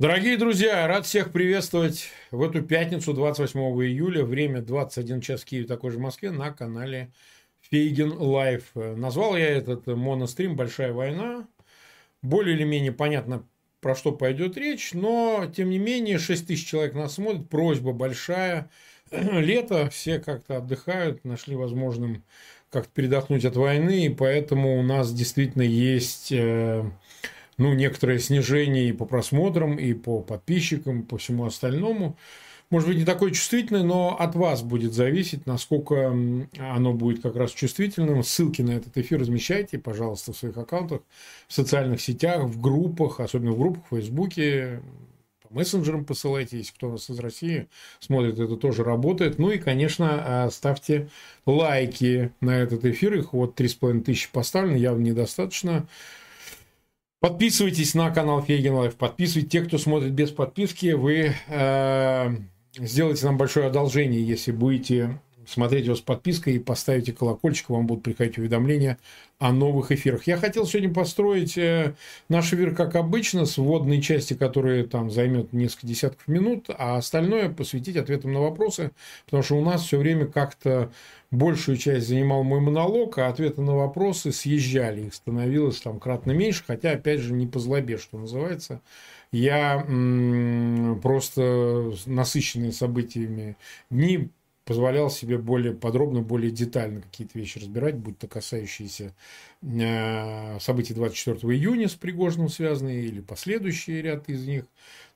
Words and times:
Дорогие 0.00 0.36
друзья, 0.36 0.86
рад 0.86 1.06
всех 1.06 1.32
приветствовать 1.32 2.10
в 2.30 2.40
эту 2.44 2.62
пятницу, 2.62 3.12
28 3.12 3.58
июля, 3.58 4.24
время 4.24 4.62
21 4.62 5.20
час 5.20 5.40
в 5.40 5.44
Киеве, 5.44 5.66
такой 5.66 5.90
же 5.90 5.98
в 5.98 6.00
Москве, 6.00 6.30
на 6.30 6.52
канале 6.52 7.10
Фейгин 7.62 8.12
Live. 8.12 8.70
Назвал 8.76 9.36
я 9.36 9.48
этот 9.48 9.88
монострим 9.88 10.54
«Большая 10.54 10.92
война». 10.92 11.48
Более 12.22 12.54
или 12.54 12.62
менее 12.62 12.92
понятно, 12.92 13.44
про 13.80 13.96
что 13.96 14.12
пойдет 14.12 14.56
речь, 14.56 14.92
но, 14.92 15.50
тем 15.52 15.68
не 15.68 15.78
менее, 15.78 16.18
6 16.18 16.46
тысяч 16.46 16.68
человек 16.68 16.94
нас 16.94 17.14
смотрят, 17.14 17.48
просьба 17.48 17.92
большая. 17.92 18.70
Лето, 19.10 19.90
все 19.90 20.20
как-то 20.20 20.58
отдыхают, 20.58 21.24
нашли 21.24 21.56
возможным 21.56 22.22
как-то 22.70 22.92
передохнуть 22.94 23.44
от 23.44 23.56
войны, 23.56 24.06
и 24.06 24.10
поэтому 24.10 24.78
у 24.78 24.82
нас 24.84 25.12
действительно 25.12 25.62
есть 25.62 26.30
э, 26.30 26.88
ну, 27.58 27.74
некоторое 27.74 28.18
снижение 28.18 28.88
и 28.88 28.92
по 28.92 29.04
просмотрам, 29.04 29.76
и 29.76 29.92
по 29.92 30.20
подписчикам, 30.20 31.02
по 31.02 31.18
всему 31.18 31.44
остальному. 31.44 32.16
Может 32.70 32.88
быть, 32.88 32.98
не 32.98 33.04
такое 33.04 33.30
чувствительное, 33.30 33.82
но 33.82 34.16
от 34.18 34.34
вас 34.34 34.62
будет 34.62 34.92
зависеть, 34.92 35.46
насколько 35.46 36.10
оно 36.58 36.92
будет 36.92 37.22
как 37.22 37.34
раз 37.34 37.50
чувствительным. 37.50 38.22
Ссылки 38.22 38.60
на 38.60 38.72
этот 38.72 38.96
эфир 38.98 39.20
размещайте, 39.20 39.78
пожалуйста, 39.78 40.32
в 40.32 40.36
своих 40.36 40.56
аккаунтах, 40.56 41.00
в 41.46 41.52
социальных 41.52 42.00
сетях, 42.00 42.44
в 42.44 42.60
группах, 42.60 43.20
особенно 43.20 43.52
в 43.52 43.58
группах 43.58 43.84
в 43.86 43.96
Фейсбуке, 43.96 44.82
по 45.48 45.54
мессенджерам 45.54 46.04
посылайте, 46.04 46.58
если 46.58 46.74
кто 46.74 46.88
у 46.88 46.92
нас 46.92 47.08
из 47.08 47.18
России 47.18 47.68
смотрит, 48.00 48.38
это 48.38 48.56
тоже 48.56 48.84
работает. 48.84 49.38
Ну 49.38 49.50
и, 49.50 49.58
конечно, 49.58 50.44
а, 50.44 50.50
ставьте 50.50 51.08
лайки 51.46 52.32
на 52.42 52.50
этот 52.50 52.84
эфир, 52.84 53.14
их 53.14 53.32
вот 53.32 53.58
3,5 53.58 54.02
тысячи 54.02 54.30
поставлено, 54.30 54.76
явно 54.76 55.04
недостаточно. 55.04 55.88
Подписывайтесь 57.20 57.94
на 57.94 58.10
канал 58.10 58.42
Фейгин 58.42 58.74
Live, 58.74 58.94
подписывайтесь. 58.94 59.50
Те, 59.50 59.62
кто 59.62 59.76
смотрит 59.76 60.12
без 60.12 60.30
подписки, 60.30 60.92
вы 60.92 61.32
э, 61.48 62.36
сделаете 62.76 63.26
нам 63.26 63.36
большое 63.36 63.66
одолжение, 63.66 64.24
если 64.24 64.52
будете 64.52 65.20
смотреть 65.48 65.86
его 65.86 65.96
с 65.96 66.00
подпиской 66.00 66.54
и 66.54 66.58
поставите 66.58 67.12
колокольчик, 67.12 67.70
вам 67.70 67.86
будут 67.86 68.04
приходить 68.04 68.38
уведомления 68.38 68.98
о 69.38 69.52
новых 69.52 69.92
эфирах. 69.92 70.26
Я 70.26 70.36
хотел 70.36 70.66
сегодня 70.66 70.92
построить 70.92 71.56
э, 71.56 71.94
наш 72.28 72.52
эфир, 72.52 72.74
как 72.74 72.96
обычно, 72.96 73.46
с 73.46 73.56
вводной 73.56 74.02
части, 74.02 74.34
которая 74.34 74.84
там 74.84 75.10
займет 75.10 75.52
несколько 75.52 75.86
десятков 75.86 76.26
минут, 76.28 76.66
а 76.76 76.96
остальное 76.96 77.48
посвятить 77.48 77.96
ответам 77.96 78.32
на 78.32 78.40
вопросы, 78.40 78.90
потому 79.26 79.42
что 79.42 79.54
у 79.54 79.64
нас 79.64 79.82
все 79.84 79.98
время 79.98 80.26
как-то 80.26 80.90
большую 81.30 81.76
часть 81.76 82.08
занимал 82.08 82.42
мой 82.42 82.60
монолог, 82.60 83.18
а 83.18 83.28
ответы 83.28 83.60
на 83.62 83.76
вопросы 83.76 84.32
съезжали, 84.32 85.06
их 85.06 85.14
становилось 85.14 85.80
там 85.80 86.00
кратно 86.00 86.32
меньше, 86.32 86.64
хотя, 86.66 86.92
опять 86.92 87.20
же, 87.20 87.32
не 87.32 87.46
по 87.46 87.58
злобе, 87.58 87.98
что 87.98 88.18
называется. 88.18 88.80
Я 89.30 89.84
м- 89.86 91.00
просто 91.02 91.92
насыщенные 92.06 92.72
событиями 92.72 93.56
дни 93.90 94.30
позволял 94.68 95.10
себе 95.10 95.38
более 95.38 95.72
подробно, 95.72 96.20
более 96.20 96.50
детально 96.50 97.00
какие-то 97.00 97.38
вещи 97.38 97.58
разбирать, 97.58 97.96
будь 97.96 98.18
то 98.18 98.28
касающиеся 98.28 99.14
э, 99.62 100.58
событий 100.60 100.92
24 100.92 101.54
июня 101.54 101.88
с 101.88 101.94
Пригожиным 101.94 102.50
связанные 102.50 103.06
или 103.06 103.22
последующие 103.22 104.02
ряд 104.02 104.28
из 104.28 104.46
них. 104.46 104.66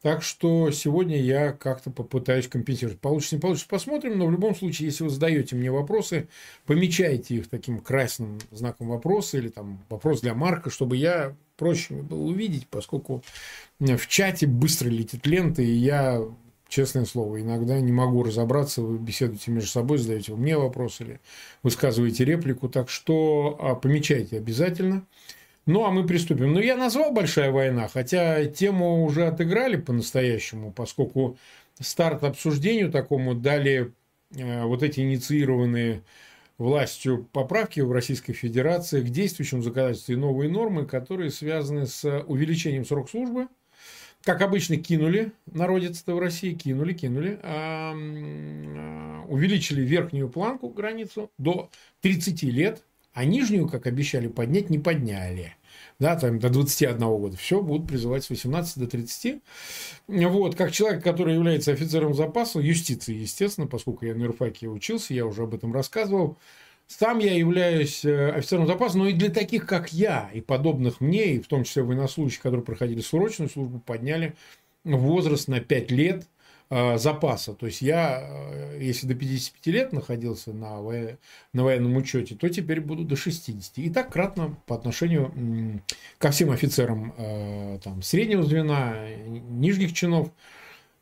Так 0.00 0.23
что 0.23 0.70
сегодня 0.70 1.20
я 1.20 1.53
как-то 1.53 1.91
попытаюсь 1.91 2.48
компенсировать. 2.48 2.98
Получится, 2.98 3.36
не 3.36 3.42
получится, 3.42 3.69
посмотрим. 3.69 4.19
Но 4.19 4.27
в 4.27 4.30
любом 4.30 4.56
случае, 4.56 4.86
если 4.86 5.05
вы 5.05 5.11
задаете 5.11 5.55
мне 5.55 5.70
вопросы, 5.70 6.28
помечайте 6.64 7.34
их 7.34 7.50
таким 7.50 7.78
красным 7.78 8.39
знаком 8.50 8.89
вопроса 8.89 9.36
или 9.36 9.48
там 9.48 9.84
вопрос 9.91 10.23
для 10.23 10.33
Марка, 10.33 10.70
чтобы 10.70 10.97
я 10.97 11.36
проще 11.58 11.92
было 11.92 12.23
увидеть, 12.23 12.69
поскольку 12.69 13.23
в 13.78 14.06
чате 14.08 14.47
быстро 14.47 14.89
летит 14.89 15.27
лента, 15.27 15.61
и 15.61 15.70
я 15.70 16.23
честное 16.72 17.04
слово, 17.04 17.42
иногда 17.42 17.78
не 17.80 17.92
могу 17.92 18.22
разобраться, 18.22 18.80
вы 18.80 18.96
беседуете 18.96 19.50
между 19.50 19.68
собой, 19.68 19.98
задаете 19.98 20.33
мне 20.33 20.56
вопрос 20.56 21.02
или 21.02 21.20
высказываете 21.62 22.24
реплику, 22.24 22.70
так 22.70 22.88
что 22.88 23.58
а, 23.60 23.74
помечайте 23.74 24.38
обязательно. 24.38 25.05
Ну, 25.66 25.84
а 25.84 25.90
мы 25.90 26.06
приступим. 26.06 26.55
Ну, 26.55 26.61
я 26.61 26.77
назвал 26.77 27.12
«Большая 27.12 27.52
война», 27.52 27.88
хотя 27.88 28.46
тему 28.46 29.05
уже 29.05 29.27
отыграли 29.27 29.77
по-настоящему, 29.77 30.72
поскольку 30.72 31.36
старт 31.78 32.24
обсуждению 32.24 32.90
такому 32.90 33.34
дали 33.34 33.92
э, 34.34 34.64
вот 34.64 34.82
эти 34.82 35.00
инициированные 35.00 36.02
властью 36.56 37.28
поправки 37.32 37.80
в 37.80 37.92
Российской 37.92 38.32
Федерации 38.32 39.02
к 39.02 39.11
действующему 39.11 39.61
законодательству 39.61 40.14
и 40.14 40.16
новые 40.16 40.50
нормы, 40.50 40.86
которые 40.86 41.30
связаны 41.30 41.86
с 41.86 42.22
увеличением 42.27 42.86
срока 42.86 43.11
службы– 43.11 43.48
как 44.22 44.42
обычно, 44.42 44.77
кинули, 44.77 45.33
народец-то 45.46 46.14
в 46.14 46.18
России 46.18 46.52
кинули, 46.55 46.92
кинули, 46.94 47.40
а, 47.42 47.92
увеличили 49.28 49.83
верхнюю 49.83 50.28
планку, 50.28 50.68
границу, 50.68 51.30
до 51.38 51.70
30 52.00 52.42
лет, 52.50 52.82
а 53.12 53.24
нижнюю, 53.24 53.68
как 53.68 53.86
обещали, 53.86 54.28
поднять 54.28 54.70
не 54.70 54.78
подняли. 54.78 55.55
Да, 55.98 56.16
там 56.16 56.38
до 56.38 56.48
21 56.48 56.98
года. 56.98 57.36
Все 57.36 57.62
будут 57.62 57.88
призывать 57.88 58.24
с 58.24 58.30
18 58.30 58.78
до 58.78 58.86
30. 58.86 59.42
Вот, 60.08 60.55
как 60.56 60.72
человек, 60.72 61.02
который 61.02 61.34
является 61.34 61.72
офицером 61.72 62.14
запаса, 62.14 62.58
юстиции, 62.61 63.14
естественно, 63.14 63.66
поскольку 63.66 64.05
я 64.06 64.14
на 64.14 64.24
юрфаке 64.24 64.68
учился, 64.68 65.14
я 65.14 65.27
уже 65.27 65.42
об 65.42 65.55
этом 65.55 65.72
рассказывал, 65.72 66.38
сам 66.86 67.18
я 67.18 67.34
являюсь 67.34 68.04
э, 68.04 68.30
офицером 68.30 68.66
запаса, 68.66 68.98
но 68.98 69.08
и 69.08 69.12
для 69.12 69.30
таких, 69.30 69.66
как 69.66 69.92
я, 69.92 70.30
и 70.32 70.40
подобных 70.40 71.00
мне, 71.00 71.34
и 71.34 71.40
в 71.40 71.46
том 71.46 71.64
числе 71.64 71.82
военнослужащих, 71.82 72.42
которые 72.42 72.64
проходили 72.64 73.00
срочную 73.00 73.48
службу, 73.48 73.78
подняли 73.78 74.34
возраст 74.84 75.48
на 75.48 75.60
5 75.60 75.90
лет 75.90 76.26
э, 76.70 76.98
запаса. 76.98 77.54
То 77.54 77.66
есть 77.66 77.82
я, 77.82 78.20
э, 78.22 78.78
если 78.82 79.06
до 79.06 79.14
55 79.14 79.66
лет 79.74 79.92
находился 79.92 80.52
на, 80.52 80.80
на 81.52 81.64
военном 81.64 81.96
учете, 81.96 82.34
то 82.34 82.48
теперь 82.48 82.80
буду 82.80 83.04
до 83.04 83.16
60. 83.16 83.78
И 83.78 83.90
так 83.90 84.12
кратно 84.12 84.56
по 84.66 84.74
отношению 84.74 85.82
ко 86.18 86.30
всем 86.30 86.50
офицерам 86.50 87.14
там, 87.82 88.02
среднего 88.02 88.42
звена, 88.42 89.08
нижних 89.26 89.94
чинов 89.94 90.30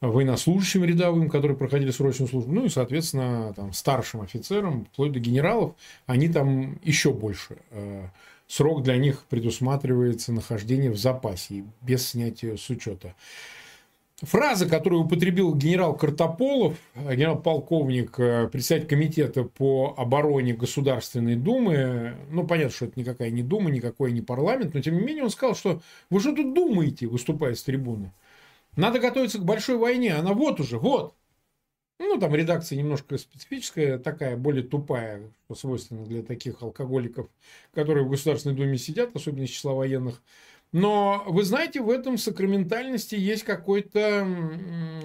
военнослужащим 0.09 0.85
рядовым, 0.85 1.29
которые 1.29 1.57
проходили 1.57 1.91
срочную 1.91 2.29
службу, 2.29 2.53
ну 2.53 2.65
и, 2.65 2.69
соответственно, 2.69 3.53
там, 3.55 3.73
старшим 3.73 4.23
офицерам, 4.23 4.87
вплоть 4.87 5.13
до 5.13 5.21
генералов, 5.21 5.75
они 6.07 6.29
там 6.29 6.79
еще 6.83 7.13
больше. 7.13 7.59
Э, 7.71 8.09
срок 8.47 8.83
для 8.83 8.97
них 8.97 9.25
предусматривается 9.29 10.33
нахождение 10.33 10.91
в 10.91 10.99
запасе, 10.99 11.65
без 11.83 12.09
снятия 12.09 12.57
с 12.57 12.71
учета. 12.71 13.15
Фраза, 14.23 14.67
которую 14.67 15.05
употребил 15.05 15.55
генерал 15.55 15.97
Картополов, 15.97 16.77
генерал-полковник, 16.95 18.19
э, 18.19 18.49
председатель 18.49 18.87
комитета 18.87 19.45
по 19.45 19.95
обороне 19.97 20.53
Государственной 20.53 21.37
Думы, 21.37 22.17
ну, 22.31 22.47
понятно, 22.47 22.73
что 22.73 22.85
это 22.87 23.01
никакая 23.01 23.31
не 23.31 23.43
Дума, 23.43 23.71
никакой 23.71 24.13
не 24.13 24.21
парламент, 24.21 24.75
но 24.75 24.81
тем 24.81 24.97
не 24.97 25.03
менее 25.03 25.25
он 25.25 25.31
сказал, 25.31 25.55
что 25.55 25.81
вы 26.11 26.21
что 26.21 26.35
тут 26.35 26.55
думаете, 26.55 27.07
выступая 27.07 27.55
с 27.55 27.63
трибуны? 27.63 28.13
Надо 28.77 28.99
готовиться 28.99 29.39
к 29.39 29.45
большой 29.45 29.77
войне. 29.77 30.15
Она 30.15 30.33
вот 30.33 30.61
уже, 30.61 30.79
вот. 30.79 31.15
Ну, 31.99 32.19
там 32.19 32.35
редакция 32.35 32.79
немножко 32.79 33.19
специфическая, 33.19 33.99
такая 33.99 34.37
более 34.37 34.63
тупая, 34.63 35.31
что 35.45 35.55
свойственно 35.55 36.07
для 36.07 36.23
таких 36.23 36.63
алкоголиков, 36.63 37.29
которые 37.75 38.07
в 38.07 38.11
Государственной 38.11 38.57
Думе 38.57 38.79
сидят, 38.79 39.15
особенно 39.15 39.45
из 39.45 39.51
числа 39.51 39.75
военных. 39.75 40.23
Но 40.73 41.25
вы 41.27 41.45
знаете, 41.45 41.83
в 41.83 41.91
этом 41.91 42.17
сакраментальности 42.17 43.17
есть 43.17 43.43
какой-то 43.43 44.27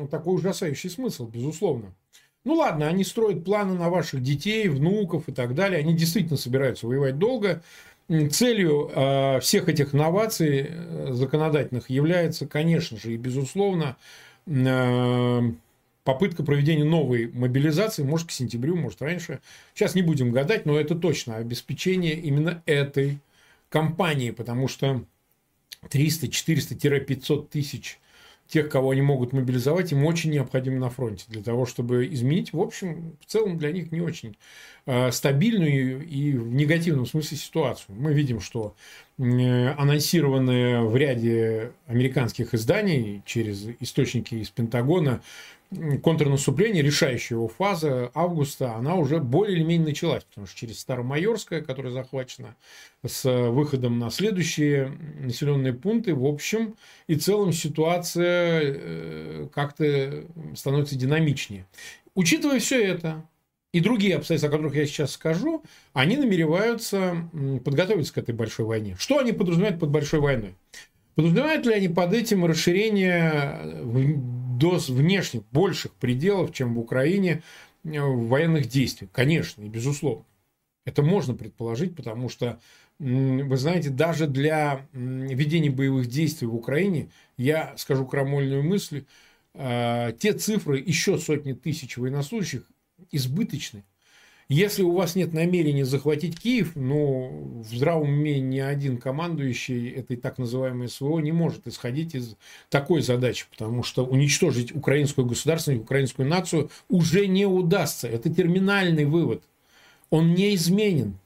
такой 0.10 0.36
ужасающий 0.36 0.90
смысл, 0.90 1.28
безусловно. 1.28 1.94
Ну 2.46 2.54
ладно, 2.54 2.88
они 2.88 3.04
строят 3.04 3.44
планы 3.44 3.74
на 3.74 3.90
ваших 3.90 4.22
детей, 4.22 4.70
внуков 4.70 5.28
и 5.28 5.34
так 5.34 5.56
далее. 5.56 5.80
Они 5.80 5.96
действительно 5.96 6.38
собираются 6.38 6.88
воевать 6.88 7.18
долго. 7.18 7.64
Целью 8.08 8.92
а, 8.94 9.40
всех 9.40 9.68
этих 9.68 9.94
новаций 9.94 10.68
э, 10.70 11.08
законодательных 11.12 11.90
является, 11.90 12.46
конечно 12.46 13.00
же, 13.00 13.14
и 13.14 13.18
безусловно, 13.18 13.98
а, 14.48 15.42
попытка 16.04 16.44
проведения 16.44 16.84
новой 16.84 17.32
мобилизации, 17.32 18.04
может, 18.04 18.28
к 18.28 18.32
сентябрю, 18.32 18.76
может, 18.76 19.02
раньше. 19.02 19.40
Сейчас 19.74 19.96
не 19.96 20.04
будем 20.04 20.32
гадать, 20.32 20.68
но 20.68 20.80
это 20.80 20.94
точно 20.94 21.38
обеспечение 21.38 22.14
именно 22.14 22.62
этой 22.68 23.18
кампании, 23.70 24.30
потому 24.30 24.68
что 24.68 25.04
300-400-500 25.90 27.48
тысяч 27.48 28.00
тех, 28.48 28.70
кого 28.70 28.92
они 28.92 29.02
могут 29.02 29.34
мобилизовать, 29.34 29.92
им 29.92 30.06
очень 30.06 30.32
необходимо 30.32 30.80
на 30.80 30.90
фронте 30.90 31.26
для 31.30 31.42
того, 31.42 31.66
чтобы 31.66 32.08
изменить, 32.08 32.54
в 32.54 32.60
общем, 32.60 33.18
в 33.20 33.26
целом 33.26 33.58
для 33.58 33.72
них 33.72 33.92
не 33.92 34.02
очень 34.02 34.38
э, 34.86 35.12
стабильную 35.12 36.06
и 36.06 36.34
в 36.34 36.54
негативном 36.54 37.06
смысле 37.06 37.38
ситуацию. 37.38 37.96
Мы 37.98 38.14
видим, 38.14 38.40
что 38.40 38.76
анонсированные 39.18 40.82
в 40.82 40.96
ряде 40.96 41.72
американских 41.88 42.54
изданий 42.54 43.22
через 43.26 43.66
источники 43.80 44.36
из 44.36 44.50
Пентагона 44.50 45.22
контрнаступление, 46.04 46.84
решающая 46.84 47.38
его 47.38 47.48
фаза 47.48 48.12
августа, 48.14 48.76
она 48.76 48.96
уже 48.96 49.20
более 49.20 49.58
или 49.58 49.64
менее 49.64 49.88
началась, 49.90 50.24
потому 50.24 50.48
что 50.48 50.58
через 50.58 50.80
Старомайорское, 50.80 51.62
которое 51.62 51.92
захвачено, 51.92 52.56
с 53.06 53.24
выходом 53.50 54.00
на 54.00 54.10
следующие 54.10 54.92
населенные 55.20 55.74
пункты, 55.74 56.16
в 56.16 56.26
общем 56.26 56.76
и 57.08 57.16
целом 57.16 57.54
ситуация 57.54 58.62
э, 58.64 59.48
как-то 59.54 60.26
становится 60.56 60.96
динамичнее. 60.96 61.68
Учитывая 62.16 62.60
все 62.60 62.84
это, 62.84 63.24
и 63.76 63.82
другие 63.82 64.16
обстоятельства, 64.16 64.48
о 64.48 64.58
которых 64.58 64.76
я 64.76 64.86
сейчас 64.86 65.12
скажу, 65.12 65.62
они 65.92 66.16
намереваются 66.16 67.30
подготовиться 67.66 68.14
к 68.14 68.18
этой 68.20 68.34
большой 68.34 68.66
войне. 68.66 68.96
Что 68.98 69.20
они 69.20 69.34
подразумевают 69.34 69.82
под 69.82 69.90
большой 69.90 70.22
войной? 70.22 70.56
Подразумевают 71.16 71.66
ли 71.66 71.74
они 71.74 71.90
под 71.90 72.14
этим 72.14 72.46
расширение 72.46 73.82
до 74.58 74.78
внешних, 74.88 75.44
больших 75.52 75.94
пределов, 75.94 76.54
чем 76.54 76.76
в 76.76 76.80
Украине, 76.80 77.44
э, 77.84 78.00
военных 78.00 78.68
действий? 78.68 79.08
Конечно, 79.12 79.64
и 79.64 79.70
безусловно. 79.70 80.26
Это 80.86 81.02
можно 81.02 81.34
предположить, 81.34 81.96
потому 81.96 82.30
что, 82.30 82.60
вы 83.00 83.58
знаете, 83.58 83.90
даже 83.90 84.28
для 84.28 84.86
ведения 84.94 85.72
боевых 85.72 86.08
действий 86.08 86.48
в 86.48 86.56
Украине, 86.56 87.10
я 87.38 87.76
скажу 87.78 88.06
крамольную 88.06 88.64
мысль, 88.64 89.06
э, 89.54 90.14
те 90.20 90.34
цифры, 90.34 90.80
еще 90.80 91.18
сотни 91.18 91.54
тысяч 91.54 91.98
военнослужащих 91.98 92.64
избыточны. 93.12 93.84
Если 94.48 94.84
у 94.84 94.92
вас 94.92 95.16
нет 95.16 95.34
намерения 95.34 95.86
захватить 95.86 96.40
Киев, 96.40 96.74
ну, 96.76 97.64
в 97.64 97.76
здравом 97.76 98.10
уме 98.10 98.40
ни 98.40 98.60
один 98.60 98.98
командующий 98.98 99.90
этой 99.90 100.18
так 100.18 100.38
называемой 100.38 100.88
СВО 100.88 101.18
не 101.20 101.32
может 101.32 101.66
исходить 101.68 102.14
из 102.14 102.36
такой 102.70 103.02
задачи, 103.02 103.48
потому 103.50 103.82
что 103.82 104.06
уничтожить 104.06 104.76
украинскую 104.76 105.26
государственность, 105.26 105.82
украинскую 105.82 106.28
нацию 106.28 106.70
уже 106.90 107.26
не 107.26 107.48
удастся. 107.48 108.08
Это 108.08 108.32
терминальный 108.32 109.06
вывод. 109.06 109.42
Он 110.12 110.36
не 110.36 110.54
изменен. 110.54 111.18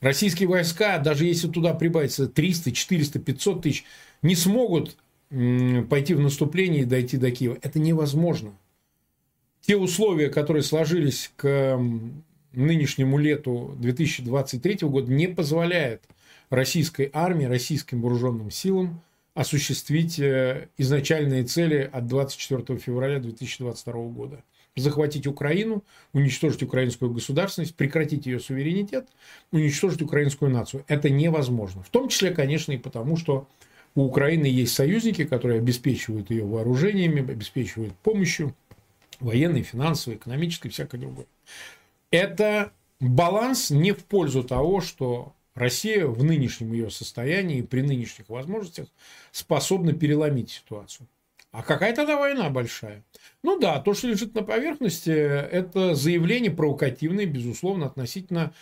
Российские 0.00 0.48
войска, 0.48 0.98
даже 0.98 1.24
если 1.24 1.48
туда 1.48 1.74
прибавится 1.74 2.28
300, 2.28 2.70
400, 2.70 3.18
500 3.18 3.62
тысяч, 3.62 3.84
не 4.22 4.36
смогут 4.36 4.96
пойти 5.30 6.14
в 6.14 6.20
наступление 6.20 6.82
и 6.82 6.86
дойти 6.86 7.16
до 7.16 7.32
Киева. 7.32 7.58
Это 7.60 7.80
невозможно 7.80 8.52
те 9.62 9.76
условия, 9.76 10.28
которые 10.28 10.62
сложились 10.62 11.32
к 11.34 11.80
нынешнему 12.56 13.18
лету 13.18 13.74
2023 13.78 14.88
года, 14.88 15.12
не 15.12 15.28
позволяют 15.28 16.02
российской 16.50 17.10
армии, 17.12 17.44
российским 17.44 18.00
вооруженным 18.02 18.50
силам 18.50 19.02
осуществить 19.34 20.18
э, 20.18 20.68
изначальные 20.78 21.44
цели 21.44 21.88
от 21.92 22.06
24 22.06 22.78
февраля 22.78 23.20
2022 23.20 23.92
года. 24.08 24.42
Захватить 24.76 25.26
Украину, 25.26 25.84
уничтожить 26.14 26.62
украинскую 26.62 27.12
государственность, 27.12 27.74
прекратить 27.74 28.26
ее 28.26 28.40
суверенитет, 28.40 29.08
уничтожить 29.52 30.00
украинскую 30.00 30.50
нацию. 30.50 30.84
Это 30.88 31.10
невозможно. 31.10 31.82
В 31.82 31.90
том 31.90 32.08
числе, 32.08 32.30
конечно, 32.30 32.72
и 32.72 32.78
потому, 32.78 33.16
что 33.18 33.46
у 33.94 34.04
Украины 34.04 34.46
есть 34.46 34.74
союзники, 34.74 35.24
которые 35.24 35.58
обеспечивают 35.58 36.30
ее 36.30 36.44
вооружениями, 36.44 37.20
обеспечивают 37.20 37.94
помощью, 37.96 38.54
военной, 39.20 39.62
финансовой, 39.62 40.16
экономической, 40.16 40.68
всякой 40.68 41.00
другой. 41.00 41.26
Это 42.10 42.72
баланс 43.00 43.70
не 43.70 43.92
в 43.92 44.04
пользу 44.04 44.44
того, 44.44 44.80
что 44.80 45.34
Россия 45.54 46.06
в 46.06 46.22
нынешнем 46.22 46.72
ее 46.72 46.90
состоянии 46.90 47.58
и 47.58 47.62
при 47.62 47.80
нынешних 47.80 48.28
возможностях 48.28 48.88
способна 49.32 49.92
переломить 49.92 50.50
ситуацию. 50.50 51.08
А 51.50 51.62
какая 51.62 51.94
тогда 51.94 52.18
война 52.18 52.50
большая? 52.50 53.02
Ну 53.42 53.58
да, 53.58 53.80
то, 53.80 53.94
что 53.94 54.08
лежит 54.08 54.34
на 54.34 54.42
поверхности, 54.42 55.10
это 55.10 55.94
заявление 55.94 56.50
провокативное, 56.50 57.24
безусловно, 57.24 57.86
относительно 57.86 58.52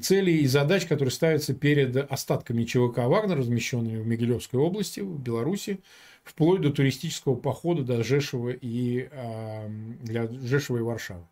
целей 0.00 0.38
и 0.38 0.46
задач, 0.46 0.86
которые 0.86 1.12
ставятся 1.12 1.52
перед 1.52 1.96
остатками 2.10 2.64
ЧВК 2.64 2.98
«Вагнер», 2.98 3.36
размещенными 3.36 4.00
в 4.00 4.06
Могилевской 4.06 4.58
области, 4.58 5.00
в 5.00 5.20
Беларуси, 5.20 5.80
вплоть 6.22 6.62
до 6.62 6.70
туристического 6.70 7.34
похода 7.34 7.82
до 7.82 8.02
Жешева 8.02 8.50
и, 8.50 9.10
для 10.00 10.26
Жешева 10.28 10.78
и 10.78 10.80
Варшавы. 10.80 11.26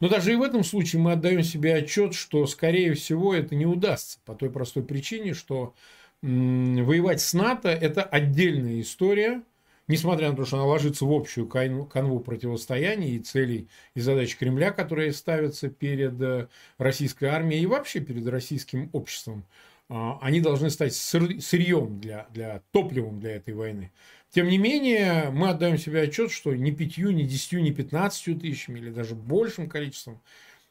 Но 0.00 0.08
даже 0.08 0.32
и 0.32 0.36
в 0.36 0.42
этом 0.42 0.64
случае 0.64 1.02
мы 1.02 1.12
отдаем 1.12 1.42
себе 1.42 1.74
отчет, 1.74 2.14
что, 2.14 2.46
скорее 2.46 2.94
всего, 2.94 3.34
это 3.34 3.54
не 3.54 3.66
удастся 3.66 4.18
по 4.24 4.34
той 4.34 4.50
простой 4.50 4.82
причине, 4.82 5.34
что 5.34 5.74
воевать 6.22 7.20
с 7.20 7.34
НАТО– 7.34 7.68
это 7.80 8.02
отдельная 8.02 8.80
история, 8.80 9.42
несмотря 9.88 10.30
на 10.30 10.36
то, 10.36 10.44
что 10.44 10.56
она 10.56 10.66
ложится 10.66 11.04
в 11.04 11.12
общую 11.12 11.46
канву 11.46 12.20
противостояния 12.20 13.10
и 13.10 13.18
целей 13.18 13.68
и 13.94 14.00
задач 14.00 14.36
Кремля, 14.36 14.70
которые 14.70 15.12
ставятся 15.12 15.68
перед 15.68 16.20
э, 16.20 16.48
российской 16.78 17.26
армией 17.26 17.62
и 17.62 17.66
вообще 17.66 18.00
перед 18.00 18.26
российским 18.28 18.88
обществом. 18.92 19.44
А, 19.88 20.18
они 20.22 20.40
должны 20.40 20.70
стать 20.70 20.94
сырьем 20.94 22.00
для, 22.00 22.28
для 22.30 22.62
топливом 22.70 23.18
для 23.18 23.36
этой 23.36 23.54
войны. 23.54 23.90
Тем 24.30 24.48
не 24.48 24.58
менее, 24.58 25.30
мы 25.32 25.48
отдаем 25.48 25.76
себе 25.76 26.02
отчет, 26.02 26.30
что 26.30 26.54
ни 26.54 26.70
пятью, 26.70 27.10
ни 27.10 27.24
десятью, 27.24 27.62
ни 27.62 27.72
пятнадцатью 27.72 28.36
тысячами 28.36 28.78
или 28.78 28.90
даже 28.90 29.14
большим 29.14 29.68
количеством 29.68 30.20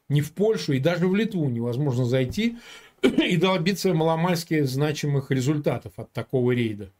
ни 0.08 0.22
в 0.22 0.32
Польшу 0.32 0.72
и 0.72 0.80
даже 0.80 1.06
в 1.06 1.14
Литву 1.14 1.48
невозможно 1.48 2.04
зайти 2.04 2.58
и 3.02 3.36
добиться 3.36 3.94
маломальски 3.94 4.62
значимых 4.62 5.30
результатов 5.30 5.92
от 5.96 6.10
такого 6.12 6.52
рейда. 6.52 6.90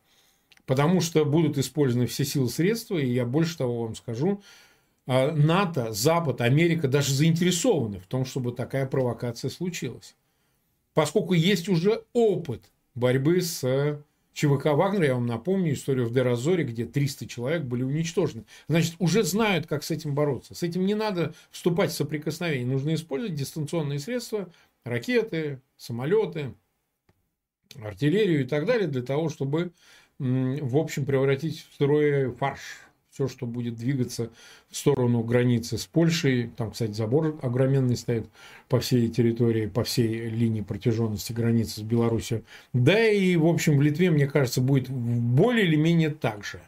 Потому 0.66 1.00
что 1.00 1.24
будут 1.24 1.58
использованы 1.58 2.06
все 2.06 2.24
силы 2.24 2.48
средства, 2.48 2.98
и 2.98 3.10
я 3.10 3.24
больше 3.24 3.58
того 3.58 3.82
вам 3.82 3.96
скажу, 3.96 4.42
а, 5.06 5.32
НАТО, 5.32 5.92
Запад, 5.92 6.40
Америка 6.40 6.86
даже 6.86 7.12
заинтересованы 7.12 7.98
в 7.98 8.06
том, 8.06 8.24
чтобы 8.24 8.52
такая 8.52 8.86
провокация 8.86 9.50
случилась. 9.50 10.14
Поскольку 10.94 11.34
есть 11.34 11.68
уже 11.68 12.04
опыт 12.12 12.70
борьбы 12.94 13.40
с 13.40 14.00
ЧВК 14.32 14.66
Вагнера, 14.66 15.06
я 15.06 15.14
вам 15.14 15.26
напомню, 15.26 15.72
историю 15.72 16.06
в 16.06 16.12
Деразоре, 16.12 16.64
где 16.64 16.84
300 16.84 17.26
человек 17.26 17.62
были 17.62 17.82
уничтожены. 17.82 18.44
Значит, 18.68 18.94
уже 18.98 19.22
знают, 19.24 19.66
как 19.66 19.82
с 19.82 19.90
этим 19.90 20.14
бороться. 20.14 20.54
С 20.54 20.62
этим 20.62 20.86
не 20.86 20.94
надо 20.94 21.34
вступать 21.50 21.90
в 21.90 21.94
соприкосновение. 21.94 22.66
Нужно 22.66 22.94
использовать 22.94 23.34
дистанционные 23.34 23.98
средства, 23.98 24.52
ракеты, 24.84 25.60
самолеты, 25.76 26.54
артиллерию 27.82 28.42
и 28.42 28.44
так 28.44 28.66
далее, 28.66 28.88
для 28.88 29.02
того, 29.02 29.28
чтобы, 29.28 29.72
в 30.18 30.76
общем, 30.76 31.04
превратить 31.06 31.66
в 31.70 31.74
строй 31.74 32.32
фарш 32.34 32.60
все, 33.12 33.26
что 33.26 33.46
будет 33.46 33.74
двигаться 33.74 34.30
в 34.68 34.76
сторону 34.76 35.22
границы 35.22 35.78
с 35.78 35.86
Польшей. 35.86 36.50
Там, 36.56 36.70
кстати, 36.70 36.92
забор 36.92 37.38
огроменный 37.42 37.96
стоит 37.96 38.28
по 38.68 38.78
всей 38.78 39.08
территории, 39.08 39.66
по 39.66 39.82
всей 39.82 40.28
линии 40.28 40.60
протяженности 40.60 41.32
границы 41.32 41.80
с 41.80 41.82
Беларусью. 41.82 42.44
Да 42.72 43.08
и, 43.08 43.34
в 43.36 43.46
общем, 43.46 43.78
в 43.78 43.82
Литве, 43.82 44.10
мне 44.10 44.26
кажется, 44.26 44.60
будет 44.60 44.88
более 44.88 45.66
или 45.66 45.76
менее 45.76 46.10
так 46.10 46.44
же. 46.44 46.60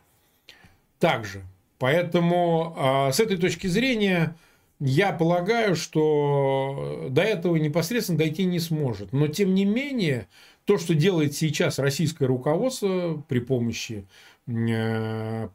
Так 0.99 1.25
же. 1.25 1.42
Поэтому 1.78 2.75
а, 2.76 3.12
с 3.12 3.20
этой 3.20 3.37
точки 3.37 3.66
зрения 3.66 4.37
я 4.80 5.12
полагаю, 5.12 5.76
что 5.76 7.06
до 7.11 7.22
этого 7.22 7.54
непосредственно 7.56 8.18
дойти 8.18 8.44
не 8.44 8.58
сможет. 8.58 9.12
Но, 9.12 9.28
тем 9.28 9.54
не 9.54 9.64
менее, 9.64 10.26
то, 10.64 10.78
что 10.78 10.94
делает 10.94 11.34
сейчас 11.34 11.78
российское 11.78 12.26
руководство 12.26 13.22
при 13.28 13.38
помощи 13.38 14.06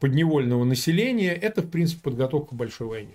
подневольного 0.00 0.64
населения, 0.64 1.32
это, 1.32 1.62
в 1.62 1.70
принципе, 1.70 2.02
подготовка 2.02 2.54
к 2.54 2.58
большой 2.58 2.88
войне. 2.88 3.14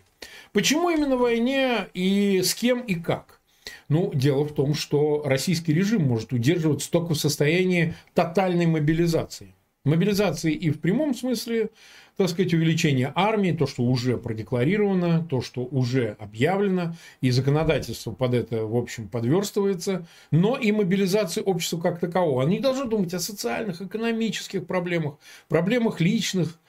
Почему 0.51 0.89
именно 0.89 1.17
войне 1.17 1.87
и 1.93 2.41
с 2.43 2.55
кем 2.55 2.81
и 2.81 2.95
как? 2.95 3.41
Ну, 3.89 4.11
дело 4.13 4.43
в 4.43 4.53
том, 4.53 4.73
что 4.73 5.23
российский 5.25 5.73
режим 5.73 6.03
может 6.03 6.33
удерживаться 6.33 6.89
только 6.89 7.13
в 7.13 7.19
состоянии 7.19 7.95
тотальной 8.13 8.65
мобилизации. 8.65 9.55
Мобилизации 9.85 10.53
и 10.53 10.69
в 10.69 10.79
прямом 10.79 11.13
смысле 11.13 11.69
так 12.17 12.29
сказать, 12.29 12.53
увеличение 12.53 13.11
армии, 13.15 13.51
то, 13.51 13.65
что 13.65 13.83
уже 13.83 14.17
продекларировано, 14.17 15.25
то, 15.29 15.41
что 15.41 15.61
уже 15.63 16.15
объявлено, 16.19 16.95
и 17.21 17.31
законодательство 17.31 18.11
под 18.11 18.33
это, 18.33 18.65
в 18.65 18.75
общем, 18.75 19.07
подверстывается, 19.07 20.05
но 20.31 20.55
и 20.57 20.71
мобилизация 20.71 21.43
общества 21.43 21.79
как 21.79 21.99
такового. 21.99 22.43
Они 22.43 22.59
должны 22.59 22.85
думать 22.85 23.13
о 23.13 23.19
социальных, 23.19 23.81
экономических 23.81 24.67
проблемах, 24.67 25.15
проблемах 25.47 26.01
личных, 26.01 26.59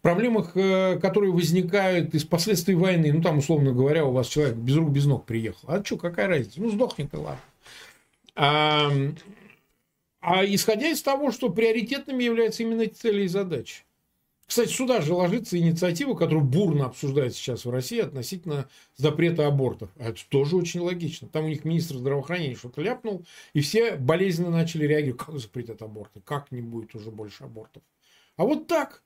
проблемах, 0.00 0.52
э, 0.54 0.98
которые 1.00 1.32
возникают 1.32 2.14
из 2.14 2.24
последствий 2.24 2.74
войны. 2.74 3.12
Ну, 3.12 3.22
там, 3.22 3.38
условно 3.38 3.72
говоря, 3.72 4.04
у 4.04 4.12
вас 4.12 4.28
человек 4.28 4.54
без 4.54 4.76
рук, 4.76 4.90
без 4.90 5.06
ног 5.06 5.24
приехал. 5.24 5.68
А 5.68 5.82
что, 5.84 5.96
какая 5.96 6.28
разница? 6.28 6.60
Ну, 6.60 6.70
сдохнет 6.70 7.12
и 7.14 7.16
ладно. 7.16 7.40
А, 8.36 8.90
а 10.20 10.44
исходя 10.44 10.88
из 10.88 11.02
того, 11.02 11.30
что 11.30 11.48
приоритетными 11.48 12.22
являются 12.22 12.62
именно 12.62 12.82
эти 12.82 12.94
цели 12.94 13.24
и 13.24 13.28
задачи. 13.28 13.84
Кстати, 14.46 14.70
сюда 14.70 15.00
же 15.00 15.14
ложится 15.14 15.58
инициатива, 15.58 16.14
которую 16.14 16.44
бурно 16.44 16.86
обсуждают 16.86 17.34
сейчас 17.34 17.64
в 17.64 17.70
России 17.70 18.00
относительно 18.00 18.68
запрета 18.96 19.46
абортов. 19.46 19.90
А 19.98 20.10
это 20.10 20.20
тоже 20.28 20.56
очень 20.56 20.80
логично. 20.80 21.28
Там 21.28 21.46
у 21.46 21.48
них 21.48 21.64
министр 21.64 21.96
здравоохранения 21.96 22.54
что-то 22.54 22.82
ляпнул, 22.82 23.24
и 23.54 23.60
все 23.60 23.96
болезненно 23.96 24.50
начали 24.50 24.86
реагировать. 24.86 25.22
Как 25.22 25.38
запретят 25.38 25.80
аборты? 25.82 26.20
Как 26.24 26.52
не 26.52 26.60
будет 26.60 26.94
уже 26.94 27.10
больше 27.10 27.44
абортов? 27.44 27.82
А 28.36 28.44
вот 28.44 28.66
так. 28.66 29.02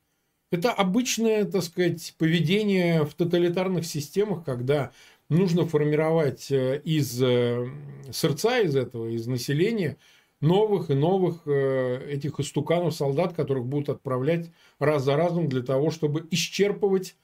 Это 0.51 0.73
обычное, 0.73 1.45
так 1.45 1.63
сказать, 1.63 2.15
поведение 2.17 3.05
в 3.05 3.13
тоталитарных 3.13 3.85
системах, 3.85 4.45
когда 4.45 4.93
нужно 5.29 5.67
формировать 5.67 6.51
э, 6.51 6.81
из 6.85 7.23
э, 7.23 7.69
сердца, 8.13 8.61
из 8.61 8.75
этого, 8.75 9.09
из 9.09 9.27
населения 9.27 9.99
новых 10.41 10.91
и 10.91 10.95
новых 10.95 11.43
э, 11.47 12.11
этих 12.11 12.41
истуканов 12.41 12.95
солдат, 12.95 13.35
которых 13.35 13.67
будут 13.67 13.89
отправлять 13.89 14.51
раз 14.79 15.05
за 15.05 15.17
разом 15.17 15.49
для 15.49 15.63
того, 15.63 15.91
чтобы 15.91 16.27
исчерпывать 16.31 17.17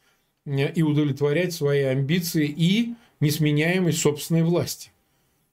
и 0.47 0.83
удовлетворять 0.83 1.53
свои 1.55 1.83
амбиции 1.83 2.47
и 2.47 2.95
несменяемость 3.21 3.99
собственной 3.99 4.43
власти. 4.43 4.91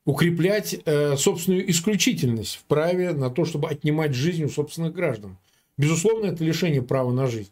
Укреплять 0.03 0.81
собственную 1.17 1.69
исключительность 1.71 2.55
в 2.55 2.63
праве 2.65 3.13
на 3.13 3.29
то, 3.29 3.45
чтобы 3.45 3.69
отнимать 3.69 4.13
жизнь 4.13 4.43
у 4.43 4.49
собственных 4.49 4.93
граждан. 4.93 5.37
Безусловно, 5.77 6.25
это 6.25 6.43
лишение 6.43 6.81
права 6.81 7.11
на 7.11 7.27
жизнь. 7.27 7.51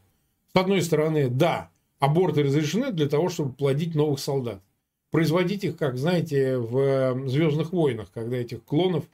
С 0.53 0.59
одной 0.59 0.81
стороны, 0.81 1.29
да, 1.29 1.69
аборты 1.99 2.43
разрешены 2.43 2.91
для 2.91 3.07
того, 3.07 3.29
чтобы 3.29 3.53
плодить 3.53 3.95
новых 3.95 4.19
солдат. 4.19 4.61
Производить 5.11 5.63
их, 5.63 5.77
как 5.77 5.97
знаете, 5.97 6.57
в 6.57 7.27
«Звездных 7.27 7.71
войнах», 7.71 8.09
когда 8.13 8.37
этих 8.37 8.63
клонов 8.63 9.05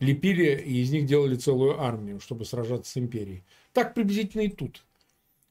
лепили 0.00 0.62
и 0.64 0.82
из 0.82 0.90
них 0.90 1.06
делали 1.06 1.36
целую 1.36 1.80
армию, 1.80 2.20
чтобы 2.20 2.44
сражаться 2.44 2.92
с 2.92 2.96
империей. 2.96 3.42
Так 3.72 3.94
приблизительно 3.94 4.42
и 4.42 4.48
тут. 4.48 4.84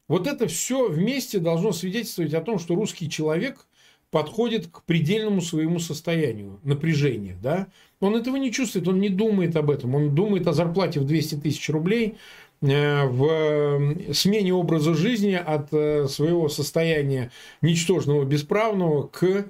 Вот 0.08 0.28
это 0.28 0.48
все 0.48 0.90
вместе 0.90 1.40
должно 1.40 1.72
свидетельствовать 1.72 2.34
о 2.34 2.42
том, 2.42 2.60
что 2.60 2.76
русский 2.76 3.10
человек 3.10 3.66
подходит 4.12 4.68
к 4.68 4.84
предельному 4.84 5.42
своему 5.42 5.80
состоянию 5.80 6.60
напряжения. 6.64 7.38
Да? 7.42 7.68
Он 8.00 8.16
этого 8.16 8.36
не 8.36 8.52
чувствует, 8.52 8.88
он 8.88 9.00
не 9.00 9.10
думает 9.10 9.56
об 9.56 9.72
этом. 9.72 9.96
Он 9.96 10.14
думает 10.14 10.46
о 10.48 10.54
зарплате 10.54 11.00
в 11.00 11.06
200 11.06 11.36
тысяч 11.36 11.70
рублей, 11.70 12.18
Э, 12.64 13.08
в 13.08 14.14
смене 14.14 14.54
образа 14.54 14.94
жизни 14.94 15.34
от 15.34 15.74
э, 15.74 16.08
своего 16.08 16.48
состояния 16.48 17.30
ничтожного, 17.62 18.24
бесправного 18.24 19.08
к 19.08 19.46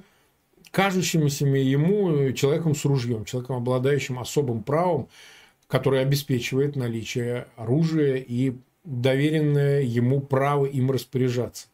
кажущемуся 0.74 1.46
ему 1.46 2.32
человеком 2.34 2.74
с 2.74 2.84
ружьем, 2.84 3.26
человеком, 3.26 3.58
обладающим 3.58 4.18
особым 4.18 4.64
правом, 4.64 5.08
который 5.68 6.02
обеспечивает 6.02 6.76
наличие 6.76 7.46
оружия 7.56 8.16
и 8.16 8.56
доверенное 8.84 9.82
ему 9.82 10.20
право 10.20 10.66
им 10.66 10.90
распоряжаться. 10.90 11.68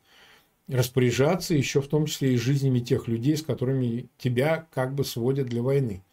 Распоряжаться 0.67 1.55
еще 1.55 1.81
в 1.81 1.87
том 1.87 2.07
числе 2.07 2.33
и 2.33 2.37
жизнями 2.37 2.79
тех 2.79 3.07
людей, 3.07 3.37
с 3.37 3.41
которыми 3.41 4.07
тебя 4.17 4.67
как 4.73 4.93
бы 4.93 5.05
сводят 5.05 5.47
для 5.47 5.61
войны. 5.61 6.03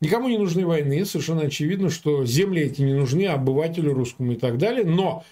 Никому 0.00 0.28
не 0.28 0.38
нужны 0.38 0.64
войны, 0.64 1.04
совершенно 1.04 1.42
очевидно, 1.42 1.90
что 1.90 2.24
земли 2.24 2.62
эти 2.62 2.82
не 2.82 2.94
нужны 2.94 3.26
обывателю 3.26 3.94
русскому 3.94 4.32
и 4.32 4.36
так 4.36 4.58
далее, 4.58 4.84
но 4.84 5.24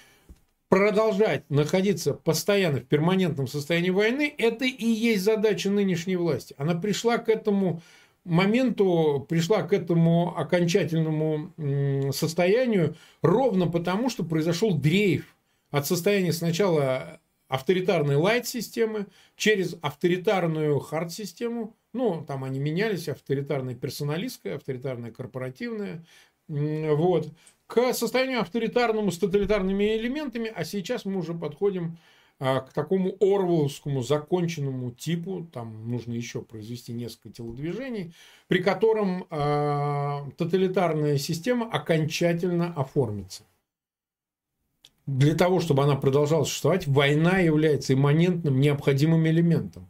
продолжать 0.70 1.50
находиться 1.50 2.14
постоянно 2.14 2.78
в 2.78 2.86
перманентном 2.86 3.48
состоянии 3.48 3.90
войны, 3.90 4.32
это 4.38 4.64
и 4.64 4.86
есть 4.86 5.24
задача 5.24 5.68
нынешней 5.68 6.14
власти. 6.14 6.54
Она 6.56 6.76
пришла 6.76 7.18
к 7.18 7.28
этому 7.28 7.82
моменту, 8.24 9.26
пришла 9.28 9.62
к 9.64 9.72
этому 9.72 10.38
окончательному 10.38 12.12
состоянию 12.12 12.94
ровно 13.20 13.66
потому, 13.66 14.08
что 14.08 14.22
произошел 14.22 14.72
дрейф 14.72 15.36
от 15.70 15.86
состояния 15.86 16.32
сначала 16.32 17.20
авторитарной 17.48 18.14
лайт-системы 18.14 19.08
через 19.34 19.76
авторитарную 19.82 20.78
хард-систему, 20.78 21.74
ну, 21.92 22.24
там 22.24 22.44
они 22.44 22.60
менялись, 22.60 23.08
авторитарная 23.08 23.74
персоналистская, 23.74 24.54
авторитарная 24.54 25.10
корпоративная. 25.10 26.04
Вот. 26.46 27.32
К 27.70 27.94
состоянию 27.94 28.40
авторитарному 28.40 29.12
с 29.12 29.18
тоталитарными 29.18 29.96
элементами, 29.96 30.52
а 30.52 30.64
сейчас 30.64 31.04
мы 31.04 31.18
уже 31.20 31.34
подходим 31.34 31.98
а, 32.40 32.62
к 32.62 32.72
такому 32.72 33.14
орвеловскому 33.20 34.02
законченному 34.02 34.90
типу, 34.90 35.46
там 35.52 35.88
нужно 35.88 36.14
еще 36.14 36.42
произвести 36.42 36.92
несколько 36.92 37.30
телодвижений, 37.30 38.12
при 38.48 38.60
котором 38.60 39.24
э, 39.30 40.30
тоталитарная 40.36 41.16
система 41.16 41.70
окончательно 41.70 42.74
оформится. 42.74 43.44
Для 45.06 45.36
того, 45.36 45.60
чтобы 45.60 45.84
она 45.84 45.94
продолжала 45.94 46.42
существовать, 46.42 46.88
война 46.88 47.38
является 47.38 47.94
имманентным, 47.94 48.60
необходимым 48.60 49.28
элементом. 49.28 49.86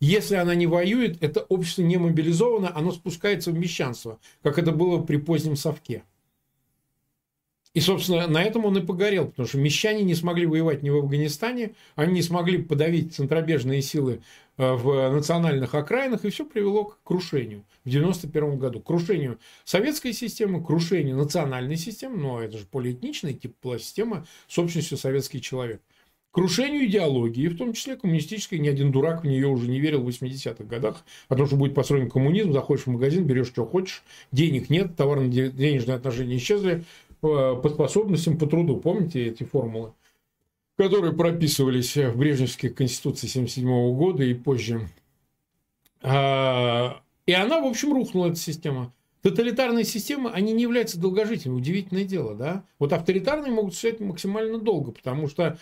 Если 0.00 0.36
она 0.36 0.54
не 0.54 0.66
воюет, 0.66 1.22
это 1.22 1.40
общество 1.40 1.82
не 1.82 1.98
мобилизовано, 1.98 2.74
оно 2.74 2.90
спускается 2.90 3.50
в 3.50 3.58
мещанство, 3.58 4.18
как 4.42 4.58
это 4.58 4.72
было 4.72 5.02
при 5.02 5.18
позднем 5.18 5.56
совке. 5.56 6.04
И, 7.74 7.80
собственно, 7.80 8.26
на 8.26 8.42
этом 8.42 8.64
он 8.64 8.76
и 8.78 8.84
погорел, 8.84 9.26
потому 9.26 9.46
что 9.46 9.58
мещане 9.58 10.02
не 10.02 10.14
смогли 10.14 10.46
воевать 10.46 10.82
ни 10.82 10.90
в 10.90 10.96
Афганистане, 10.96 11.74
они 11.96 12.14
не 12.14 12.22
смогли 12.22 12.58
подавить 12.62 13.14
центробежные 13.14 13.82
силы 13.82 14.22
э, 14.56 14.72
в 14.72 15.12
национальных 15.12 15.74
окраинах, 15.74 16.24
и 16.24 16.30
все 16.30 16.44
привело 16.44 16.84
к 16.84 16.98
крушению 17.04 17.64
в 17.84 17.88
1991 17.88 18.58
году. 18.58 18.80
К 18.80 18.86
крушению 18.86 19.38
советской 19.64 20.12
системы, 20.12 20.64
крушению 20.64 21.16
национальной 21.16 21.76
системы, 21.76 22.16
но 22.16 22.42
это 22.42 22.58
же 22.58 22.64
полиэтничная 22.64 23.34
тип 23.34 23.54
была 23.62 23.78
система 23.78 24.26
с 24.48 24.58
общностью 24.58 24.96
советский 24.96 25.42
человек 25.42 25.80
крушению 26.38 26.86
идеологии, 26.86 27.48
в 27.48 27.56
том 27.56 27.72
числе 27.72 27.96
коммунистической. 27.96 28.60
Ни 28.60 28.68
один 28.68 28.92
дурак 28.92 29.24
в 29.24 29.26
нее 29.26 29.48
уже 29.48 29.68
не 29.68 29.80
верил 29.80 30.02
в 30.02 30.08
80-х 30.08 30.62
годах. 30.64 31.04
О 31.28 31.34
том, 31.34 31.46
что 31.46 31.56
будет 31.56 31.74
построен 31.74 32.08
коммунизм, 32.08 32.52
заходишь 32.52 32.84
в 32.84 32.90
магазин, 32.90 33.24
берешь, 33.24 33.48
что 33.48 33.66
хочешь, 33.66 34.04
денег 34.30 34.70
нет, 34.70 34.94
товарно-денежные 34.96 35.96
отношения 35.96 36.36
исчезли, 36.36 36.84
э, 37.22 37.60
по 37.62 37.68
способностям, 37.68 38.38
по 38.38 38.46
труду. 38.46 38.76
Помните 38.76 39.26
эти 39.26 39.44
формулы? 39.44 39.92
которые 40.78 41.12
прописывались 41.12 41.96
в 41.96 42.16
Брежневской 42.16 42.70
конституции 42.70 43.26
1977 43.26 43.96
года 43.96 44.22
и 44.22 44.32
позже. 44.32 44.88
А, 46.02 47.02
и 47.26 47.32
она, 47.32 47.60
в 47.60 47.66
общем, 47.66 47.92
рухнула, 47.92 48.28
эта 48.28 48.36
система. 48.36 48.94
Тоталитарные 49.22 49.84
системы, 49.84 50.30
они 50.30 50.52
не 50.52 50.62
являются 50.62 51.00
долгожителями. 51.00 51.56
Удивительное 51.56 52.04
дело, 52.04 52.36
да? 52.36 52.64
Вот 52.78 52.92
авторитарные 52.92 53.50
могут 53.50 53.74
существовать 53.74 54.00
максимально 54.00 54.58
долго, 54.58 54.92
потому 54.92 55.26
что 55.26 55.58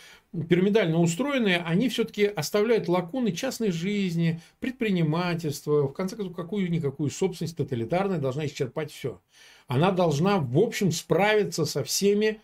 пирамидально 0.51 1.01
устроенные, 1.01 1.63
они 1.65 1.89
все-таки 1.89 2.27
оставляют 2.27 2.87
лакуны 2.87 3.33
частной 3.33 3.71
жизни, 3.71 4.43
предпринимательства. 4.61 5.89
В 5.89 5.95
конце 5.95 6.17
концов, 6.17 6.37
какую-никакую 6.37 7.09
собственность 7.09 7.57
тоталитарная 7.57 8.19
должна 8.19 8.45
исчерпать 8.45 8.93
все. 8.93 9.19
Она 9.67 9.91
должна, 9.91 10.39
в 10.39 10.59
общем, 10.59 10.93
справиться 10.93 11.65
со 11.65 11.83
всеми 11.83 12.41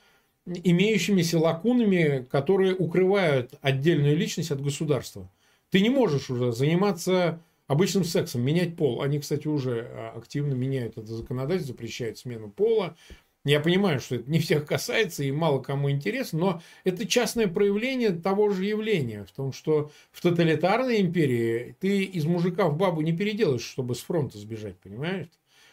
имеющимися 0.46 1.38
лакунами, 1.38 2.26
которые 2.30 2.74
укрывают 2.74 3.54
отдельную 3.60 4.16
личность 4.16 4.50
от 4.50 4.60
государства. 4.60 5.30
Ты 5.70 5.80
не 5.80 5.90
можешь 5.90 6.30
уже 6.30 6.52
заниматься 6.52 7.40
обычным 7.68 8.04
сексом, 8.04 8.42
менять 8.42 8.76
пол. 8.76 9.02
Они, 9.02 9.18
кстати, 9.20 9.46
уже 9.46 9.88
а, 9.90 10.14
активно 10.16 10.54
меняют 10.54 10.98
это 10.98 11.14
законодательство, 11.14 11.74
запрещают 11.74 12.18
смену 12.18 12.50
пола. 12.50 12.96
Я 13.44 13.60
понимаю, 13.60 13.98
что 13.98 14.16
это 14.16 14.30
не 14.30 14.38
всех 14.38 14.66
касается 14.66 15.24
и 15.24 15.32
мало 15.32 15.60
кому 15.60 15.90
интересно, 15.90 16.38
но 16.38 16.62
это 16.84 17.06
частное 17.06 17.48
проявление 17.48 18.10
того 18.10 18.50
же 18.50 18.64
явления, 18.64 19.24
в 19.24 19.32
том, 19.32 19.52
что 19.52 19.90
в 20.12 20.20
тоталитарной 20.20 21.00
империи 21.00 21.76
ты 21.80 22.04
из 22.04 22.24
мужика 22.24 22.68
в 22.68 22.76
бабу 22.76 23.00
не 23.00 23.16
переделаешь, 23.16 23.64
чтобы 23.64 23.96
с 23.96 24.00
фронта 24.00 24.38
сбежать, 24.38 24.76
понимаешь? 24.78 25.28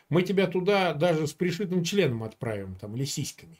Мы 0.09 0.23
тебя 0.23 0.47
туда 0.47 0.93
даже 0.93 1.27
с 1.27 1.33
пришитым 1.33 1.83
членом 1.83 2.23
отправим, 2.23 2.75
там, 2.75 2.95
или 2.95 3.05
сиськами. 3.05 3.59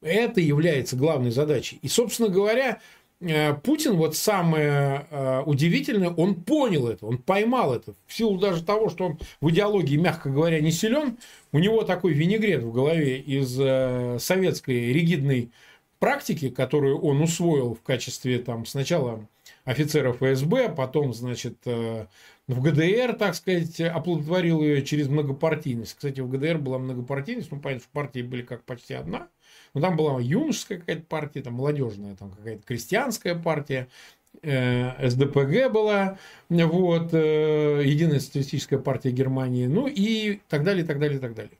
Это 0.00 0.40
является 0.40 0.96
главной 0.96 1.30
задачей. 1.30 1.78
И, 1.82 1.88
собственно 1.88 2.28
говоря, 2.28 2.80
Э, 3.20 3.54
Путин, 3.54 3.96
вот 3.96 4.14
самое 4.14 5.06
э, 5.10 5.42
удивительное, 5.46 6.10
он 6.10 6.34
понял 6.34 6.88
это, 6.88 7.06
он 7.06 7.18
поймал 7.18 7.74
это. 7.74 7.94
В 8.06 8.12
силу 8.12 8.38
даже 8.38 8.62
того, 8.62 8.90
что 8.90 9.06
он 9.06 9.18
в 9.40 9.50
идеологии, 9.50 9.96
мягко 9.96 10.28
говоря, 10.28 10.60
не 10.60 10.70
силен, 10.70 11.18
у 11.52 11.58
него 11.58 11.82
такой 11.82 12.12
винегрет 12.12 12.62
в 12.62 12.72
голове 12.72 13.18
из 13.18 13.58
э, 13.58 14.18
советской 14.20 14.92
ригидной 14.92 15.50
практики, 15.98 16.50
которую 16.50 17.00
он 17.00 17.22
усвоил 17.22 17.74
в 17.74 17.80
качестве 17.80 18.38
там 18.38 18.66
сначала 18.66 19.26
офицеров 19.64 20.18
ФСБ, 20.18 20.68
потом, 20.76 21.14
значит, 21.14 21.56
в 22.48 22.62
ГДР, 22.62 23.14
так 23.14 23.34
сказать, 23.34 23.80
оплодотворил 23.80 24.62
ее 24.62 24.84
через 24.84 25.08
многопартийность. 25.08 25.94
Кстати, 25.94 26.20
в 26.20 26.30
ГДР 26.30 26.58
была 26.58 26.78
многопартийность, 26.78 27.50
ну, 27.50 27.60
понятно, 27.60 27.82
что 27.82 27.92
партии 27.92 28.22
были 28.22 28.42
как 28.42 28.62
почти 28.64 28.94
одна. 28.94 29.28
Но 29.74 29.80
там 29.80 29.96
была 29.96 30.20
юношеская 30.20 30.78
какая-то 30.78 31.02
партия, 31.02 31.42
там 31.42 31.54
молодежная, 31.54 32.14
там 32.14 32.30
какая-то 32.30 32.62
крестьянская 32.64 33.34
партия, 33.34 33.88
э, 34.42 35.08
СДПГ 35.08 35.72
была, 35.72 36.18
вот, 36.48 37.12
э, 37.12 37.82
Единая 37.84 38.20
социалистическая 38.20 38.78
партия 38.78 39.10
Германии, 39.10 39.66
ну 39.66 39.88
и 39.88 40.40
так 40.48 40.62
далее, 40.62 40.84
так 40.84 41.00
далее, 41.00 41.18
так 41.18 41.34
далее. 41.34 41.58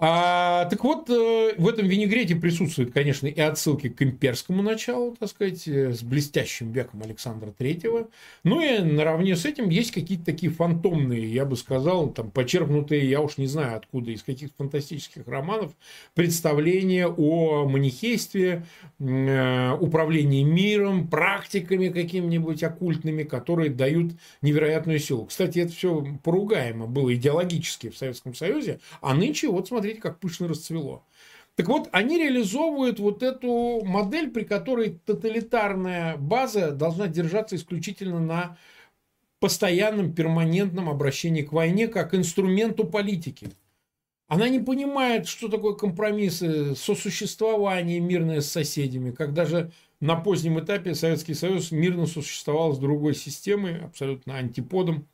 А, 0.00 0.66
так 0.66 0.84
вот, 0.84 1.10
э, 1.10 1.54
в 1.58 1.66
этом 1.66 1.88
винегрете 1.88 2.36
присутствуют, 2.36 2.92
конечно, 2.92 3.26
и 3.26 3.40
отсылки 3.40 3.88
к 3.88 4.00
имперскому 4.00 4.62
началу, 4.62 5.16
так 5.18 5.28
сказать, 5.28 5.66
э, 5.66 5.92
с 5.92 6.04
блестящим 6.04 6.70
веком 6.70 7.02
Александра 7.02 7.50
Третьего. 7.50 8.08
Ну 8.44 8.60
и 8.60 8.78
наравне 8.78 9.34
с 9.34 9.44
этим 9.44 9.68
есть 9.70 9.90
какие-то 9.90 10.24
такие 10.24 10.52
фантомные, 10.52 11.26
я 11.26 11.44
бы 11.44 11.56
сказал, 11.56 12.10
там, 12.10 12.30
почерпнутые, 12.30 13.10
я 13.10 13.20
уж 13.20 13.38
не 13.38 13.48
знаю 13.48 13.76
откуда, 13.76 14.12
из 14.12 14.22
каких 14.22 14.50
фантастических 14.56 15.26
романов, 15.26 15.72
представления 16.14 17.08
о 17.08 17.68
манихействе, 17.68 18.66
э, 19.00 19.72
управлении 19.80 20.44
миром, 20.44 21.08
практиками 21.08 21.88
какими-нибудь 21.88 22.62
оккультными, 22.62 23.24
которые 23.24 23.70
дают 23.70 24.12
невероятную 24.42 25.00
силу. 25.00 25.24
Кстати, 25.24 25.58
это 25.58 25.72
все 25.72 26.06
поругаемо 26.22 26.86
было 26.86 27.12
идеологически 27.12 27.88
в 27.88 27.96
Советском 27.96 28.34
Союзе, 28.34 28.78
а 29.00 29.12
нынче, 29.12 29.48
вот 29.48 29.66
смотрите, 29.66 29.87
смотрите, 29.88 30.00
как 30.00 30.20
пышно 30.20 30.48
расцвело. 30.48 31.04
Так 31.56 31.68
вот, 31.68 31.88
они 31.92 32.18
реализовывают 32.18 33.00
вот 33.00 33.22
эту 33.22 33.84
модель, 33.84 34.30
при 34.30 34.44
которой 34.44 35.00
тоталитарная 35.04 36.16
база 36.16 36.70
должна 36.70 37.08
держаться 37.08 37.56
исключительно 37.56 38.20
на 38.20 38.56
постоянном, 39.40 40.12
перманентном 40.12 40.88
обращении 40.88 41.42
к 41.42 41.52
войне 41.52 41.88
как 41.88 42.14
инструменту 42.14 42.84
политики. 42.84 43.50
Она 44.28 44.48
не 44.48 44.60
понимает, 44.60 45.26
что 45.26 45.48
такое 45.48 45.74
компромиссы, 45.74 46.76
сосуществование 46.76 47.98
мирное 47.98 48.40
с 48.40 48.52
соседями, 48.52 49.10
как 49.10 49.32
даже 49.32 49.72
на 50.00 50.16
позднем 50.16 50.60
этапе 50.60 50.94
Советский 50.94 51.34
Союз 51.34 51.72
мирно 51.72 52.06
сосуществовал 52.06 52.74
с 52.74 52.78
другой 52.78 53.14
системой, 53.14 53.80
абсолютно 53.80 54.36
антиподом 54.36 55.08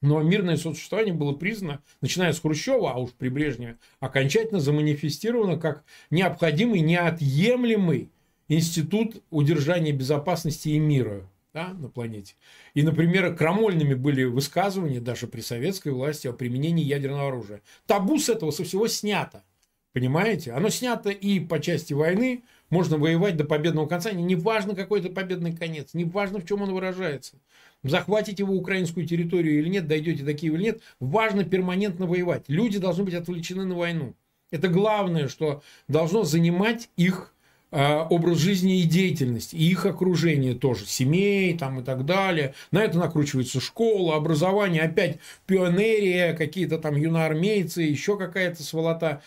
но 0.00 0.22
мирное 0.22 0.56
сосуществование 0.56 1.14
было 1.14 1.32
признано, 1.32 1.82
начиная 2.00 2.32
с 2.32 2.40
Хрущева, 2.40 2.92
а 2.92 2.98
уж 2.98 3.10
при 3.12 3.28
Брежневе, 3.28 3.78
окончательно 4.00 4.60
заманифестировано 4.60 5.58
как 5.58 5.84
необходимый, 6.10 6.80
неотъемлемый 6.80 8.10
институт 8.48 9.22
удержания 9.30 9.92
безопасности 9.92 10.70
и 10.70 10.78
мира 10.78 11.28
да, 11.52 11.68
на 11.74 11.88
планете. 11.88 12.34
И, 12.74 12.82
например, 12.82 13.34
крамольными 13.34 13.94
были 13.94 14.24
высказывания 14.24 15.00
даже 15.00 15.26
при 15.26 15.40
советской 15.40 15.92
власти 15.92 16.28
о 16.28 16.32
применении 16.32 16.84
ядерного 16.84 17.28
оружия. 17.28 17.62
Табу 17.86 18.18
с 18.18 18.28
этого 18.28 18.50
со 18.50 18.64
всего 18.64 18.88
снято. 18.88 19.44
Понимаете? 19.92 20.52
Оно 20.52 20.68
снято 20.68 21.10
и 21.10 21.40
по 21.40 21.58
части 21.58 21.92
войны, 21.92 22.44
можно 22.70 22.96
воевать 22.96 23.36
до 23.36 23.44
победного 23.44 23.86
конца. 23.86 24.12
Не 24.12 24.36
важно, 24.36 24.74
какой 24.74 25.00
это 25.00 25.10
победный 25.10 25.54
конец, 25.54 25.90
не 25.92 26.04
важно, 26.04 26.40
в 26.40 26.46
чем 26.46 26.62
он 26.62 26.72
выражается 26.72 27.36
захватите 27.82 28.44
вы 28.44 28.56
украинскую 28.56 29.06
территорию 29.06 29.58
или 29.58 29.68
нет, 29.68 29.86
дойдете 29.86 30.22
до 30.22 30.34
Киева 30.34 30.56
или 30.56 30.64
нет, 30.64 30.80
важно 30.98 31.44
перманентно 31.44 32.06
воевать. 32.06 32.44
Люди 32.48 32.78
должны 32.78 33.04
быть 33.04 33.14
отвлечены 33.14 33.64
на 33.64 33.74
войну. 33.74 34.14
Это 34.50 34.68
главное, 34.68 35.28
что 35.28 35.62
должно 35.86 36.24
занимать 36.24 36.90
их 36.96 37.32
э, 37.70 37.98
образ 38.10 38.38
жизни 38.38 38.80
и 38.80 38.82
деятельность, 38.82 39.54
и 39.54 39.62
их 39.62 39.86
окружение 39.86 40.54
тоже, 40.54 40.86
семей 40.86 41.56
там 41.56 41.80
и 41.80 41.84
так 41.84 42.04
далее. 42.04 42.54
На 42.72 42.82
это 42.82 42.98
накручивается 42.98 43.60
школа, 43.60 44.16
образование, 44.16 44.82
опять 44.82 45.18
пионерия, 45.46 46.34
какие-то 46.34 46.78
там 46.78 46.96
юноармейцы, 46.96 47.82
еще 47.82 48.18
какая-то 48.18 48.62
сволота. 48.62 49.22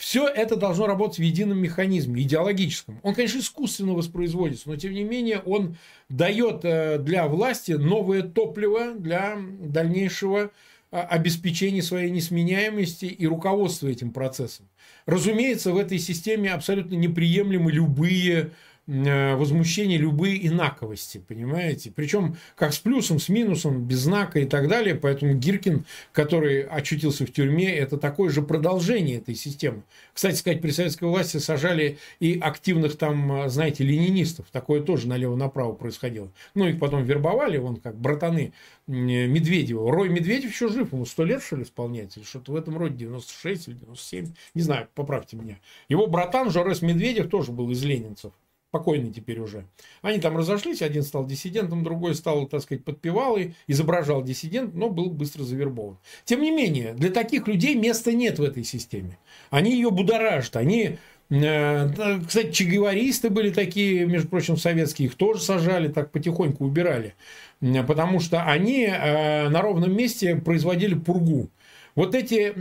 Все 0.00 0.26
это 0.26 0.56
должно 0.56 0.86
работать 0.86 1.18
в 1.18 1.22
едином 1.22 1.58
механизме, 1.58 2.22
идеологическом. 2.22 2.98
Он, 3.02 3.14
конечно, 3.14 3.38
искусственно 3.38 3.92
воспроизводится, 3.92 4.70
но 4.70 4.76
тем 4.76 4.94
не 4.94 5.04
менее 5.04 5.40
он 5.40 5.76
дает 6.08 6.64
э, 6.64 6.96
для 6.98 7.28
власти 7.28 7.72
новое 7.72 8.22
топливо 8.22 8.94
для 8.94 9.36
дальнейшего 9.60 10.52
а, 10.90 11.02
обеспечения 11.02 11.82
своей 11.82 12.10
несменяемости 12.10 13.04
и 13.04 13.26
руководства 13.26 13.88
этим 13.88 14.10
процессом. 14.10 14.70
Разумеется, 15.04 15.70
в 15.70 15.76
этой 15.76 15.98
системе 15.98 16.50
абсолютно 16.50 16.94
неприемлемы 16.94 17.70
любые 17.70 18.52
Э, 18.90 19.36
возмущения 19.36 19.98
любые 19.98 20.44
инаковости, 20.48 21.18
понимаете? 21.18 21.92
Причем 21.94 22.36
как 22.56 22.72
с 22.72 22.80
плюсом, 22.80 23.20
с 23.20 23.28
минусом, 23.28 23.84
без 23.84 24.00
знака 24.00 24.40
и 24.40 24.46
так 24.46 24.66
далее. 24.66 24.96
Поэтому 24.96 25.34
Гиркин, 25.34 25.84
который 26.10 26.62
очутился 26.62 27.24
в 27.24 27.32
тюрьме, 27.32 27.72
это 27.72 27.98
такое 27.98 28.30
же 28.30 28.42
продолжение 28.42 29.18
этой 29.18 29.36
системы. 29.36 29.84
Кстати 30.12 30.34
сказать, 30.34 30.60
при 30.60 30.72
советской 30.72 31.04
власти 31.04 31.36
сажали 31.36 31.98
и 32.18 32.40
активных 32.40 32.98
там, 32.98 33.48
знаете, 33.48 33.84
ленинистов. 33.84 34.46
Такое 34.50 34.82
тоже 34.82 35.06
налево-направо 35.06 35.72
происходило. 35.74 36.32
Ну, 36.56 36.66
их 36.66 36.80
потом 36.80 37.04
вербовали, 37.04 37.58
вон 37.58 37.76
как 37.76 37.96
братаны 37.96 38.52
Медведева. 38.88 39.92
Рой 39.92 40.08
Медведев 40.08 40.50
еще 40.50 40.66
жив, 40.66 40.92
ему 40.92 41.06
сто 41.06 41.24
лет, 41.24 41.44
что 41.44 41.54
ли, 41.54 41.62
исполняется, 41.62 42.18
или 42.18 42.26
что-то 42.26 42.50
в 42.50 42.56
этом 42.56 42.76
роде, 42.76 42.96
96 42.96 43.68
или 43.68 43.74
97, 43.76 44.32
не 44.54 44.62
знаю, 44.62 44.88
поправьте 44.96 45.36
меня. 45.36 45.60
Его 45.88 46.08
братан 46.08 46.50
Жорес 46.50 46.82
Медведев 46.82 47.30
тоже 47.30 47.52
был 47.52 47.70
из 47.70 47.84
ленинцев 47.84 48.32
покойный 48.70 49.10
теперь 49.10 49.40
уже. 49.40 49.64
Они 50.02 50.18
там 50.18 50.36
разошлись, 50.36 50.82
один 50.82 51.02
стал 51.02 51.26
диссидентом, 51.26 51.84
другой 51.84 52.14
стал, 52.14 52.46
так 52.46 52.62
сказать, 52.62 52.84
подпевалой, 52.84 53.54
изображал 53.66 54.22
диссидент, 54.22 54.74
но 54.74 54.88
был 54.88 55.10
быстро 55.10 55.42
завербован. 55.42 55.98
Тем 56.24 56.40
не 56.40 56.50
менее, 56.50 56.94
для 56.94 57.10
таких 57.10 57.48
людей 57.48 57.74
места 57.74 58.12
нет 58.12 58.38
в 58.38 58.42
этой 58.42 58.64
системе. 58.64 59.18
Они 59.50 59.72
ее 59.72 59.90
будоражат, 59.90 60.56
они 60.56 60.98
э, 61.30 62.20
кстати, 62.26 62.52
чегеваристы 62.52 63.30
были 63.30 63.50
такие, 63.50 64.06
между 64.06 64.28
прочим, 64.28 64.56
советские, 64.56 65.08
их 65.08 65.14
тоже 65.14 65.40
сажали, 65.40 65.88
так 65.88 66.10
потихоньку 66.10 66.64
убирали. 66.64 67.14
Потому 67.60 68.20
что 68.20 68.44
они 68.44 68.84
э, 68.84 69.48
на 69.48 69.60
ровном 69.60 69.94
месте 69.94 70.36
производили 70.36 70.94
пургу. 70.94 71.50
Вот 71.96 72.14
эти 72.14 72.52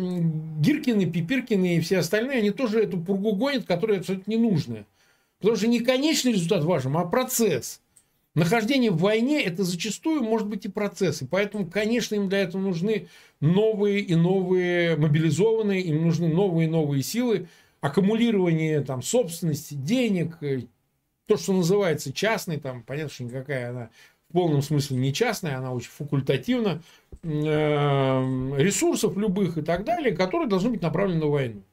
Гиркины, 0.60 1.06
Пипиркины 1.06 1.78
и 1.78 1.80
все 1.82 2.00
остальные, 2.00 2.40
они 2.40 2.50
тоже 2.50 2.82
эту 2.82 3.00
пургу 3.00 3.34
гонят, 3.36 3.66
которая 3.66 4.00
абсолютно 4.00 4.32
ненужная. 4.32 4.86
Потому 5.40 5.58
что 5.58 5.68
не 5.68 5.80
конечный 5.80 6.34
результат 6.34 6.64
важен, 6.64 6.96
а 6.98 7.06
процесс. 7.06 7.82
Нахождение 8.36 8.92
в 8.92 9.00
войне– 9.00 9.42
это 9.44 9.64
зачастую 9.64 10.24
может 10.24 10.48
быть 10.48 10.66
и 10.66 10.70
процесс. 10.70 11.22
И 11.22 11.26
поэтому, 11.26 11.66
конечно, 11.66 12.16
им 12.16 12.30
для 12.30 12.40
этого 12.40 12.62
нужны 12.62 13.08
новые 13.40 14.02
и 14.02 14.16
новые 14.16 14.96
мобилизованные, 14.98 15.82
им 15.82 16.06
нужны 16.06 16.28
новые 16.28 16.68
и 16.68 16.72
новые 16.72 17.04
силы, 17.04 17.48
аккумулирование 17.82 18.82
там, 18.82 19.02
собственности, 19.02 19.74
денег, 19.74 20.38
э, 20.42 20.64
то, 21.26 21.38
что 21.38 21.54
называется 21.54 22.14
частной, 22.14 22.60
там, 22.60 22.84
понятно, 22.84 23.12
что 23.12 23.24
никакая 23.24 23.70
она 23.70 23.90
в 24.30 24.34
полном 24.34 24.62
смысле 24.62 24.98
не 24.98 25.14
частная, 25.14 25.58
она 25.58 25.74
очень 25.74 25.90
факультативна, 25.90 26.84
э, 27.24 27.28
ресурсов 28.58 29.18
любых 29.18 29.58
и 29.58 29.62
так 29.62 29.86
далее, 29.86 30.16
которые 30.16 30.48
должны 30.48 30.70
быть 30.70 30.82
направлены 30.82 31.22
на 31.22 31.28
войну 31.28 31.64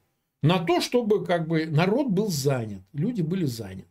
на 0.41 0.59
то, 0.59 0.81
чтобы 0.81 1.25
как 1.25 1.47
бы 1.47 1.65
народ 1.65 2.07
был 2.07 2.29
занят, 2.29 2.81
люди 2.93 3.21
были 3.21 3.45
заняты, 3.45 3.87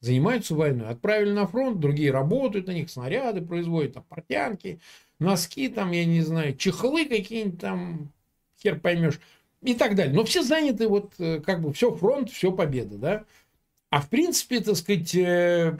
занимаются 0.00 0.54
войной. 0.54 0.88
Отправили 0.88 1.32
на 1.32 1.46
фронт, 1.46 1.80
другие 1.80 2.10
работают 2.10 2.66
на 2.66 2.72
них, 2.72 2.90
снаряды 2.90 3.40
производят, 3.42 3.94
там, 3.94 4.04
портянки, 4.08 4.80
носки, 5.18 5.68
там, 5.68 5.92
я 5.92 6.04
не 6.04 6.20
знаю, 6.20 6.56
чехлы 6.56 7.06
какие-нибудь 7.06 7.60
там, 7.60 8.12
хер 8.62 8.78
поймешь, 8.78 9.20
и 9.62 9.74
так 9.74 9.94
далее. 9.94 10.14
Но 10.14 10.24
все 10.24 10.42
заняты, 10.42 10.88
вот, 10.88 11.12
э, 11.18 11.40
как 11.40 11.60
бы, 11.62 11.72
все 11.72 11.94
фронт, 11.94 12.30
все 12.30 12.52
победа, 12.52 12.96
да. 12.96 13.24
А 13.90 14.00
в 14.00 14.08
принципе, 14.08 14.60
так 14.60 14.76
сказать, 14.76 15.14
э, 15.14 15.78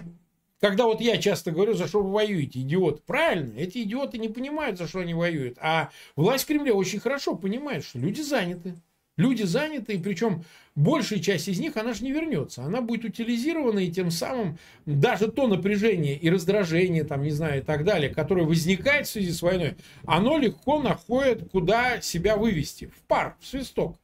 когда 0.61 0.85
вот 0.85 1.01
я 1.01 1.17
часто 1.17 1.53
говорю, 1.53 1.75
за 1.75 1.89
что 1.89 2.03
вы 2.03 2.13
воюете, 2.13 2.61
идиот, 2.61 3.05
правильно, 3.05 3.59
эти 3.59 3.79
идиоты 3.79 4.19
не 4.19 4.29
понимают, 4.29 4.79
за 4.79 4.87
что 4.87 5.01
они 5.01 5.15
воюют. 5.15 5.57
А 5.61 5.91
власть 6.17 6.45
в 6.45 6.47
Кремле 6.47 6.73
очень 6.73 7.01
хорошо 7.01 7.35
понимает, 7.35 7.85
что 7.85 7.99
люди 7.99 8.21
заняты. 8.21 8.75
Люди 9.21 9.43
заняты, 9.43 9.93
и 9.97 9.99
причем 9.99 10.45
большая 10.75 11.19
часть 11.19 11.47
из 11.47 11.61
них, 11.61 11.77
она 11.77 11.93
же 11.93 12.05
не 12.05 12.11
вернется. 12.11 12.63
Она 12.63 12.81
будет 12.81 13.05
утилизирована, 13.05 13.81
и 13.81 13.91
тем 13.91 14.11
самым 14.11 14.59
даже 14.87 15.31
то 15.31 15.47
напряжение 15.47 16.17
и 16.17 16.31
раздражение, 16.31 17.05
там, 17.05 17.23
не 17.23 17.31
знаю, 17.31 17.61
и 17.61 17.63
так 17.63 17.85
далее, 17.85 18.09
которое 18.09 18.47
возникает 18.47 19.07
в 19.07 19.11
связи 19.11 19.31
с 19.31 19.43
войной, 19.43 19.77
оно 20.07 20.39
легко 20.39 20.81
находит, 20.81 21.51
куда 21.51 22.01
себя 22.01 22.39
вывести. 22.39 22.87
В 22.87 23.03
пар, 23.03 23.37
в 23.41 23.47
свисток, 23.47 23.99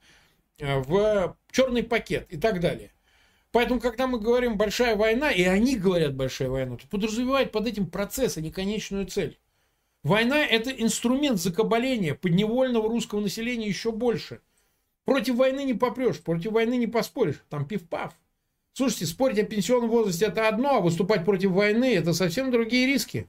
э, 0.59 0.81
в 0.81 1.35
черный 1.51 1.83
пакет 1.83 2.27
и 2.29 2.37
так 2.37 2.61
далее. 2.61 2.91
Поэтому, 3.53 3.81
когда 3.81 4.07
мы 4.07 4.21
говорим 4.21 4.59
большая 4.59 4.97
война, 4.97 5.31
и 5.31 5.45
они 5.45 5.77
говорят 5.77 6.15
большая 6.15 6.51
война, 6.51 6.77
то 6.77 6.87
подразумевает 6.89 7.53
под 7.53 7.67
этим 7.67 7.87
процесс, 7.87 8.37
а 8.37 8.43
не 8.43 8.51
конечную 8.51 9.07
цель. 9.07 9.39
Война– 10.03 10.45
это 10.47 10.69
инструмент 10.71 11.41
закабаления 11.41 12.15
подневольного 12.15 12.87
русского 12.87 13.21
населения 13.21 13.67
еще 13.67 13.93
больше– 13.93 14.41
Против 15.07 15.37
войны 15.37 15.65
не 15.65 15.73
попрешь, 15.73 16.21
против 16.21 16.51
войны 16.51 16.77
не 16.77 16.89
поспоришь. 16.89 17.43
Там 17.49 17.65
пив-пав. 17.65 18.13
Слушайте, 18.75 19.07
спорить 19.07 19.39
о 19.39 19.45
пенсионном 19.45 19.89
возрасте 19.89 20.27
это 20.27 20.49
одно, 20.49 20.77
а 20.77 20.81
выступать 20.81 21.25
против 21.25 21.53
войны 21.53 21.95
это 21.95 22.13
совсем 22.13 22.51
другие 22.51 22.87
риски. 22.87 23.29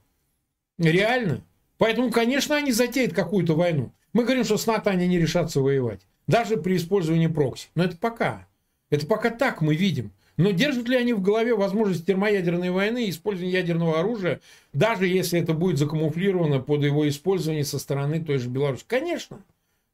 Реально. 0.79 1.43
Поэтому, 1.77 2.11
конечно, 2.11 2.55
они 2.55 2.71
затеют 2.71 3.13
какую-то 3.13 3.53
войну. 3.53 3.91
Мы 4.11 4.23
говорим, 4.23 4.43
что 4.43 4.57
с 4.57 4.65
НАТО 4.65 4.89
они 4.89 5.07
не 5.07 5.19
решатся 5.19 5.61
воевать. 5.61 6.01
Даже 6.25 6.57
при 6.57 6.75
использовании 6.75 7.27
прокси. 7.27 7.67
Но 7.75 7.83
это 7.83 7.95
пока. 7.95 8.47
Это 8.89 9.05
пока 9.05 9.29
так 9.29 9.61
мы 9.61 9.75
видим. 9.75 10.11
Но 10.35 10.51
держат 10.51 10.87
ли 10.87 10.95
они 10.95 11.13
в 11.13 11.21
голове 11.21 11.55
возможность 11.55 12.07
термоядерной 12.07 12.71
войны 12.71 13.05
и 13.05 13.09
использования 13.11 13.53
ядерного 13.53 13.99
оружия, 13.99 14.41
даже 14.73 15.07
если 15.07 15.39
это 15.39 15.53
будет 15.53 15.77
закамуфлировано 15.77 16.59
под 16.59 16.83
его 16.83 17.07
использование 17.07 17.63
со 17.63 17.77
стороны 17.77 18.23
той 18.23 18.39
же 18.39 18.49
Беларуси? 18.49 18.83
Конечно. 18.87 19.39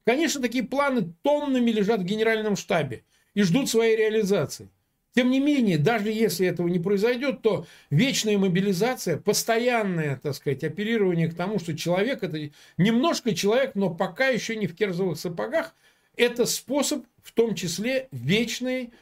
Конечно, 0.04 0.40
такие 0.40 0.64
планы 0.64 1.14
тоннами 1.22 1.70
лежат 1.70 2.00
в 2.00 2.04
генеральном 2.04 2.56
штабе 2.56 3.04
и 3.32 3.42
ждут 3.42 3.70
своей 3.70 3.96
реализации. 3.96 4.68
Тем 5.14 5.30
не 5.30 5.38
менее, 5.38 5.78
даже 5.78 6.10
если 6.10 6.46
этого 6.46 6.66
не 6.66 6.80
произойдет, 6.80 7.40
то 7.40 7.66
вечная 7.88 8.36
мобилизация, 8.36 9.16
постоянное, 9.16 10.16
так 10.16 10.34
сказать, 10.34 10.64
апеллирование 10.64 11.28
к 11.28 11.34
тому, 11.34 11.60
что 11.60 11.76
человек 11.76 12.24
это 12.24 12.50
немножко 12.76 13.32
человек, 13.34 13.76
но 13.76 13.90
пока 13.90 14.28
еще 14.28 14.56
не 14.56 14.66
в 14.66 14.74
керзовых 14.74 15.18
сапогах, 15.18 15.74
это 16.16 16.46
способ 16.46 17.04
в 17.22 17.32
том 17.32 17.54
числе 17.54 18.08
вечной, 18.10 18.92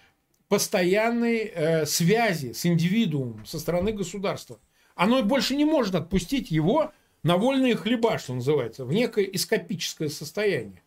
постоянной 0.49 1.51
э, 1.55 1.87
связи 1.87 2.53
с 2.53 2.67
индивидуумом 2.67 3.47
со 3.47 3.59
стороны 3.59 3.93
государства. 3.93 4.61
Оно 4.95 5.23
больше 5.23 5.57
не 5.57 5.65
может 5.65 5.95
отпустить 5.95 6.51
его 6.51 6.93
на 7.23 7.39
вольные 7.39 7.75
хлеба, 7.75 8.19
что 8.19 8.35
называется, 8.35 8.85
в 8.85 8.93
некое 8.93 9.25
эскапическое 9.25 10.11
состояние. 10.11 10.83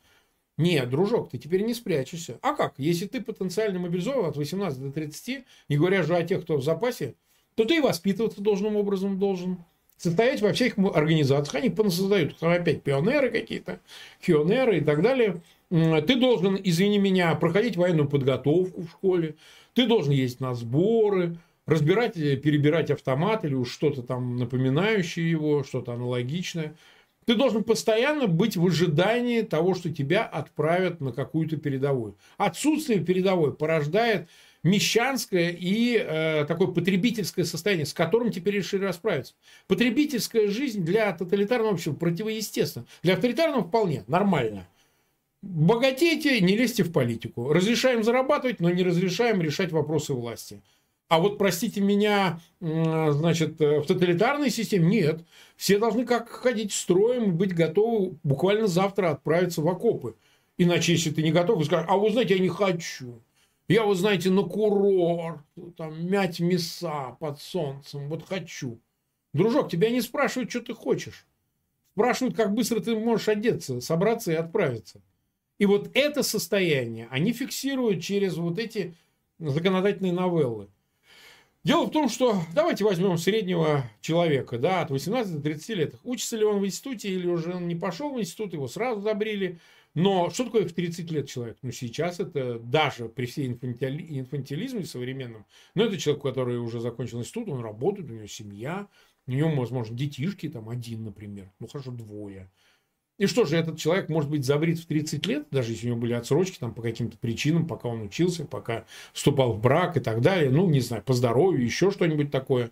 Нет, 0.58 0.90
дружок, 0.90 1.30
ты 1.32 1.38
теперь 1.38 1.64
не 1.64 1.74
спрячешься. 1.74 2.40
А 2.42 2.54
как? 2.54 2.76
Если 2.78 3.08
ты 3.08 3.22
потенциально 3.22 3.78
мобилизован 3.78 4.30
от 4.30 4.38
18 4.38 4.80
до 4.80 4.92
30, 4.92 5.44
не 5.68 5.78
говоря 5.78 6.04
же 6.04 6.16
о 6.16 6.24
тех, 6.24 6.44
кто 6.44 6.58
в 6.58 6.64
запасе, 6.64 7.16
то 7.56 7.66
ты 7.66 7.78
и 7.78 7.82
воспитываться 7.82 8.42
должным 8.42 8.76
образом 8.76 9.20
должен. 9.20 9.58
Состоять 9.98 10.42
во 10.42 10.52
всех 10.52 10.78
организациях. 10.78 11.56
Они 11.56 11.74
создают 11.90 12.38
там 12.38 12.52
опять 12.52 12.84
пионеры 12.84 13.32
какие-то, 13.32 13.80
фионеры 14.20 14.80
и 14.80 14.82
так 14.82 15.02
далее. 15.02 15.42
Ты 15.70 16.16
должен, 16.18 16.60
извини 16.62 17.00
меня, 17.00 17.34
проходить 17.36 17.78
военную 17.78 18.10
подготовку 18.10 18.82
в 18.82 18.90
школе. 18.90 19.36
Ты 19.74 19.88
должен 19.88 20.12
ездить 20.12 20.42
на 20.42 20.54
сборы, 20.54 21.38
разбирать, 21.66 22.18
э, 22.18 22.36
перебирать 22.36 22.92
автомат 22.92 23.46
или 23.46 23.54
уж 23.54 23.72
что-то 23.72 24.04
там 24.04 24.38
напоминающее 24.38 25.30
его, 25.30 25.64
что-то 25.64 25.94
аналогичное. 25.94 26.76
Ты 27.26 27.36
должен 27.36 27.64
постоянно 27.64 28.28
быть 28.28 28.56
в 28.56 28.66
ожидании 28.66 29.42
того, 29.42 29.74
что 29.74 29.92
тебя 29.92 30.24
отправят 30.24 31.02
на 31.02 31.12
какую-то 31.12 31.58
передовую. 31.58 32.18
Отсутствие 32.38 33.00
передовой 33.00 33.54
порождает 33.54 34.30
мещанское 34.62 35.56
и 35.58 35.96
э, 35.98 36.46
такое 36.46 36.68
потребительское 36.68 37.46
состояние, 37.46 37.86
с 37.86 37.94
которым 37.94 38.32
теперь 38.32 38.56
решили 38.56 38.84
расправиться. 38.84 39.34
Потребительская 39.68 40.50
жизнь 40.50 40.84
для 40.84 41.12
тоталитарного 41.14 41.74
общества 41.74 41.94
противоестественна. 41.94 42.86
Для 43.02 43.14
авторитарного 43.14 43.64
вполне 43.64 44.04
нормально. 44.08 44.68
Богатейте, 45.42 46.42
не 46.42 46.58
лезьте 46.58 46.84
в 46.84 46.92
политику. 46.92 47.54
Разрешаем 47.54 48.04
зарабатывать, 48.04 48.60
но 48.60 48.72
не 48.72 48.82
разрешаем 48.82 49.42
решать 49.42 49.72
вопросы 49.72 50.14
власти. 50.14 50.62
А 51.08 51.20
вот, 51.20 51.38
простите 51.38 51.82
меня, 51.82 52.40
значит, 52.60 53.62
э, 53.62 53.80
в 53.80 53.86
тоталитарной 53.86 54.50
системе 54.50 54.88
нет. 54.88 55.22
Все 55.56 55.78
должны 55.78 56.06
как 56.06 56.30
ходить 56.30 56.74
строем 56.74 57.26
и 57.26 57.32
быть 57.32 57.54
готовы 57.54 58.18
буквально 58.24 58.66
завтра 58.68 59.12
отправиться 59.12 59.62
в 59.62 59.68
окопы. 59.68 60.16
Иначе, 60.58 60.94
если 60.94 61.12
ты 61.12 61.22
не 61.22 61.32
готов, 61.32 61.64
скажешь, 61.66 61.86
а 61.88 61.98
вы 61.98 62.10
знаете, 62.10 62.36
я 62.36 62.42
не 62.42 62.50
хочу. 62.50 63.22
Я, 63.68 63.84
вы 63.84 63.96
знаете, 63.96 64.30
на 64.32 64.44
курорт, 64.44 65.42
там, 65.78 66.08
мять 66.08 66.40
мяса 66.40 67.18
под 67.20 67.40
солнцем, 67.40 68.10
вот 68.10 68.28
хочу. 68.28 68.80
Дружок, 69.34 69.70
тебя 69.70 69.90
не 69.90 70.02
спрашивают, 70.02 70.50
что 70.50 70.62
ты 70.62 70.74
хочешь. 70.74 71.26
Спрашивают, 71.94 72.36
как 72.36 72.54
быстро 72.54 72.80
ты 72.80 72.96
можешь 72.96 73.28
одеться, 73.28 73.80
собраться 73.80 74.32
и 74.32 74.36
отправиться. 74.36 75.02
И 75.60 75.66
вот 75.66 75.90
это 75.94 76.24
состояние 76.24 77.08
они 77.12 77.32
фиксируют 77.32 78.02
через 78.04 78.38
вот 78.38 78.60
эти 78.60 78.96
законодательные 79.40 80.14
новеллы. 80.14 80.68
Дело 81.66 81.88
в 81.88 81.90
том, 81.90 82.10
что 82.10 82.44
давайте 82.54 82.84
возьмем 82.84 83.18
среднего 83.18 83.90
человека, 84.00 84.60
да, 84.60 84.82
от 84.82 84.92
18 84.92 85.38
до 85.38 85.42
30 85.42 85.70
лет. 85.70 85.96
Учится 86.04 86.38
ли 86.38 86.46
он 86.46 86.60
в 86.60 86.66
институте 86.68 87.10
или 87.10 87.26
уже 87.26 87.56
он 87.56 87.68
не 87.68 87.76
пошел 87.76 88.14
в 88.14 88.20
институт, 88.20 88.54
его 88.54 88.68
сразу 88.68 89.02
забрили. 89.02 89.60
Но 89.96 90.30
что 90.30 90.44
такое 90.44 90.68
в 90.68 90.74
30 90.74 91.10
лет 91.10 91.28
человек? 91.28 91.58
Ну, 91.64 91.72
сейчас 91.72 92.20
это 92.20 92.60
даже 92.60 93.10
при 93.10 93.26
всей 93.26 93.48
инфантили... 93.48 94.20
инфантилизме 94.20 94.86
современном, 94.86 95.48
но 95.74 95.86
это 95.86 95.98
человек, 95.98 96.22
который 96.22 96.60
уже 96.60 96.80
закончил 96.80 97.20
институт, 97.20 97.50
он 97.50 97.62
работает, 97.62 98.12
у 98.12 98.14
него 98.14 98.28
семья, 98.28 98.88
у 99.26 99.32
него, 99.32 99.50
возможно, 99.50 99.98
детишки, 99.98 100.48
там 100.48 100.70
один, 100.70 101.04
например, 101.04 101.52
ну, 101.60 101.68
хорошо, 101.68 101.90
двое. 101.90 102.52
И 103.18 103.28
что 103.28 103.46
же, 103.46 103.56
этот 103.56 103.78
человек 103.78 104.10
может 104.10 104.30
быть 104.30 104.46
забрит 104.46 104.78
в 104.80 104.86
30 104.88 105.26
лет, 105.26 105.48
даже 105.50 105.72
если 105.72 105.88
у 105.88 105.92
него 105.92 106.02
были 106.02 106.14
отсрочки 106.14 106.58
там, 106.60 106.74
по 106.74 106.82
каким-то 106.82 107.18
причинам, 107.18 107.66
пока 107.66 107.88
он 107.88 108.02
учился, 108.02 108.46
пока 108.46 108.86
вступал 109.14 109.54
в 109.54 109.62
брак 109.62 109.96
и 109.96 110.02
так 110.02 110.22
далее, 110.22 110.50
ну, 110.50 110.70
не 110.70 110.82
знаю, 110.82 111.02
по 111.02 111.14
здоровью, 111.14 111.64
еще 111.64 111.92
что-нибудь 111.92 112.30
такое. 112.30 112.72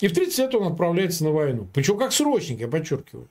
И 0.00 0.08
в 0.08 0.12
30 0.12 0.38
лет 0.38 0.54
он 0.56 0.72
отправляется 0.72 1.24
на 1.24 1.30
войну. 1.30 1.68
Причем 1.72 1.96
как 1.96 2.12
срочник, 2.12 2.60
я 2.60 2.68
подчеркиваю. 2.68 3.28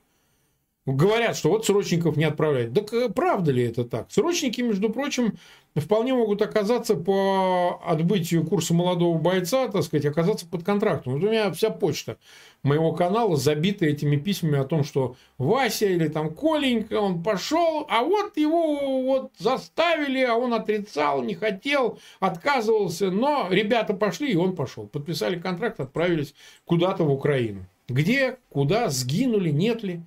Говорят, 0.88 1.36
что 1.36 1.50
вот 1.50 1.65
срочников 1.65 2.15
не 2.15 2.23
отправляют. 2.23 2.73
Так 2.73 2.93
э, 2.93 3.10
правда 3.10 3.52
ли 3.52 3.62
это 3.62 3.84
так? 3.84 4.08
Срочники, 4.10 4.62
между 4.62 4.89
прочим, 4.89 5.38
вполне 5.76 6.13
могут 6.13 6.41
оказаться 6.41 6.95
по 6.95 7.82
отбытию 7.86 8.45
курса 8.45 8.73
молодого 8.73 9.17
бойца, 9.17 9.67
так 9.67 9.84
сказать, 9.84 10.06
оказаться 10.06 10.47
под 10.47 10.63
контрактом. 10.63 11.15
Вот 11.15 11.23
у 11.23 11.28
меня 11.30 11.52
вся 11.52 11.71
почта 11.71 12.17
моего 12.63 12.93
канала 12.93 13.36
забита 13.36 13.86
этими 13.86 14.15
письмами 14.15 14.60
о 14.60 14.63
том, 14.63 14.86
что 14.86 15.17
Вася 15.38 15.88
или 15.88 16.08
там 16.08 16.34
Коленька, 16.34 17.02
он 17.02 17.21
пошел, 17.21 17.86
а 17.89 18.04
вот 18.04 18.38
его 18.38 19.02
вот 19.02 19.34
заставили, 19.38 20.21
а 20.21 20.36
он 20.36 20.54
отрицал, 20.54 21.21
не 21.21 21.36
хотел, 21.36 22.00
отказывался, 22.21 23.12
но 23.12 23.47
ребята 23.50 23.93
пошли, 23.93 24.32
и 24.32 24.38
он 24.38 24.56
пошел. 24.56 24.88
Подписали 24.88 25.38
контракт, 25.38 25.82
отправились 25.82 26.34
куда-то 26.63 27.04
в 27.04 27.12
Украину. 27.12 27.65
Где, 27.89 28.38
куда, 28.50 28.89
сгинули, 28.89 29.50
нет 29.50 29.84
ли. 29.84 30.02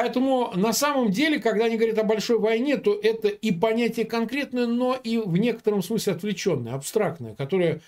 Поэтому 0.00 0.52
на 0.54 0.72
самом 0.72 1.10
деле, 1.10 1.40
когда 1.40 1.64
они 1.64 1.76
говорят 1.76 1.98
о 1.98 2.04
большой 2.04 2.38
войне, 2.38 2.76
то 2.76 2.96
это 2.96 3.26
и 3.26 3.50
понятие 3.50 4.06
конкретное, 4.06 4.68
но 4.68 4.94
и 4.94 5.18
в 5.18 5.36
некотором 5.36 5.82
смысле 5.82 6.12
отвлеченное, 6.12 6.74
абстрактное, 6.74 7.34
которое 7.34 7.80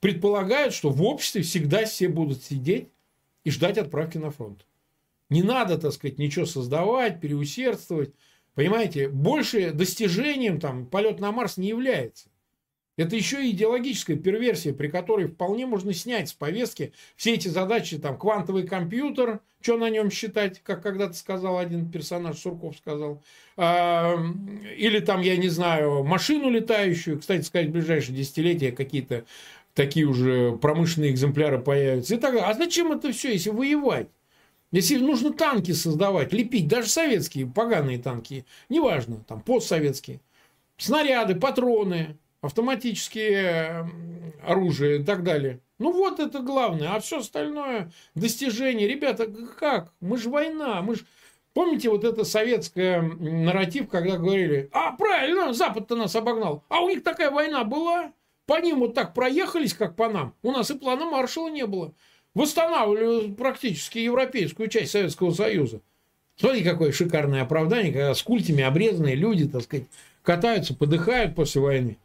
предполагает, 0.00 0.72
что 0.72 0.88
в 0.88 1.02
обществе 1.02 1.42
всегда 1.42 1.84
все 1.84 2.08
будут 2.08 2.42
сидеть 2.42 2.88
и 3.44 3.50
ждать 3.50 3.76
отправки 3.76 4.16
на 4.16 4.30
фронт. 4.30 4.64
Не 5.28 5.42
надо, 5.42 5.76
так 5.76 5.92
сказать, 5.92 6.18
ничего 6.18 6.46
создавать, 6.46 7.20
переусердствовать. 7.20 8.14
Понимаете, 8.54 9.10
больше 9.10 9.72
достижением 9.72 10.60
там 10.60 10.86
полет 10.86 11.20
на 11.20 11.30
Марс 11.30 11.58
не 11.58 11.68
является. 11.68 12.29
Это 13.00 13.16
еще 13.16 13.46
и 13.46 13.52
идеологическая 13.52 14.16
перверсия, 14.16 14.74
при 14.74 14.88
которой 14.88 15.28
вполне 15.28 15.64
можно 15.64 15.94
снять 15.94 16.28
с 16.28 16.34
повестки 16.34 16.92
все 17.16 17.32
эти 17.32 17.48
задачи, 17.48 17.98
там, 17.98 18.18
квантовый 18.18 18.66
компьютер, 18.66 19.40
что 19.62 19.78
на 19.78 19.88
нем 19.88 20.10
считать, 20.10 20.60
как 20.62 20.82
когда-то 20.82 21.14
сказал 21.14 21.58
один 21.58 21.90
персонаж, 21.90 22.38
Сурков 22.38 22.76
сказал, 22.76 23.22
или 23.56 25.00
там, 25.00 25.22
я 25.22 25.38
не 25.38 25.48
знаю, 25.48 26.04
машину 26.04 26.50
летающую, 26.50 27.18
кстати 27.18 27.42
сказать, 27.42 27.68
в 27.68 27.72
ближайшие 27.72 28.14
десятилетия 28.14 28.70
какие-то 28.70 29.24
такие 29.72 30.04
уже 30.04 30.58
промышленные 30.58 31.10
экземпляры 31.10 31.58
появятся 31.58 32.16
и 32.16 32.18
так 32.18 32.34
далее. 32.34 32.50
А 32.50 32.54
зачем 32.54 32.92
это 32.92 33.12
все, 33.12 33.32
если 33.32 33.48
воевать? 33.48 34.08
Если 34.72 34.98
нужно 34.98 35.32
танки 35.32 35.72
создавать, 35.72 36.34
лепить, 36.34 36.68
даже 36.68 36.88
советские, 36.88 37.46
поганые 37.46 37.98
танки, 37.98 38.44
неважно, 38.68 39.24
там 39.26 39.40
постсоветские, 39.40 40.20
снаряды, 40.76 41.34
патроны, 41.34 42.18
автоматические 42.42 43.90
оружие 44.44 45.00
и 45.00 45.02
так 45.02 45.22
далее. 45.22 45.60
Ну 45.78 45.92
вот 45.92 46.20
это 46.20 46.40
главное, 46.40 46.94
а 46.94 47.00
все 47.00 47.20
остальное 47.20 47.90
достижение. 48.14 48.86
Ребята, 48.88 49.26
как? 49.58 49.92
Мы 50.00 50.18
же 50.18 50.30
война, 50.30 50.82
мы 50.82 50.96
же... 50.96 51.02
Помните 51.52 51.90
вот 51.90 52.04
это 52.04 52.22
советское 52.22 53.02
нарратив, 53.02 53.88
когда 53.88 54.18
говорили, 54.18 54.68
а 54.72 54.92
правильно, 54.92 55.52
Запад-то 55.52 55.96
нас 55.96 56.14
обогнал, 56.14 56.62
а 56.68 56.80
у 56.80 56.88
них 56.88 57.02
такая 57.02 57.32
война 57.32 57.64
была, 57.64 58.12
по 58.46 58.60
ним 58.60 58.78
вот 58.78 58.94
так 58.94 59.14
проехались, 59.14 59.74
как 59.74 59.96
по 59.96 60.08
нам, 60.08 60.32
у 60.44 60.52
нас 60.52 60.70
и 60.70 60.78
плана 60.78 61.06
Маршала 61.06 61.48
не 61.48 61.66
было. 61.66 61.92
Восстанавливали 62.34 63.32
практически 63.32 63.98
европейскую 63.98 64.68
часть 64.68 64.92
Советского 64.92 65.32
Союза. 65.32 65.80
Смотрите, 66.36 66.70
какое 66.70 66.92
шикарное 66.92 67.42
оправдание, 67.42 67.92
когда 67.92 68.14
с 68.14 68.22
культями 68.22 68.62
обрезанные 68.62 69.16
люди, 69.16 69.48
так 69.48 69.62
сказать, 69.62 69.86
катаются, 70.22 70.74
подыхают 70.74 71.34
после 71.34 71.60
войны. 71.60 71.98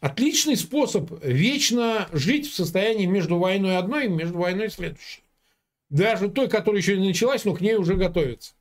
Отличный 0.00 0.56
способ 0.56 1.10
вечно 1.24 2.08
жить 2.12 2.50
в 2.50 2.54
состоянии 2.54 3.06
между 3.06 3.38
войной 3.38 3.78
одной 3.78 4.06
и 4.06 4.10
между 4.10 4.38
войной 4.38 4.68
следующей. 4.68 5.22
Даже 5.88 6.28
той, 6.28 6.48
которая 6.48 6.80
еще 6.80 6.98
не 6.98 7.08
началась, 7.08 7.44
но 7.44 7.54
к 7.54 7.60
ней 7.60 7.76
уже 7.76 7.94
готовится. 7.94 8.52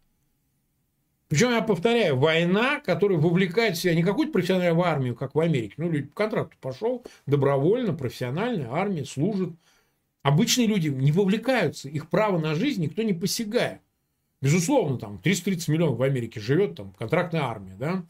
Причем, 1.27 1.51
я 1.51 1.61
повторяю, 1.61 2.17
война, 2.17 2.79
которая 2.79 3.17
вовлекает 3.17 3.75
в 3.75 3.81
себя 3.81 3.95
не 3.95 4.03
какую-то 4.03 4.31
профессиональную 4.31 4.85
армию, 4.85 5.15
как 5.15 5.33
в 5.33 5.39
Америке. 5.39 5.73
Ну, 5.77 5.89
люди 5.89 6.07
по 6.07 6.15
контракту 6.15 6.55
пошел, 6.61 7.03
добровольно, 7.25 7.93
профессиональная 7.93 8.71
армия, 8.71 9.05
служит. 9.05 9.49
Обычные 10.21 10.67
люди 10.67 10.87
не 10.87 11.11
вовлекаются, 11.11 11.89
их 11.89 12.09
право 12.09 12.39
на 12.39 12.55
жизнь 12.55 12.81
никто 12.81 13.01
не 13.01 13.13
посягает. 13.13 13.81
Безусловно, 14.41 14.97
там 14.97 15.17
330 15.17 15.67
миллионов 15.67 15.97
в 15.97 16.03
Америке 16.03 16.39
живет, 16.39 16.75
там 16.75 16.93
контрактная 16.93 17.41
армия, 17.41 17.75
да. 17.75 18.05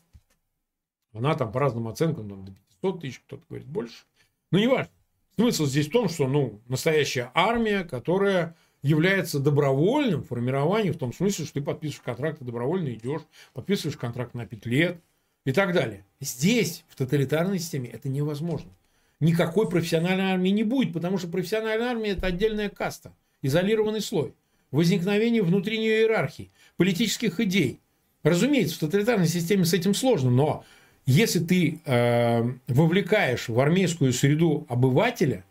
Она 1.14 1.36
там 1.36 1.52
по 1.52 1.60
разным 1.62 1.88
оценкам 1.88 2.30
там, 2.30 2.46
до 2.46 2.52
500 2.82 3.02
тысяч, 3.02 3.22
кто-то 3.26 3.44
говорит 3.50 3.68
больше. 3.68 4.04
Но 4.52 4.60
не 4.60 4.68
важно. 4.68 4.92
Смысл 5.36 5.66
здесь 5.66 5.88
в 5.88 5.92
том, 5.92 6.08
что 6.08 6.28
ну, 6.28 6.62
настоящая 6.68 7.32
армия, 7.34 7.84
которая 7.84 8.56
является 8.82 9.40
добровольным 9.40 10.24
формированием 10.24 10.94
в 10.94 10.98
том 10.98 11.12
смысле, 11.12 11.46
что 11.46 11.56
ты 11.56 11.62
подписываешь 11.62 12.04
контракт, 12.06 12.40
ты 12.40 12.46
добровольно 12.46 12.94
идешь, 12.94 13.22
подписываешь 13.54 13.98
контракт 13.98 14.34
на 14.34 14.46
5 14.46 14.66
лет 14.68 15.02
и 15.44 15.52
так 15.52 15.74
далее. 15.74 16.06
Здесь, 16.20 16.86
в 16.88 16.96
тоталитарной 16.96 17.60
системе, 17.60 17.90
это 17.90 18.10
невозможно. 18.10 18.72
Никакой 19.20 19.70
профессиональной 19.70 20.32
армии 20.32 20.50
не 20.50 20.64
будет, 20.64 20.94
потому 20.94 21.18
что 21.18 21.28
профессиональная 21.28 21.90
армия– 21.90 22.10
это 22.12 22.28
отдельная 22.28 22.70
каста, 22.70 23.14
изолированный 23.42 24.02
слой, 24.02 24.36
возникновение 24.72 25.42
внутри 25.42 25.80
нее 25.80 26.02
иерархии, 26.02 26.52
политических 26.78 27.40
идей. 27.40 27.80
Разумеется, 28.24 28.76
в 28.76 28.80
тоталитарной 28.80 29.28
системе 29.28 29.66
с 29.66 29.74
этим 29.74 29.94
сложно, 29.94 30.30
но 30.30 30.66
если 31.06 31.40
ты 31.40 31.82
э, 31.86 32.44
вовлекаешь 32.68 33.48
в 33.48 33.60
армейскую 33.60 34.12
среду 34.12 34.66
обывателя, 34.70 35.46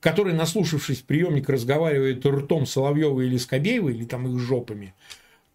который, 0.00 0.32
наслушавшись 0.32 1.00
приемник, 1.00 1.48
разговаривает 1.48 2.24
ртом 2.24 2.64
Соловьева 2.64 3.20
или 3.20 3.36
Скобеева, 3.36 3.88
или 3.90 4.04
там 4.04 4.26
их 4.26 4.38
жопами, 4.38 4.94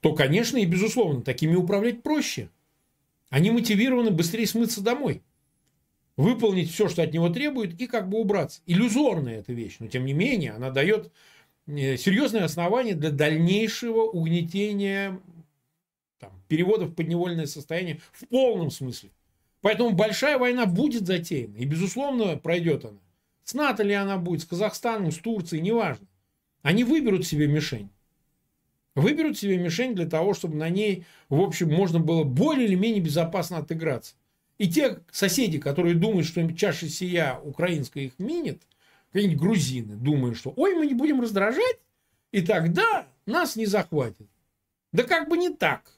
то, 0.02 0.14
конечно, 0.14 0.58
и 0.58 0.66
безусловно, 0.66 1.22
такими 1.22 1.56
управлять 1.56 2.04
проще. 2.04 2.50
Они 3.30 3.50
мотивированы 3.50 4.12
быстрее 4.12 4.46
смыться 4.46 4.82
домой. 4.82 5.22
Выполнить 6.18 6.72
все, 6.72 6.90
что 6.90 7.02
от 7.02 7.14
него 7.14 7.30
требует, 7.30 7.80
и 7.80 7.88
как 7.88 8.10
бы 8.10 8.20
убраться. 8.20 8.62
Иллюзорная 8.66 9.40
эта 9.40 9.54
вещь, 9.54 9.78
но 9.80 9.88
тем 9.88 10.06
не 10.06 10.14
менее 10.14 10.52
она 10.52 10.70
дает 10.70 11.12
э, 11.68 11.98
серьезное 11.98 12.44
основание 12.44 12.94
для 12.94 13.10
дальнейшего 13.10 14.02
угнетения 14.02 15.20
там, 16.20 16.32
перевода 16.48 16.86
в 16.86 16.94
подневольное 16.94 17.48
состояние 17.48 18.02
в 18.12 18.28
полном 18.28 18.70
смысле. 18.70 19.10
Поэтому 19.62 19.92
большая 19.92 20.38
война 20.38 20.66
будет 20.66 21.06
затеяна. 21.06 21.56
И, 21.58 21.66
безусловно, 21.66 22.36
пройдет 22.38 22.86
она. 22.86 23.00
С 23.44 23.54
НАТО 23.54 23.84
ли 23.84 23.94
она 23.94 24.18
будет, 24.18 24.42
с 24.42 24.46
Казахстаном, 24.46 25.12
с 25.12 25.18
Турцией, 25.18 25.62
неважно. 25.62 26.08
Они 26.62 26.84
выберут 26.84 27.26
себе 27.26 27.48
мишень. 27.48 27.90
Выберут 28.96 29.38
себе 29.38 29.58
мишень 29.58 29.96
для 29.96 30.06
того, 30.06 30.34
чтобы 30.34 30.56
на 30.56 30.70
ней, 30.70 31.06
в 31.30 31.40
общем, 31.40 31.72
можно 31.72 32.00
было 32.00 32.24
более 32.24 32.68
или 32.68 32.76
менее 32.76 33.02
безопасно 33.02 33.58
отыграться. 33.58 34.16
И 34.58 34.70
те 34.70 35.00
соседи, 35.12 35.60
которые 35.60 35.96
думают, 35.96 36.28
что 36.28 36.52
чаша 36.54 36.88
сия 36.88 37.40
украинская 37.40 38.04
их 38.06 38.20
минит, 38.20 38.62
какие-нибудь 39.12 39.42
грузины, 39.42 39.96
думают, 39.96 40.38
что 40.38 40.54
ой, 40.56 40.76
мы 40.76 40.86
не 40.86 40.94
будем 40.94 41.22
раздражать, 41.22 41.80
и 42.32 42.42
тогда 42.42 43.08
нас 43.26 43.56
не 43.56 43.66
захватят. 43.66 44.28
Да 44.92 45.04
как 45.04 45.30
бы 45.30 45.38
не 45.38 45.50
так. 45.50 45.96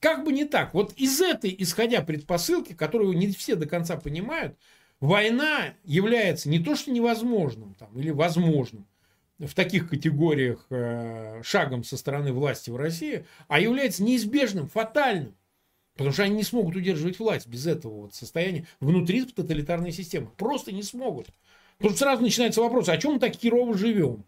Как 0.00 0.24
бы 0.24 0.32
не 0.32 0.46
так. 0.46 0.72
Вот 0.72 0.94
из 0.94 1.20
этой, 1.20 1.54
исходя 1.58 2.00
предпосылки, 2.00 2.72
которую 2.72 3.16
не 3.16 3.28
все 3.28 3.54
до 3.54 3.66
конца 3.66 3.96
понимают, 3.96 4.56
война 4.98 5.74
является 5.84 6.48
не 6.48 6.58
то, 6.58 6.74
что 6.74 6.90
невозможным 6.90 7.74
там, 7.74 7.96
или 7.98 8.10
возможным 8.10 8.86
в 9.38 9.54
таких 9.54 9.88
категориях 9.88 10.66
э, 10.70 11.40
шагом 11.42 11.84
со 11.84 11.96
стороны 11.96 12.32
власти 12.32 12.70
в 12.70 12.76
России, 12.76 13.24
а 13.48 13.60
является 13.60 14.02
неизбежным, 14.02 14.68
фатальным. 14.68 15.34
Потому 15.94 16.12
что 16.12 16.22
они 16.22 16.36
не 16.36 16.42
смогут 16.42 16.76
удерживать 16.76 17.18
власть 17.18 17.46
без 17.46 17.66
этого 17.66 18.02
вот 18.02 18.14
состояния 18.14 18.66
внутри 18.80 19.24
тоталитарной 19.24 19.92
системы. 19.92 20.30
Просто 20.36 20.72
не 20.72 20.82
смогут. 20.82 21.28
Потому 21.76 21.90
что 21.90 22.04
сразу 22.04 22.22
начинается 22.22 22.60
вопрос, 22.60 22.88
о 22.88 22.96
чем 22.96 23.14
мы 23.14 23.18
так 23.18 23.34
херово 23.34 23.76
живем? 23.76 24.24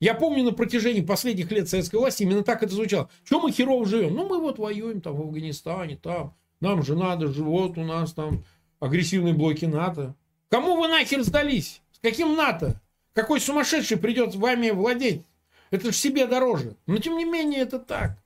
Я 0.00 0.14
помню 0.14 0.44
на 0.44 0.52
протяжении 0.52 1.00
последних 1.00 1.50
лет 1.50 1.68
советской 1.68 1.96
власти 1.96 2.22
именно 2.22 2.44
так 2.44 2.62
это 2.62 2.72
звучало. 2.72 3.10
Чем 3.28 3.40
мы 3.40 3.50
херово 3.50 3.84
живем? 3.84 4.14
Ну, 4.14 4.28
мы 4.28 4.38
вот 4.38 4.58
воюем 4.58 5.00
там 5.00 5.16
в 5.16 5.22
Афганистане, 5.22 5.96
там. 5.96 6.34
Нам 6.60 6.84
же 6.84 6.94
надо, 6.94 7.28
живот 7.28 7.78
у 7.78 7.84
нас 7.84 8.12
там 8.12 8.44
агрессивные 8.80 9.34
блоки 9.34 9.64
НАТО. 9.64 10.14
Кому 10.50 10.76
вы 10.76 10.88
нахер 10.88 11.22
сдались? 11.22 11.80
С 11.92 11.98
каким 11.98 12.36
НАТО? 12.36 12.80
Какой 13.12 13.40
сумасшедший 13.40 13.96
придет 13.96 14.34
вами 14.34 14.70
владеть? 14.70 15.22
Это 15.70 15.86
же 15.86 15.92
себе 15.92 16.26
дороже. 16.26 16.76
Но 16.86 16.98
тем 16.98 17.16
не 17.16 17.24
менее 17.24 17.60
это 17.60 17.78
так. 17.78 18.16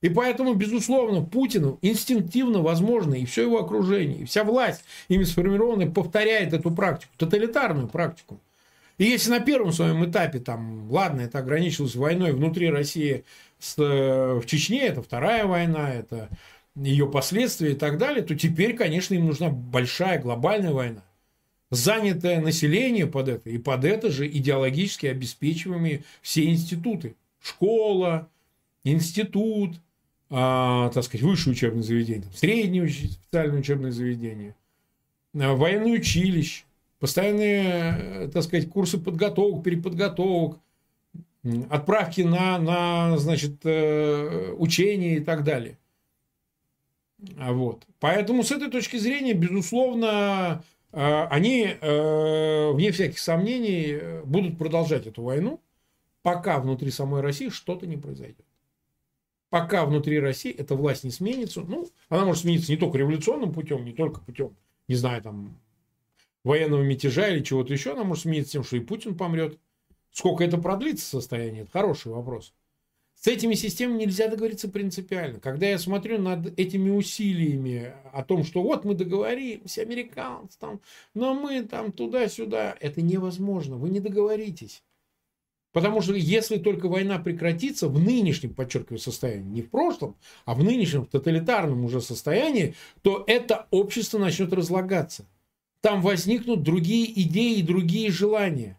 И 0.00 0.08
поэтому, 0.08 0.54
безусловно, 0.54 1.22
Путину 1.24 1.78
инстинктивно 1.82 2.62
возможно, 2.62 3.14
и 3.14 3.24
все 3.26 3.42
его 3.42 3.58
окружение, 3.58 4.20
и 4.20 4.24
вся 4.24 4.44
власть, 4.44 4.84
ими 5.08 5.24
сформированная, 5.24 5.90
повторяет 5.90 6.52
эту 6.52 6.70
практику, 6.70 7.12
тоталитарную 7.16 7.88
практику. 7.88 8.38
И 8.98 9.04
если 9.04 9.30
на 9.30 9.40
первом 9.40 9.72
своем 9.72 10.04
этапе, 10.04 10.40
там, 10.40 10.90
ладно, 10.90 11.22
это 11.22 11.38
ограничилось 11.38 11.94
войной 11.94 12.32
внутри 12.32 12.68
России 12.68 13.24
с, 13.60 13.76
э, 13.78 14.40
в 14.40 14.44
Чечне, 14.46 14.82
это 14.82 15.02
вторая 15.02 15.46
война, 15.46 15.90
это 15.90 16.28
ее 16.74 17.08
последствия 17.08 17.72
и 17.72 17.76
так 17.76 17.98
далее, 17.98 18.22
то 18.24 18.34
теперь, 18.34 18.76
конечно, 18.76 19.14
им 19.14 19.26
нужна 19.26 19.50
большая 19.50 20.20
глобальная 20.20 20.72
война. 20.72 21.04
Занятое 21.70 22.40
население 22.40 23.06
под 23.06 23.28
это, 23.28 23.50
и 23.50 23.58
под 23.58 23.84
это 23.84 24.10
же 24.10 24.26
идеологически 24.26 25.06
обеспечиваемые 25.06 26.02
все 26.22 26.46
институты. 26.46 27.14
Школа, 27.40 28.28
институт, 28.84 29.76
а, 30.30 30.90
так 30.90 31.04
сказать, 31.04 31.22
высшее 31.22 31.52
учебное 31.52 31.82
заведение, 31.82 32.28
среднее 32.34 32.88
специальное 32.88 33.60
учебное 33.60 33.90
заведение, 33.90 34.56
а, 35.34 35.54
военное 35.54 35.92
училище, 35.92 36.64
постоянные, 36.98 37.96
э, 37.98 38.30
так 38.32 38.42
сказать, 38.42 38.68
курсы 38.68 38.98
подготовок, 38.98 39.62
переподготовок, 39.62 40.58
отправки 41.70 42.22
на, 42.22 42.58
на 42.58 43.16
значит, 43.18 43.64
э, 43.64 44.52
учения 44.58 45.16
и 45.16 45.20
так 45.20 45.44
далее. 45.44 45.78
А 47.38 47.52
вот. 47.52 47.84
Поэтому 48.00 48.42
с 48.42 48.52
этой 48.52 48.70
точки 48.70 48.96
зрения, 48.96 49.32
безусловно, 49.32 50.62
э, 50.92 51.24
они, 51.30 51.76
вне 51.80 52.92
всяких 52.92 53.18
сомнений, 53.18 54.22
будут 54.24 54.58
продолжать 54.58 55.06
эту 55.06 55.22
войну, 55.22 55.60
пока 56.22 56.58
внутри 56.58 56.90
самой 56.90 57.22
России 57.22 57.48
что-то 57.48 57.86
не 57.86 57.96
произойдет. 57.96 58.44
Пока 59.50 59.86
внутри 59.86 60.20
России 60.20 60.52
эта 60.52 60.74
власть 60.74 61.04
не 61.04 61.10
сменится, 61.10 61.62
ну, 61.62 61.88
она 62.10 62.26
может 62.26 62.42
смениться 62.42 62.70
не 62.70 62.76
только 62.76 62.98
революционным 62.98 63.52
путем, 63.54 63.84
не 63.84 63.92
только 63.92 64.20
путем, 64.20 64.54
не 64.88 64.94
знаю, 64.94 65.22
там, 65.22 65.58
военного 66.48 66.82
мятежа 66.82 67.28
или 67.28 67.44
чего-то 67.44 67.74
еще, 67.74 67.92
она 67.92 68.04
может 68.04 68.22
смениться 68.22 68.52
тем, 68.52 68.64
что 68.64 68.76
и 68.76 68.80
Путин 68.80 69.14
помрет. 69.16 69.58
Сколько 70.10 70.42
это 70.42 70.56
продлится 70.56 71.04
состояние, 71.04 71.62
это 71.62 71.70
хороший 71.70 72.10
вопрос. 72.10 72.54
С 73.14 73.26
этими 73.26 73.54
системами 73.54 74.04
нельзя 74.04 74.28
договориться 74.28 74.68
принципиально. 74.68 75.40
Когда 75.40 75.66
я 75.66 75.78
смотрю 75.78 76.18
над 76.18 76.58
этими 76.58 76.88
усилиями 76.88 77.92
о 78.12 78.22
том, 78.24 78.44
что 78.44 78.62
вот 78.62 78.84
мы 78.84 78.94
договоримся, 78.94 79.82
американцы 79.82 80.58
там, 80.58 80.80
но 81.14 81.34
мы 81.34 81.62
там 81.64 81.92
туда-сюда, 81.92 82.76
это 82.80 83.02
невозможно, 83.02 83.76
вы 83.76 83.90
не 83.90 84.00
договоритесь. 84.00 84.82
Потому 85.72 86.00
что 86.00 86.14
если 86.14 86.56
только 86.56 86.88
война 86.88 87.18
прекратится 87.18 87.88
в 87.88 88.00
нынешнем, 88.00 88.54
подчеркиваю, 88.54 88.98
состоянии, 88.98 89.50
не 89.50 89.62
в 89.62 89.68
прошлом, 89.68 90.16
а 90.46 90.54
в 90.54 90.64
нынешнем 90.64 91.04
тоталитарном 91.04 91.84
уже 91.84 92.00
состоянии, 92.00 92.74
то 93.02 93.22
это 93.26 93.66
общество 93.70 94.18
начнет 94.18 94.52
разлагаться 94.54 95.26
там 95.80 96.02
возникнут 96.02 96.62
другие 96.62 97.20
идеи 97.22 97.58
и 97.58 97.62
другие 97.62 98.10
желания. 98.10 98.78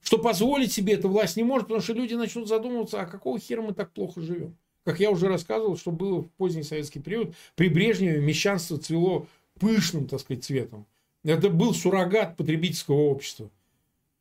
Что 0.00 0.18
позволить 0.18 0.72
себе 0.72 0.94
эта 0.94 1.08
власть 1.08 1.36
не 1.36 1.44
может, 1.44 1.68
потому 1.68 1.82
что 1.82 1.94
люди 1.94 2.14
начнут 2.14 2.48
задумываться, 2.48 3.00
а 3.00 3.06
какого 3.06 3.38
хера 3.38 3.62
мы 3.62 3.72
так 3.72 3.92
плохо 3.92 4.20
живем. 4.20 4.56
Как 4.84 5.00
я 5.00 5.10
уже 5.10 5.28
рассказывал, 5.28 5.78
что 5.78 5.92
было 5.92 6.22
в 6.22 6.30
поздний 6.32 6.62
советский 6.62 7.00
период, 7.00 7.34
при 7.54 7.68
Брежневе 7.68 8.20
мещанство 8.20 8.76
цвело 8.76 9.26
пышным, 9.58 10.06
так 10.06 10.20
сказать, 10.20 10.44
цветом. 10.44 10.86
Это 11.22 11.48
был 11.48 11.72
суррогат 11.72 12.36
потребительского 12.36 13.00
общества. 13.00 13.50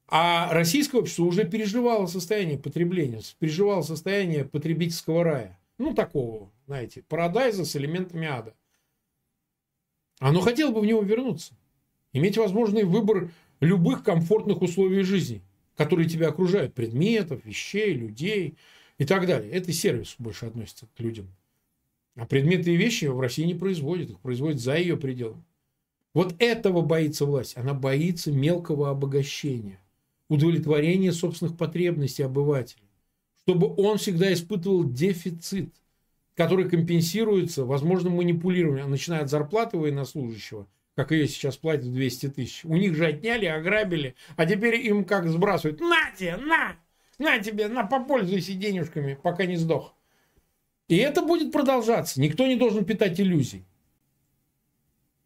А 0.07 0.53
российское 0.53 0.99
общество 0.99 1.23
уже 1.23 1.43
переживало 1.43 2.05
состояние 2.05 2.57
потребления, 2.57 3.21
переживало 3.39 3.81
состояние 3.81 4.45
потребительского 4.45 5.23
рая. 5.23 5.59
Ну, 5.77 5.93
такого, 5.93 6.49
знаете, 6.65 7.03
парадайза 7.09 7.65
с 7.65 7.75
элементами 7.75 8.27
ада. 8.27 8.53
Оно 10.19 10.39
хотело 10.39 10.71
бы 10.71 10.79
в 10.79 10.85
него 10.85 11.01
вернуться 11.01 11.55
иметь 12.13 12.37
возможный 12.37 12.83
выбор 12.83 13.31
любых 13.59 14.03
комфортных 14.03 14.61
условий 14.61 15.03
жизни, 15.03 15.41
которые 15.75 16.07
тебя 16.07 16.29
окружают, 16.29 16.73
предметов, 16.73 17.43
вещей, 17.43 17.93
людей 17.93 18.55
и 18.97 19.05
так 19.05 19.27
далее. 19.27 19.51
Это 19.51 19.73
сервис 19.73 20.15
больше 20.19 20.45
относится 20.45 20.87
к 20.95 20.99
людям. 20.99 21.27
А 22.15 22.25
предметы 22.25 22.73
и 22.73 22.77
вещи 22.77 23.05
в 23.05 23.19
России 23.19 23.43
не 23.43 23.55
производят, 23.55 24.11
их 24.11 24.19
производят 24.19 24.59
за 24.59 24.77
ее 24.77 24.97
пределами. 24.97 25.43
Вот 26.13 26.35
этого 26.37 26.81
боится 26.81 27.25
власть. 27.25 27.57
Она 27.57 27.73
боится 27.73 28.31
мелкого 28.31 28.91
обогащения, 28.91 29.79
удовлетворения 30.29 31.11
собственных 31.11 31.57
потребностей 31.57 32.21
обывателя, 32.21 32.83
чтобы 33.41 33.73
он 33.75 33.97
всегда 33.97 34.31
испытывал 34.31 34.83
дефицит, 34.83 35.73
который 36.35 36.69
компенсируется 36.69 37.65
возможным 37.65 38.13
манипулированием, 38.13 38.91
начиная 38.91 39.23
от 39.23 39.31
зарплаты 39.31 39.77
военнослужащего– 39.77 40.67
как 40.95 41.11
ее 41.11 41.27
сейчас 41.27 41.57
платят 41.57 41.91
200 41.91 42.29
тысяч. 42.29 42.65
У 42.65 42.75
них 42.75 42.95
же 42.95 43.05
отняли, 43.05 43.45
ограбили, 43.45 44.15
а 44.35 44.45
теперь 44.45 44.75
им 44.75 45.05
как 45.05 45.27
сбрасывают. 45.27 45.79
На 45.79 46.11
тебе, 46.11 46.37
на! 46.37 46.75
На 47.19 47.39
тебе, 47.39 47.67
на, 47.67 47.85
попользуйся 47.85 48.53
денежками, 48.53 49.17
пока 49.21 49.45
не 49.45 49.55
сдох. 49.55 49.95
И 50.87 50.97
это 50.97 51.21
будет 51.21 51.51
продолжаться. 51.51 52.19
Никто 52.19 52.45
не 52.45 52.55
должен 52.55 52.85
питать 52.85 53.19
иллюзий. 53.19 53.65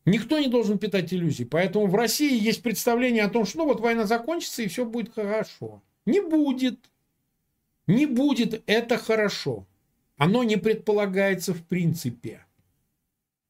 Никто 0.05 0.39
не 0.39 0.47
должен 0.47 0.77
питать 0.77 1.13
иллюзий. 1.13 1.45
Поэтому 1.45 1.87
в 1.87 1.95
России 1.95 2.39
есть 2.39 2.61
представление 2.61 3.23
о 3.23 3.29
том, 3.29 3.45
что 3.45 3.59
ну, 3.59 3.65
вот 3.65 3.81
война 3.81 4.05
закончится 4.05 4.63
и 4.63 4.67
все 4.67 4.85
будет 4.85 5.13
хорошо. 5.13 5.81
Не 6.05 6.21
будет. 6.21 6.79
Не 7.87 8.05
будет 8.05 8.63
это 8.67 8.97
хорошо. 8.97 9.65
Оно 10.15 10.43
не 10.43 10.55
предполагается 10.55 11.53
в 11.53 11.63
принципе. 11.65 12.46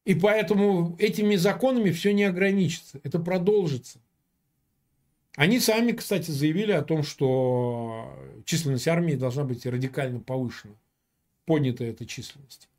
И 0.08 0.14
поэтому 0.14 0.96
этими 0.98 1.36
законами 1.36 1.90
все 1.90 2.14
не 2.14 2.24
ограничится. 2.24 2.98
Это 3.02 3.18
продолжится. 3.18 3.98
Они 5.36 5.60
сами, 5.60 5.92
кстати, 5.92 6.30
заявили 6.30 6.72
о 6.72 6.80
том, 6.80 7.02
что 7.02 8.18
численность 8.46 8.88
армии 8.88 9.16
должна 9.16 9.44
быть 9.44 9.66
радикально 9.66 10.20
повышена. 10.20 10.72
Поднята 11.44 11.84
эта 11.84 12.06
численность. 12.06 12.70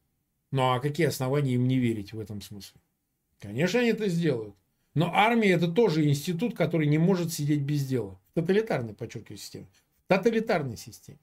Ну 0.49 0.71
а 0.71 0.79
какие 0.79 1.05
основания 1.05 1.53
им 1.53 1.67
не 1.67 1.77
верить 1.77 2.13
в 2.13 2.19
этом 2.19 2.41
смысле? 2.41 2.81
Конечно, 3.39 3.79
они 3.79 3.89
это 3.89 4.07
сделают. 4.07 4.55
Но 4.95 5.13
армия 5.13 5.51
это 5.51 5.67
тоже 5.67 6.09
институт, 6.09 6.57
который 6.57 6.87
не 6.87 6.97
может 6.97 7.31
сидеть 7.31 7.61
без 7.61 7.85
дела. 7.85 8.19
В 8.31 8.41
тоталитарной, 8.41 8.95
подчеркиваю, 8.95 9.37
системе. 9.37 9.67
В 10.05 10.07
тоталитарной 10.07 10.77
системе. 10.77 11.19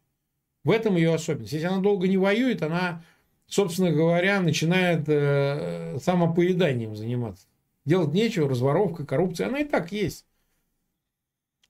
В 0.62 0.70
этом 0.70 0.94
ее 0.94 1.12
особенность. 1.12 1.52
Если 1.52 1.66
она 1.66 1.80
долго 1.80 2.06
не 2.06 2.16
воюет, 2.16 2.62
она, 2.62 3.02
собственно 3.46 3.92
говоря, 3.92 4.40
начинает 4.40 5.08
э, 5.08 5.98
самопоеданием 6.00 6.96
заниматься. 6.96 7.46
Делать 7.84 8.12
нечего, 8.12 8.48
разворовка, 8.48 9.06
коррупция, 9.06 9.48
она 9.48 9.60
и 9.60 9.64
так 9.64 9.92
есть. 9.92 10.26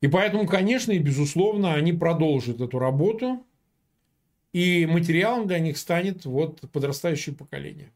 И 0.01 0.09
поэтому, 0.09 0.47
конечно, 0.47 0.93
и 0.93 0.99
безусловно, 0.99 1.75
они 1.75 1.93
продолжат 1.93 2.61
эту 2.61 2.79
работу, 2.79 3.45
и 4.53 4.87
материалом 4.87 5.47
для 5.47 5.59
них 5.59 5.77
станет 5.77 6.25
вот 6.25 6.61
подрастающее 6.71 7.35
поколение. 7.35 7.93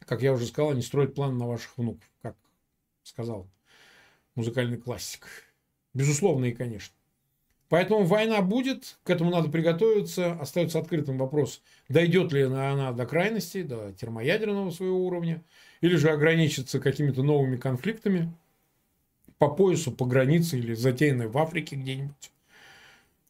Как 0.00 0.22
я 0.22 0.32
уже 0.32 0.46
сказал, 0.46 0.72
они 0.72 0.82
строят 0.82 1.14
план 1.14 1.38
на 1.38 1.46
ваших 1.46 1.76
внуков, 1.78 2.08
как 2.20 2.36
сказал 3.02 3.48
музыкальный 4.34 4.78
классик. 4.78 5.26
Безусловно 5.94 6.46
и 6.46 6.52
конечно. 6.52 6.94
Поэтому 7.72 8.04
война 8.04 8.42
будет, 8.42 8.98
к 9.02 9.08
этому 9.08 9.30
надо 9.30 9.48
приготовиться. 9.48 10.32
Остается 10.32 10.78
открытым 10.78 11.16
вопрос, 11.16 11.62
дойдет 11.88 12.30
ли 12.30 12.42
она 12.42 12.92
до 12.92 13.06
крайности, 13.06 13.62
до 13.62 13.94
термоядерного 13.94 14.68
своего 14.68 15.06
уровня, 15.06 15.42
или 15.80 15.96
же 15.96 16.10
ограничится 16.10 16.80
какими-то 16.80 17.22
новыми 17.22 17.56
конфликтами 17.56 18.30
по 19.38 19.48
поясу, 19.48 19.90
по 19.90 20.04
границе 20.04 20.58
или 20.58 20.74
затеянной 20.74 21.28
в 21.28 21.38
Африке 21.38 21.76
где-нибудь. 21.76 22.30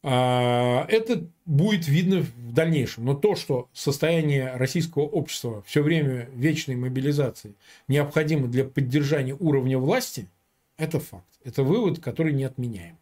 А, 0.02 0.86
это 0.88 1.24
будет 1.46 1.86
видно 1.86 2.22
в 2.22 2.52
дальнейшем. 2.52 3.04
Но 3.04 3.14
то, 3.14 3.36
что 3.36 3.68
состояние 3.72 4.56
российского 4.56 5.04
общества 5.04 5.62
все 5.68 5.84
время 5.84 6.28
вечной 6.34 6.74
мобилизации 6.74 7.54
необходимо 7.86 8.48
для 8.48 8.64
поддержания 8.64 9.36
уровня 9.38 9.78
власти, 9.78 10.26
это 10.78 10.98
факт. 10.98 11.28
Это 11.44 11.62
вывод, 11.62 12.00
который 12.00 12.32
не 12.32 12.42
отменяем. 12.42 12.98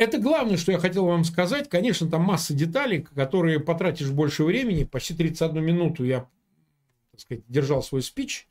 Это 0.00 0.18
главное, 0.18 0.56
что 0.56 0.72
я 0.72 0.78
хотел 0.78 1.04
вам 1.04 1.24
сказать. 1.24 1.68
Конечно, 1.68 2.08
там 2.08 2.22
масса 2.22 2.54
деталей, 2.54 3.02
которые 3.02 3.60
потратишь 3.60 4.08
больше 4.08 4.44
времени. 4.44 4.84
Почти 4.84 5.14
31 5.14 5.62
минуту 5.62 6.04
я 6.04 6.26
так 7.10 7.20
сказать, 7.20 7.44
держал 7.48 7.82
свой 7.82 8.00
спич. 8.00 8.48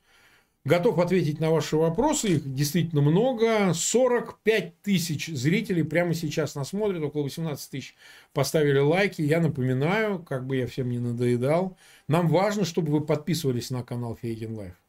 Готов 0.64 1.00
ответить 1.00 1.40
на 1.40 1.50
ваши 1.50 1.76
вопросы. 1.76 2.34
Их 2.34 2.54
действительно 2.54 3.02
много. 3.02 3.74
45 3.74 4.80
тысяч 4.82 5.26
зрителей 5.26 5.82
прямо 5.82 6.14
сейчас 6.14 6.54
нас 6.54 6.68
смотрят. 6.68 7.02
Около 7.02 7.24
18 7.24 7.68
тысяч 7.68 7.96
поставили 8.32 8.78
лайки. 8.78 9.20
Я 9.20 9.40
напоминаю, 9.40 10.20
как 10.20 10.46
бы 10.46 10.56
я 10.56 10.68
всем 10.68 10.88
не 10.88 11.00
надоедал. 11.00 11.76
Нам 12.06 12.28
важно, 12.28 12.64
чтобы 12.64 12.92
вы 12.92 13.00
подписывались 13.00 13.70
на 13.70 13.82
канал 13.82 14.16
Фейгин 14.22 14.54
Live. 14.54 14.79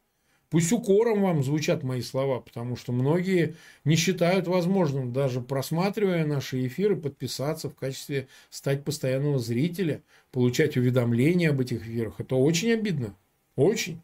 Пусть 0.51 0.73
укором 0.73 1.21
вам 1.21 1.43
звучат 1.43 1.81
мои 1.81 2.01
слова, 2.01 2.41
потому 2.41 2.75
что 2.75 2.91
многие 2.91 3.55
не 3.85 3.95
считают 3.95 4.47
возможным, 4.47 5.13
даже 5.13 5.39
просматривая 5.39 6.25
наши 6.25 6.67
эфиры, 6.67 6.97
подписаться 6.97 7.69
в 7.69 7.75
качестве 7.75 8.27
стать 8.49 8.83
постоянного 8.83 9.39
зрителя, 9.39 10.01
получать 10.33 10.75
уведомления 10.75 11.51
об 11.51 11.61
этих 11.61 11.87
эфирах. 11.87 12.19
Это 12.19 12.35
очень 12.35 12.73
обидно. 12.73 13.15
Очень. 13.55 14.01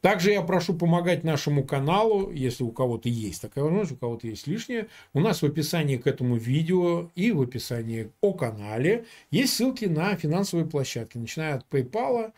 Также 0.00 0.30
я 0.30 0.42
прошу 0.42 0.74
помогать 0.74 1.24
нашему 1.24 1.64
каналу, 1.64 2.30
если 2.30 2.62
у 2.62 2.70
кого-то 2.70 3.08
есть 3.08 3.42
такая 3.42 3.64
возможность, 3.64 3.92
у 3.92 3.96
кого-то 3.96 4.28
есть 4.28 4.46
лишнее. 4.46 4.86
У 5.12 5.18
нас 5.18 5.42
в 5.42 5.46
описании 5.46 5.96
к 5.96 6.06
этому 6.06 6.36
видео 6.36 7.10
и 7.16 7.32
в 7.32 7.42
описании 7.42 8.12
о 8.20 8.32
канале 8.32 9.06
есть 9.32 9.54
ссылки 9.54 9.86
на 9.86 10.14
финансовые 10.14 10.68
площадки, 10.68 11.18
начиная 11.18 11.56
от 11.56 11.66
PayPal, 11.68 12.32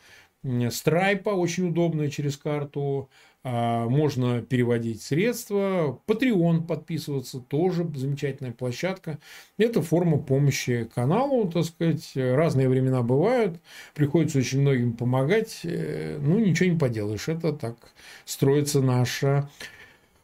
Stripe, 0.45 1.31
очень 1.31 1.69
удобная 1.69 2.11
через 2.11 2.37
карту, 2.37 3.09
можно 3.45 4.41
переводить 4.41 5.03
средства. 5.03 6.01
Patreon 6.07 6.67
подписываться, 6.67 7.41
тоже 7.41 7.89
замечательная 7.95 8.53
площадка. 8.53 9.19
Это 9.59 9.83
форма 9.83 10.19
помощи 10.19 10.89
каналу, 10.95 11.51
так 11.51 11.65
сказать. 11.65 12.13
Разные 12.15 12.69
времена 12.69 13.03
бывают. 13.03 13.61
Приходится 13.95 14.39
очень 14.39 14.61
многим 14.61 14.93
помогать. 14.93 15.61
Э, 15.65 16.19
ну, 16.21 16.39
ничего 16.39 16.71
не 16.71 16.79
поделаешь. 16.79 17.29
Это 17.29 17.53
так 17.53 17.77
строится 18.25 18.81
наша 18.81 19.49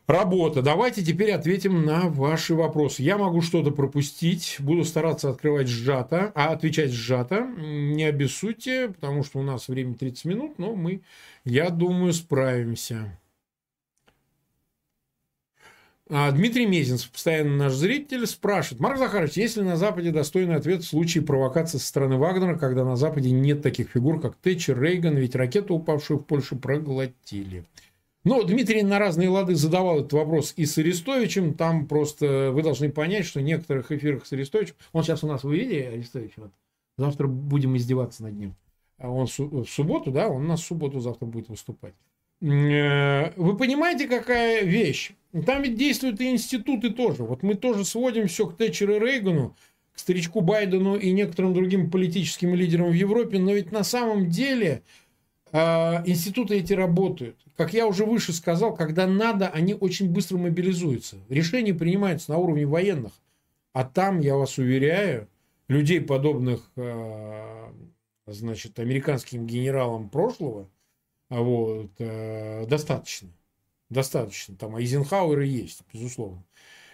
работа. 0.08 0.62
Давайте 0.62 1.04
теперь 1.04 1.30
ответим 1.30 1.84
на 1.84 2.08
ваши 2.08 2.54
вопросы. 2.54 3.02
Я 3.02 3.18
могу 3.18 3.42
что-то 3.42 3.70
пропустить, 3.70 4.56
буду 4.58 4.84
стараться 4.84 5.30
открывать 5.30 5.68
сжато, 5.68 6.32
а 6.34 6.52
отвечать 6.52 6.90
сжато. 6.90 7.46
Не 7.46 8.04
обессудьте, 8.04 8.88
потому 8.88 9.22
что 9.22 9.38
у 9.38 9.42
нас 9.42 9.68
время 9.68 9.94
30 9.94 10.24
минут, 10.24 10.58
но 10.58 10.74
мы 10.74 11.02
я 11.44 11.70
думаю, 11.70 12.12
справимся. 12.12 13.18
А 16.10 16.30
Дмитрий 16.30 16.66
Мезенцев, 16.66 17.10
постоянно 17.10 17.56
наш 17.56 17.74
зритель, 17.74 18.26
спрашивает. 18.26 18.80
Марк 18.80 18.98
Захарович, 18.98 19.34
есть 19.34 19.56
ли 19.58 19.62
на 19.62 19.76
Западе 19.76 20.10
достойный 20.10 20.56
ответ 20.56 20.82
в 20.82 20.88
случае 20.88 21.22
провокации 21.22 21.76
со 21.76 21.86
стороны 21.86 22.16
Вагнера, 22.16 22.58
когда 22.58 22.84
на 22.84 22.96
Западе 22.96 23.30
нет 23.30 23.62
таких 23.62 23.90
фигур, 23.90 24.20
как 24.20 24.36
Тэтчер, 24.36 24.80
Рейган, 24.80 25.16
ведь 25.16 25.34
ракету, 25.34 25.74
упавшую 25.74 26.20
в 26.20 26.24
Польшу, 26.24 26.56
проглотили? 26.56 27.64
Но 28.24 28.42
Дмитрий 28.42 28.82
на 28.82 28.98
разные 28.98 29.28
лады 29.28 29.54
задавал 29.54 30.00
этот 30.00 30.12
вопрос 30.12 30.52
и 30.56 30.66
с 30.66 30.76
Арестовичем. 30.78 31.54
Там 31.54 31.86
просто 31.86 32.50
вы 32.52 32.62
должны 32.62 32.90
понять, 32.90 33.26
что 33.26 33.40
в 33.40 33.42
некоторых 33.42 33.92
эфирах 33.92 34.26
с 34.26 34.32
Арестовичем... 34.32 34.74
Он 34.92 35.02
сейчас 35.02 35.24
у 35.24 35.28
нас, 35.28 35.44
вы 35.44 35.58
видели, 35.58 35.82
Арестович? 35.82 36.32
Вот. 36.36 36.50
Завтра 36.96 37.28
будем 37.28 37.76
издеваться 37.76 38.24
над 38.24 38.34
ним. 38.34 38.54
А 38.98 39.08
он 39.08 39.26
в 39.26 39.64
субботу, 39.66 40.10
да, 40.10 40.28
он 40.28 40.44
у 40.44 40.48
нас 40.48 40.60
в 40.60 40.66
субботу 40.66 40.98
завтра 41.00 41.26
будет 41.26 41.48
выступать. 41.48 41.94
Э, 42.40 43.32
вы 43.36 43.56
понимаете, 43.56 44.08
какая 44.08 44.62
вещь? 44.64 45.12
Там 45.46 45.62
ведь 45.62 45.76
действуют 45.76 46.20
и 46.20 46.30
институты 46.30 46.90
тоже. 46.90 47.22
Вот 47.22 47.42
мы 47.42 47.54
тоже 47.54 47.84
сводим 47.84 48.26
все 48.26 48.46
к 48.46 48.56
Тэтчеру 48.56 48.98
Рейгану, 48.98 49.56
к 49.94 49.98
старичку 49.98 50.40
Байдену 50.40 50.96
и 50.96 51.12
некоторым 51.12 51.54
другим 51.54 51.90
политическим 51.90 52.54
лидерам 52.54 52.90
в 52.90 52.94
Европе, 52.94 53.38
но 53.38 53.52
ведь 53.52 53.72
на 53.72 53.84
самом 53.84 54.28
деле 54.28 54.82
э, 55.52 55.58
институты 56.06 56.56
эти 56.56 56.72
работают. 56.72 57.36
Как 57.58 57.74
я 57.74 57.88
уже 57.88 58.04
выше 58.04 58.32
сказал, 58.32 58.72
когда 58.72 59.08
надо, 59.08 59.48
они 59.48 59.74
очень 59.74 60.08
быстро 60.12 60.38
мобилизуются. 60.38 61.16
Решения 61.28 61.74
принимаются 61.74 62.30
на 62.30 62.38
уровне 62.38 62.64
военных. 62.64 63.12
А 63.72 63.82
там, 63.82 64.20
я 64.20 64.36
вас 64.36 64.58
уверяю, 64.58 65.26
людей, 65.66 66.00
подобных 66.00 66.70
э, 66.76 67.72
значит, 68.26 68.78
американским 68.78 69.44
генералам 69.44 70.08
прошлого, 70.08 70.68
вот, 71.30 71.90
э, 71.98 72.64
достаточно. 72.66 73.30
Достаточно. 73.90 74.54
Там 74.54 74.76
Айзенхауэры 74.76 75.44
есть, 75.44 75.82
безусловно. 75.92 76.44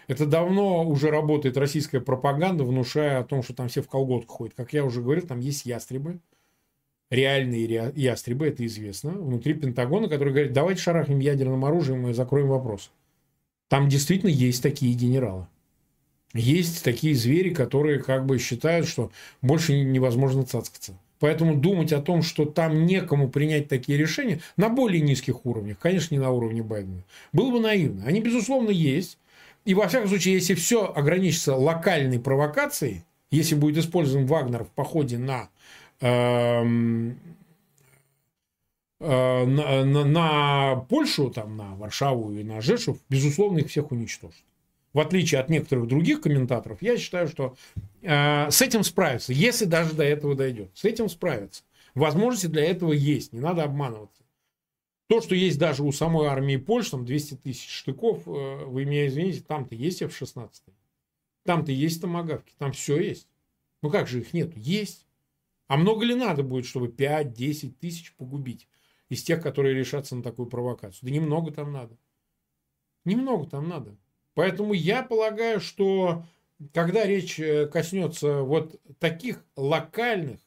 Это 0.07 0.25
давно 0.25 0.83
уже 0.83 1.11
работает 1.11 1.57
российская 1.57 2.01
пропаганда, 2.01 2.63
внушая 2.63 3.19
о 3.19 3.23
том, 3.23 3.43
что 3.43 3.53
там 3.53 3.67
все 3.67 3.83
в 3.83 3.87
колготках 3.87 4.37
ходят. 4.37 4.55
Как 4.55 4.73
я 4.73 4.83
уже 4.83 5.03
говорил, 5.03 5.27
там 5.27 5.41
есть 5.41 5.67
ястребы, 5.67 6.21
реальные 7.09 7.91
ястребы, 7.95 8.47
это 8.47 8.65
известно, 8.65 9.11
внутри 9.11 9.53
Пентагона, 9.53 10.07
которые 10.07 10.33
говорят, 10.33 10.53
давайте 10.53 10.81
шарахнем 10.81 11.19
ядерным 11.19 11.65
оружием 11.65 12.07
и 12.07 12.13
закроем 12.13 12.47
вопрос. 12.47 12.91
Там 13.67 13.89
действительно 13.89 14.29
есть 14.29 14.61
такие 14.61 14.93
генералы. 14.93 15.47
Есть 16.33 16.83
такие 16.83 17.15
звери, 17.15 17.53
которые 17.53 18.03
как 18.03 18.25
бы 18.25 18.37
считают, 18.39 18.87
что 18.87 19.11
больше 19.41 19.81
невозможно 19.81 20.43
цацкаться. 20.43 20.97
Поэтому 21.19 21.55
думать 21.55 21.93
о 21.93 22.01
том, 22.01 22.21
что 22.21 22.45
там 22.45 22.85
некому 22.85 23.29
принять 23.29 23.69
такие 23.69 23.97
решения 23.97 24.41
на 24.57 24.67
более 24.67 25.01
низких 25.01 25.45
уровнях, 25.45 25.79
конечно, 25.79 26.13
не 26.13 26.19
на 26.19 26.31
уровне 26.31 26.61
Байдена, 26.61 27.03
было 27.31 27.51
бы 27.51 27.59
наивно. 27.59 28.05
Они, 28.05 28.19
безусловно, 28.19 28.69
есть. 28.69 29.17
И, 29.63 29.73
во 29.73 29.87
всяком 29.87 30.09
случае, 30.09 30.35
если 30.35 30.53
все 30.53 30.91
ограничится 30.93 31.55
локальной 31.55 32.19
провокацией, 32.19 33.03
если 33.31 33.55
будет 33.55 33.77
использован 33.77 34.27
Вагнер 34.27 34.65
в 34.65 34.69
походе 34.69 35.17
на, 35.17 35.49
на, 36.01 37.15
на, 38.99 40.05
на 40.05 40.75
Польшу, 40.89 41.29
там, 41.29 41.57
на 41.57 41.75
Варшаву 41.75 42.33
и 42.33 42.43
на 42.43 42.61
Жешев, 42.61 42.97
безусловно, 43.09 43.59
их 43.59 43.67
всех 43.67 43.91
уничтожат 43.91 44.43
в 44.95 44.99
отличие 45.01 45.41
от 45.41 45.49
некоторых 45.49 45.87
других 45.87 46.21
комментаторов, 46.21 46.81
я 46.81 46.97
считаю, 46.97 47.27
что 47.27 47.57
э, 48.01 48.49
с 48.49 48.61
этим 48.61 48.81
справиться, 48.85 49.33
если 49.33 49.65
даже 49.65 49.93
до 49.93 50.05
этого 50.05 50.35
дойдет. 50.35 50.71
С 50.73 50.85
этим 50.85 51.09
справиться. 51.09 51.63
Возможности 51.95 52.47
для 52.47 52.63
этого 52.63 52.93
есть, 52.93 53.33
не 53.33 53.41
надо 53.41 53.63
обманываться. 53.65 54.23
То, 55.07 55.19
что 55.19 55.35
есть 55.35 55.59
даже 55.59 55.83
у 55.83 55.91
самой 55.91 56.27
армии 56.27 56.55
Польши, 56.55 56.91
там 56.91 57.03
200 57.03 57.33
тысяч 57.35 57.69
штыков, 57.69 58.25
э, 58.25 58.63
вы 58.63 58.85
меня 58.85 59.07
извините, 59.07 59.43
там-то 59.45 59.75
есть 59.75 60.01
F-16. 60.01 60.49
Там-то 61.43 61.73
есть 61.73 62.01
томогавки, 62.01 62.53
там 62.57 62.71
все 62.71 62.97
есть. 62.97 63.27
Ну 63.83 63.89
как 63.89 64.07
же 64.07 64.21
их 64.21 64.33
нет? 64.33 64.55
Есть. 64.55 65.04
А 65.67 65.77
много 65.77 66.05
ли 66.05 66.15
надо 66.15 66.43
будет, 66.43 66.65
чтобы 66.65 66.87
5-10 66.87 67.73
тысяч 67.79 68.13
погубить 68.15 68.67
из 69.09 69.23
тех, 69.23 69.41
которые 69.41 69.75
решатся 69.75 70.15
на 70.15 70.23
такую 70.23 70.47
провокацию? 70.47 70.99
Да 71.03 71.11
немного 71.11 71.51
там 71.51 71.71
надо. 71.71 71.97
Немного 73.03 73.49
там 73.49 73.67
надо. 73.67 73.97
Поэтому 74.33 74.73
я 74.73 75.03
полагаю, 75.03 75.59
что 75.59 76.23
когда 76.73 77.05
речь 77.05 77.39
э, 77.39 77.67
коснется 77.67 78.41
вот 78.41 78.79
таких 78.99 79.45
локальных 79.55 80.39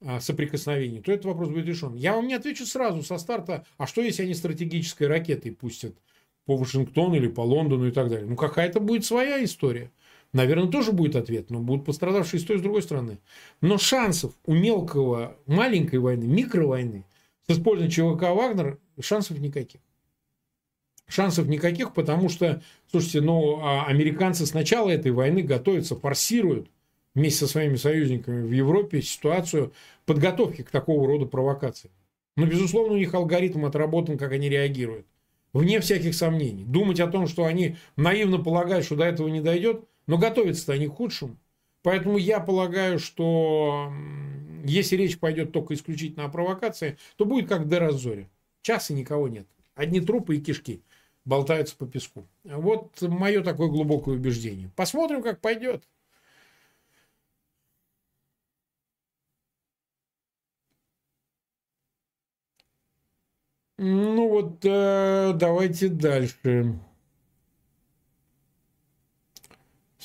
а, 0.00 0.20
соприкосновений, 0.20 1.00
то 1.00 1.10
этот 1.10 1.24
вопрос 1.24 1.48
будет 1.48 1.66
решен. 1.66 1.94
Я 1.94 2.14
вам 2.14 2.26
не 2.26 2.34
отвечу 2.34 2.66
сразу 2.66 3.02
со 3.02 3.16
старта, 3.16 3.64
а 3.78 3.86
что 3.86 4.02
если 4.02 4.24
они 4.24 4.34
стратегической 4.34 5.06
ракетой 5.06 5.52
пустят 5.52 5.96
по 6.44 6.56
Вашингтону 6.56 7.14
или 7.14 7.28
по 7.28 7.40
Лондону 7.40 7.88
и 7.88 7.90
так 7.90 8.08
далее. 8.08 8.26
Ну, 8.26 8.36
какая-то 8.36 8.78
будет 8.80 9.04
своя 9.04 9.42
история. 9.42 9.90
Наверное, 10.36 10.70
тоже 10.70 10.92
будет 10.92 11.16
ответ, 11.16 11.48
но 11.48 11.60
будут 11.60 11.86
пострадавшие 11.86 12.38
с 12.38 12.44
той 12.44 12.56
и 12.56 12.58
с 12.58 12.62
другой 12.62 12.82
стороны. 12.82 13.20
Но 13.62 13.78
шансов 13.78 14.34
у 14.44 14.52
мелкого, 14.52 15.34
маленькой 15.46 15.98
войны, 15.98 16.24
микровойны 16.24 17.06
с 17.48 17.52
использованием 17.52 18.18
ЧВК 18.18 18.24
«Вагнер» 18.34 18.78
шансов 19.00 19.38
никаких. 19.38 19.80
Шансов 21.08 21.46
никаких, 21.46 21.94
потому 21.94 22.28
что, 22.28 22.62
слушайте, 22.90 23.22
ну, 23.22 23.60
а 23.62 23.86
американцы 23.86 24.44
с 24.44 24.52
начала 24.52 24.90
этой 24.90 25.10
войны 25.10 25.40
готовятся, 25.40 25.96
форсируют 25.96 26.68
вместе 27.14 27.46
со 27.46 27.46
своими 27.46 27.76
союзниками 27.76 28.46
в 28.46 28.52
Европе 28.52 29.00
ситуацию 29.00 29.72
подготовки 30.04 30.60
к 30.60 30.70
такого 30.70 31.06
рода 31.06 31.24
провокации. 31.24 31.90
Но, 32.36 32.44
безусловно, 32.44 32.92
у 32.92 32.98
них 32.98 33.14
алгоритм 33.14 33.64
отработан, 33.64 34.18
как 34.18 34.32
они 34.32 34.50
реагируют. 34.50 35.06
Вне 35.54 35.80
всяких 35.80 36.14
сомнений. 36.14 36.64
Думать 36.64 37.00
о 37.00 37.06
том, 37.06 37.26
что 37.26 37.46
они 37.46 37.76
наивно 37.96 38.36
полагают, 38.36 38.84
что 38.84 38.96
до 38.96 39.04
этого 39.04 39.28
не 39.28 39.40
дойдет, 39.40 39.86
но 40.06 40.18
готовятся-то 40.18 40.72
они 40.72 40.88
к 40.88 40.92
худшему. 40.92 41.36
Поэтому 41.82 42.18
я 42.18 42.40
полагаю, 42.40 42.98
что 42.98 43.92
если 44.64 44.96
речь 44.96 45.18
пойдет 45.18 45.52
только 45.52 45.74
исключительно 45.74 46.24
о 46.24 46.28
провокации, 46.28 46.98
то 47.16 47.24
будет 47.24 47.48
как 47.48 47.62
в 47.62 47.68
Деразоре. 47.68 48.28
Часа 48.62 48.92
никого 48.94 49.28
нет. 49.28 49.46
Одни 49.74 50.00
трупы 50.00 50.36
и 50.36 50.40
кишки 50.40 50.82
болтаются 51.24 51.76
по 51.76 51.86
песку. 51.86 52.26
Вот 52.44 53.00
мое 53.02 53.42
такое 53.42 53.68
глубокое 53.68 54.16
убеждение. 54.16 54.70
Посмотрим, 54.74 55.22
как 55.22 55.40
пойдет. 55.40 55.84
Ну 63.78 64.28
вот, 64.28 64.64
э, 64.64 65.32
давайте 65.34 65.88
дальше. 65.88 66.78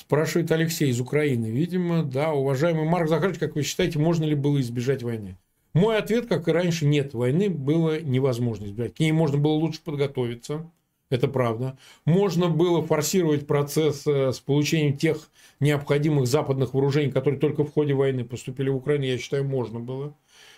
Спрашивает 0.02 0.50
Алексей 0.50 0.90
из 0.90 1.00
Украины. 1.00 1.46
Видимо, 1.46 2.02
да, 2.02 2.32
уважаемый 2.32 2.84
Марк 2.84 3.08
Захарович, 3.08 3.38
как 3.38 3.54
вы 3.54 3.62
считаете, 3.62 4.00
можно 4.00 4.24
ли 4.24 4.34
было 4.34 4.60
избежать 4.60 5.04
войны? 5.04 5.38
Мой 5.74 5.96
ответ, 5.96 6.26
как 6.26 6.48
и 6.48 6.50
раньше, 6.50 6.86
нет. 6.86 7.14
Войны 7.14 7.48
было 7.48 8.00
невозможно 8.00 8.64
избежать. 8.64 8.96
К 8.96 8.98
ней 8.98 9.12
можно 9.12 9.38
было 9.38 9.52
лучше 9.52 9.80
подготовиться. 9.80 10.68
Это 11.08 11.28
правда. 11.28 11.78
Можно 12.04 12.48
было 12.48 12.84
форсировать 12.84 13.46
процесс 13.46 14.04
э, 14.04 14.32
с 14.32 14.40
получением 14.40 14.96
тех 14.96 15.30
необходимых 15.60 16.26
западных 16.26 16.74
вооружений, 16.74 17.12
которые 17.12 17.38
только 17.38 17.62
в 17.62 17.72
ходе 17.72 17.94
войны 17.94 18.24
поступили 18.24 18.70
в 18.70 18.76
Украину, 18.76 19.04
я 19.04 19.18
считаю, 19.18 19.44
можно 19.44 19.78
было. 19.78 20.16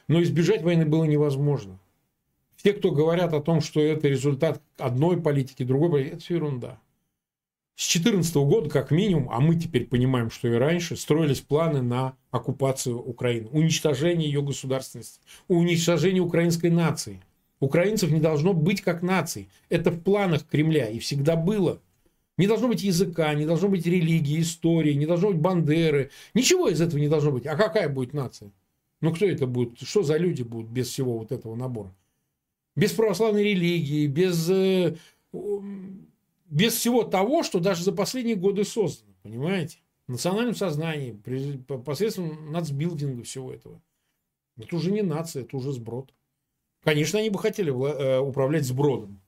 Но 0.09 0.23
избежать 0.23 0.63
войны 0.63 0.87
было 0.87 1.05
невозможно. 1.05 1.79
Те, 2.63 2.73
кто 2.73 2.93
говорят 2.93 3.35
о 3.35 3.43
том, 3.43 3.61
что 3.61 3.83
это 3.83 4.09
результат 4.09 4.63
одной 4.79 5.21
политики, 5.21 5.65
другой 5.65 5.91
политики, 5.91 6.13
это 6.15 6.23
все 6.23 6.35
ерунда. 6.37 6.81
С 7.77 7.93
2014 7.93 8.35
года, 8.37 8.71
как 8.71 8.91
минимум, 8.91 9.29
а 9.31 9.41
мы 9.41 9.57
теперь 9.57 9.87
понимаем, 9.87 10.31
что 10.31 10.49
и 10.49 10.53
раньше, 10.53 10.97
строились 10.97 11.41
планы 11.41 11.83
на 11.83 12.17
оккупацию 12.31 12.99
Украины, 12.99 13.49
уничтожение 13.49 14.29
ее 14.29 14.43
государственности, 14.43 15.21
уничтожение 15.49 16.23
украинской 16.23 16.71
нации. 16.71 17.21
Украинцев 17.59 18.11
не 18.11 18.21
должно 18.21 18.53
быть 18.53 18.81
как 18.81 19.03
нации. 19.03 19.49
Это 19.69 19.91
в 19.91 20.01
планах 20.01 20.47
Кремля 20.47 20.89
и 20.89 20.99
всегда 20.99 21.35
было. 21.35 21.81
Не 22.37 22.47
должно 22.47 22.69
быть 22.69 22.83
языка, 22.83 23.33
не 23.35 23.47
должно 23.47 23.69
быть 23.69 23.87
религии, 23.87 24.41
истории, 24.41 24.93
не 24.93 25.07
должно 25.07 25.31
быть 25.31 25.41
бандеры. 25.41 26.11
Ничего 26.35 26.69
из 26.69 26.81
этого 26.81 27.01
не 27.01 27.09
должно 27.09 27.33
быть. 27.33 27.47
А 27.47 27.57
какая 27.57 27.89
будет 27.89 28.13
нация? 28.13 28.53
Ну, 29.01 29.13
кто 29.15 29.27
это 29.27 29.47
будет? 29.47 29.81
Что 29.81 30.03
за 30.03 30.17
люди 30.17 30.43
будут 30.43 30.71
без 30.71 30.89
всего 30.89 31.19
вот 31.19 31.33
этого 31.33 31.55
набора? 31.55 31.95
без 32.77 32.93
православной 32.93 33.45
религии, 33.45 34.07
без, 34.07 34.49
э, 34.51 34.97
без 36.55 36.75
всего 36.75 37.03
того, 37.03 37.43
что 37.43 37.59
даже 37.59 37.83
за 37.83 37.91
последние 37.93 38.37
годы 38.37 38.65
создано, 38.65 39.13
понимаете? 39.25 39.79
В 40.07 40.13
национальном 40.13 40.55
сознании, 40.55 41.11
посредством 41.85 42.53
нацбилдинга 42.53 43.25
всего 43.25 43.53
этого. 43.53 43.83
Это 44.57 44.77
уже 44.77 44.93
не 44.93 45.03
нация, 45.03 45.43
это 45.43 45.57
уже 45.57 45.73
сброд. 45.73 46.15
Конечно, 46.85 47.19
они 47.19 47.31
бы 47.31 47.41
хотели 47.41 47.71
э, 47.71 48.21
управлять 48.21 48.65
сбродом. 48.65 49.21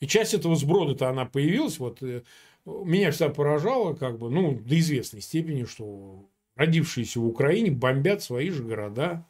И 0.00 0.06
часть 0.06 0.32
этого 0.32 0.56
сброда-то 0.56 1.10
она 1.10 1.26
появилась. 1.26 1.78
Вот 1.78 2.02
э, 2.02 2.22
меня 2.64 3.10
всегда 3.10 3.28
поражало, 3.28 3.92
как 3.92 4.18
бы, 4.18 4.30
ну, 4.30 4.58
до 4.58 4.78
известной 4.78 5.20
степени, 5.20 5.64
что 5.64 6.24
родившиеся 6.54 7.20
в 7.20 7.26
Украине 7.26 7.72
бомбят 7.72 8.22
свои 8.22 8.48
же 8.48 8.62
города, 8.62 9.26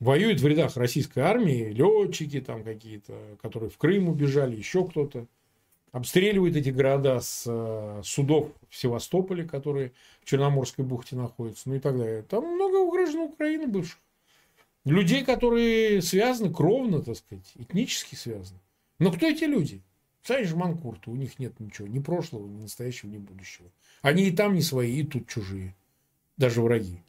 воюют 0.00 0.40
в 0.40 0.46
рядах 0.46 0.78
российской 0.78 1.18
армии, 1.18 1.70
летчики 1.70 2.40
там 2.40 2.64
какие-то, 2.64 3.36
которые 3.42 3.68
в 3.68 3.76
Крым 3.76 4.08
убежали, 4.08 4.56
еще 4.56 4.86
кто-то. 4.86 5.26
Обстреливают 5.94 6.56
эти 6.56 6.70
города 6.70 7.20
с 7.20 7.44
э, 7.46 8.02
судов 8.02 8.50
в 8.68 8.76
Севастополе, 8.76 9.44
которые 9.44 9.92
в 10.22 10.24
Черноморской 10.24 10.84
бухте 10.84 11.14
находятся, 11.14 11.68
ну 11.68 11.76
и 11.76 11.78
так 11.78 11.96
далее. 11.96 12.22
Там 12.22 12.44
много 12.56 12.90
граждан 12.90 13.20
Украины 13.20 13.68
бывших. 13.68 14.00
Людей, 14.84 15.24
которые 15.24 16.02
связаны 16.02 16.52
кровно, 16.52 17.00
так 17.00 17.16
сказать, 17.16 17.48
этнически 17.54 18.16
связаны. 18.16 18.58
Но 18.98 19.12
кто 19.12 19.28
эти 19.28 19.44
люди? 19.44 19.82
Сами 20.24 20.42
же 20.42 20.56
манкурты, 20.56 21.12
у 21.12 21.14
них 21.14 21.38
нет 21.38 21.60
ничего, 21.60 21.86
ни 21.86 22.00
прошлого, 22.00 22.48
ни 22.48 22.62
настоящего, 22.62 23.10
ни 23.10 23.18
будущего. 23.18 23.70
Они 24.02 24.24
и 24.24 24.32
там 24.32 24.54
не 24.54 24.62
свои, 24.62 24.98
и 24.98 25.04
тут 25.04 25.28
чужие. 25.28 25.76
Даже 26.36 26.60
враги. 26.60 27.04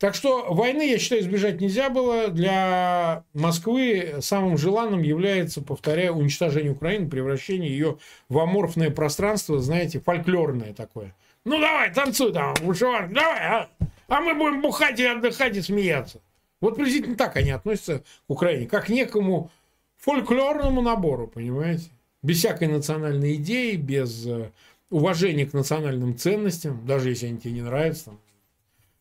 Так 0.00 0.14
что 0.14 0.54
войны, 0.54 0.90
я 0.90 0.98
считаю, 0.98 1.20
избежать 1.20 1.60
нельзя 1.60 1.90
было. 1.90 2.28
Для 2.28 3.22
Москвы 3.34 4.16
самым 4.20 4.56
желанным 4.56 5.02
является, 5.02 5.60
повторяю, 5.60 6.14
уничтожение 6.14 6.72
Украины, 6.72 7.10
превращение 7.10 7.70
ее 7.70 7.98
в 8.30 8.38
аморфное 8.38 8.90
пространство, 8.90 9.60
знаете, 9.60 10.00
фольклорное 10.00 10.72
такое. 10.72 11.14
Ну 11.44 11.60
давай, 11.60 11.92
танцуй 11.92 12.32
там, 12.32 12.54
вышиванка, 12.62 13.14
давай, 13.14 13.40
а? 13.40 13.68
а 14.08 14.20
мы 14.22 14.34
будем 14.34 14.62
бухать 14.62 14.98
и 14.98 15.04
отдыхать 15.04 15.56
и 15.56 15.60
смеяться. 15.60 16.22
Вот 16.62 16.76
приблизительно 16.76 17.16
так 17.16 17.36
они 17.36 17.50
относятся 17.50 17.98
к 17.98 18.30
Украине, 18.30 18.66
как 18.66 18.86
к 18.86 18.88
некому 18.88 19.50
фольклорному 19.98 20.80
набору, 20.80 21.26
понимаете? 21.26 21.90
Без 22.22 22.38
всякой 22.38 22.68
национальной 22.68 23.34
идеи, 23.34 23.76
без 23.76 24.26
э, 24.26 24.50
уважения 24.88 25.44
к 25.44 25.52
национальным 25.52 26.16
ценностям, 26.16 26.86
даже 26.86 27.10
если 27.10 27.26
они 27.26 27.38
тебе 27.38 27.52
не 27.52 27.62
нравятся, 27.62 28.06
там, 28.06 28.18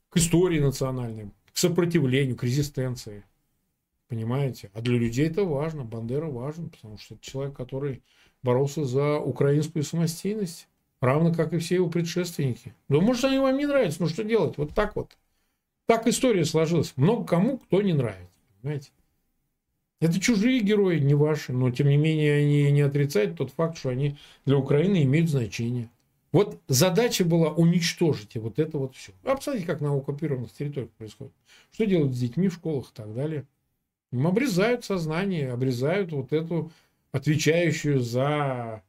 к 0.09 0.17
истории 0.17 0.59
национальной, 0.59 1.31
к 1.53 1.57
сопротивлению, 1.57 2.35
к 2.35 2.43
резистенции. 2.43 3.23
Понимаете? 4.07 4.71
А 4.73 4.81
для 4.81 4.97
людей 4.97 5.27
это 5.27 5.43
важно. 5.43 5.83
Бандера 5.83 6.25
важен, 6.25 6.69
потому 6.69 6.97
что 6.97 7.15
это 7.15 7.23
человек, 7.23 7.55
который 7.55 8.01
боролся 8.41 8.83
за 8.83 9.19
украинскую 9.19 9.83
самостоятельность, 9.83 10.67
равно 10.99 11.33
как 11.33 11.53
и 11.53 11.59
все 11.59 11.75
его 11.75 11.89
предшественники. 11.89 12.73
Да 12.87 12.99
может, 12.99 13.25
они 13.25 13.37
вам 13.37 13.57
не 13.57 13.67
нравятся, 13.67 14.01
ну 14.01 14.07
что 14.07 14.23
делать? 14.23 14.57
Вот 14.57 14.73
так 14.73 14.95
вот. 14.95 15.15
Так 15.85 16.07
история 16.07 16.45
сложилась. 16.45 16.93
Много 16.95 17.25
кому 17.25 17.57
кто 17.59 17.81
не 17.81 17.93
нравится. 17.93 18.27
Понимаете? 18.61 18.89
Это 19.99 20.19
чужие 20.19 20.61
герои, 20.61 20.99
не 20.99 21.13
ваши, 21.13 21.51
но 21.51 21.71
тем 21.71 21.89
не 21.89 21.97
менее 21.97 22.37
они 22.37 22.71
не 22.71 22.81
отрицают 22.81 23.37
тот 23.37 23.51
факт, 23.51 23.77
что 23.77 23.89
они 23.89 24.17
для 24.45 24.57
Украины 24.57 25.03
имеют 25.03 25.29
значение. 25.29 25.89
Вот 26.31 26.61
задача 26.67 27.25
была 27.25 27.49
уничтожить 27.51 28.35
вот 28.35 28.59
это 28.59 28.77
вот 28.77 28.95
все. 28.95 29.13
А 29.23 29.35
посмотрите, 29.35 29.65
как 29.65 29.81
на 29.81 29.95
оккупированных 29.95 30.51
территориях 30.53 30.91
происходит. 30.91 31.33
Что 31.71 31.85
делают 31.85 32.13
с 32.15 32.19
детьми 32.19 32.49
в 32.49 32.53
школах 32.53 32.91
и 32.91 32.93
так 32.93 33.13
далее. 33.13 33.47
Им 34.11 34.27
обрезают 34.27 34.85
сознание, 34.85 35.51
обрезают 35.51 36.11
вот 36.11 36.33
эту 36.33 36.71
отвечающую 37.11 37.99
за 37.99 38.83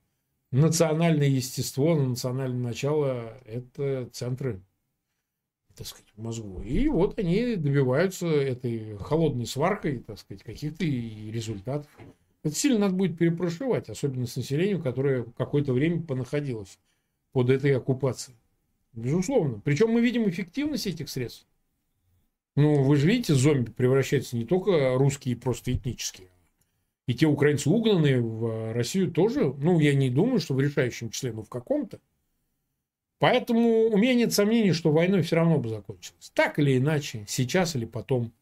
национальное 0.50 1.28
естество, 1.28 1.94
национальное 1.94 2.60
начало, 2.60 3.38
это 3.46 4.08
центры, 4.12 4.60
так 5.76 5.86
сказать, 5.86 6.08
в 6.16 6.22
мозгу. 6.22 6.60
И 6.62 6.88
вот 6.88 7.18
они 7.18 7.56
добиваются 7.56 8.26
этой 8.26 8.96
холодной 8.98 9.46
сваркой, 9.46 10.00
так 10.00 10.18
сказать, 10.18 10.42
каких-то 10.42 10.84
результатов. 10.84 11.88
Это 12.42 12.54
сильно 12.54 12.80
надо 12.80 12.94
будет 12.94 13.18
перепрошивать, 13.18 13.88
особенно 13.88 14.26
с 14.26 14.36
населением, 14.36 14.82
которое 14.82 15.24
какое-то 15.36 15.72
время 15.72 16.02
понаходилось 16.02 16.78
под 17.32 17.50
этой 17.50 17.76
оккупацией. 17.76 18.36
Безусловно. 18.92 19.60
Причем 19.64 19.90
мы 19.90 20.00
видим 20.00 20.28
эффективность 20.28 20.86
этих 20.86 21.08
средств. 21.08 21.46
Ну, 22.56 22.82
вы 22.82 22.96
же 22.96 23.06
видите, 23.06 23.34
зомби 23.34 23.70
превращаются 23.70 24.36
не 24.36 24.44
только 24.44 24.94
русские 24.96 25.36
просто 25.36 25.72
этнические. 25.72 26.28
И 27.06 27.14
те 27.14 27.26
украинцы, 27.26 27.70
угнанные 27.70 28.20
в 28.20 28.72
Россию, 28.72 29.10
тоже, 29.10 29.52
ну, 29.58 29.80
я 29.80 29.94
не 29.94 30.10
думаю, 30.10 30.40
что 30.40 30.54
в 30.54 30.60
решающем 30.60 31.10
числе, 31.10 31.32
но 31.32 31.42
в 31.42 31.48
каком-то. 31.48 32.00
Поэтому 33.18 33.88
у 33.88 33.96
меня 33.96 34.14
нет 34.14 34.32
сомнений, 34.32 34.72
что 34.72 34.92
войной 34.92 35.22
все 35.22 35.36
равно 35.36 35.58
бы 35.58 35.68
закончилось. 35.68 36.30
Так 36.34 36.58
или 36.58 36.78
иначе, 36.78 37.24
сейчас 37.28 37.76
или 37.76 37.84
потом. 37.84 38.32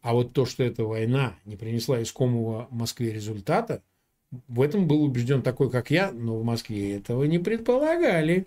А 0.00 0.14
вот 0.14 0.32
то, 0.32 0.46
что 0.46 0.62
эта 0.62 0.84
война 0.84 1.36
не 1.44 1.56
принесла 1.56 2.00
искомого 2.00 2.68
Москве 2.70 3.12
результата, 3.12 3.82
в 4.48 4.60
этом 4.60 4.86
был 4.86 5.02
убежден 5.02 5.42
такой, 5.42 5.70
как 5.70 5.90
я, 5.90 6.12
но 6.12 6.38
в 6.38 6.44
Москве 6.44 6.96
этого 6.96 7.24
не 7.24 7.38
предполагали. 7.38 8.46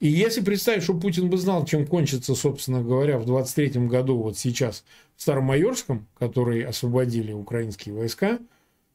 И 0.00 0.08
если 0.08 0.42
представить, 0.42 0.82
что 0.82 0.98
Путин 0.98 1.30
бы 1.30 1.38
знал, 1.38 1.64
чем 1.64 1.86
кончится, 1.86 2.34
собственно 2.34 2.82
говоря, 2.82 3.18
в 3.18 3.24
23 3.24 3.86
году, 3.86 4.18
вот 4.18 4.36
сейчас, 4.36 4.84
в 5.16 5.22
Старомайорском, 5.22 6.06
который 6.18 6.62
освободили 6.62 7.32
украинские 7.32 7.94
войска, 7.94 8.38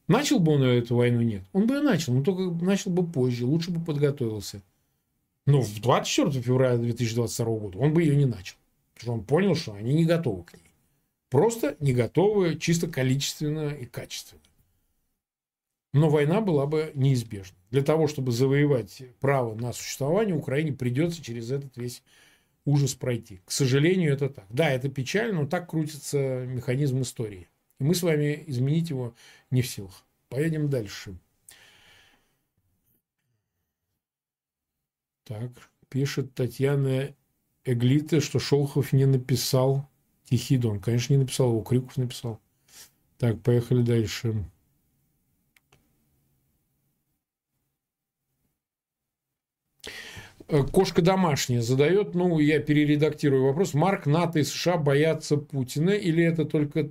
начал 0.06 0.38
бы 0.38 0.52
он 0.52 0.62
эту 0.62 0.96
войну? 0.96 1.20
Нет. 1.22 1.42
Он 1.52 1.66
бы 1.66 1.78
и 1.78 1.80
начал, 1.80 2.12
но 2.14 2.22
только 2.22 2.64
начал 2.64 2.90
бы 2.90 3.04
позже, 3.04 3.46
лучше 3.46 3.70
бы 3.70 3.84
подготовился. 3.84 4.62
Но 5.46 5.62
в 5.62 5.80
24 5.80 6.42
февраля 6.42 6.76
2022 6.76 7.44
года 7.56 7.78
он 7.78 7.92
бы 7.92 8.02
ее 8.02 8.14
не 8.14 8.26
начал. 8.26 8.56
Потому 8.94 9.02
что 9.02 9.12
он 9.14 9.24
понял, 9.24 9.54
что 9.56 9.72
они 9.72 9.94
не 9.94 10.04
готовы 10.04 10.44
к 10.44 10.52
ней. 10.52 10.70
Просто 11.30 11.76
не 11.80 11.92
готовы 11.92 12.58
чисто 12.58 12.88
количественно 12.88 13.70
и 13.70 13.86
качественно. 13.86 14.42
Но 15.92 16.08
война 16.08 16.40
была 16.40 16.66
бы 16.66 16.92
неизбежна. 16.94 17.56
Для 17.70 17.82
того, 17.82 18.06
чтобы 18.06 18.30
завоевать 18.32 19.02
право 19.18 19.54
на 19.54 19.72
существование, 19.72 20.34
Украине 20.36 20.72
придется 20.72 21.22
через 21.22 21.50
этот 21.50 21.76
весь 21.76 22.02
ужас 22.64 22.94
пройти. 22.94 23.40
К 23.44 23.50
сожалению, 23.50 24.12
это 24.12 24.28
так. 24.28 24.46
Да, 24.50 24.70
это 24.70 24.88
печально, 24.88 25.42
но 25.42 25.46
так 25.48 25.68
крутится 25.68 26.46
механизм 26.46 27.02
истории. 27.02 27.48
И 27.80 27.84
мы 27.84 27.94
с 27.94 28.02
вами 28.02 28.44
изменить 28.46 28.90
его 28.90 29.14
не 29.50 29.62
в 29.62 29.66
силах. 29.66 30.04
Поедем 30.28 30.70
дальше. 30.70 31.16
Так, 35.24 35.50
пишет 35.88 36.34
Татьяна 36.34 37.14
Эглита, 37.64 38.20
что 38.20 38.38
Шолхов 38.38 38.92
не 38.92 39.06
написал 39.06 39.88
Тихий 40.24 40.56
Дон. 40.56 40.80
Конечно, 40.80 41.14
не 41.14 41.20
написал 41.20 41.50
его, 41.50 41.62
Крюков 41.62 41.96
написал. 41.96 42.40
Так, 43.18 43.40
поехали 43.42 43.82
дальше. 43.82 44.44
Э, 49.86 50.39
кошка 50.72 51.02
домашняя 51.02 51.60
задает, 51.60 52.14
ну, 52.14 52.38
я 52.38 52.60
перередактирую 52.60 53.44
вопрос. 53.44 53.74
Марк, 53.74 54.06
НАТО 54.06 54.40
и 54.40 54.44
США 54.44 54.76
боятся 54.76 55.36
Путина 55.36 55.90
или 55.90 56.24
это 56.24 56.44
только 56.44 56.90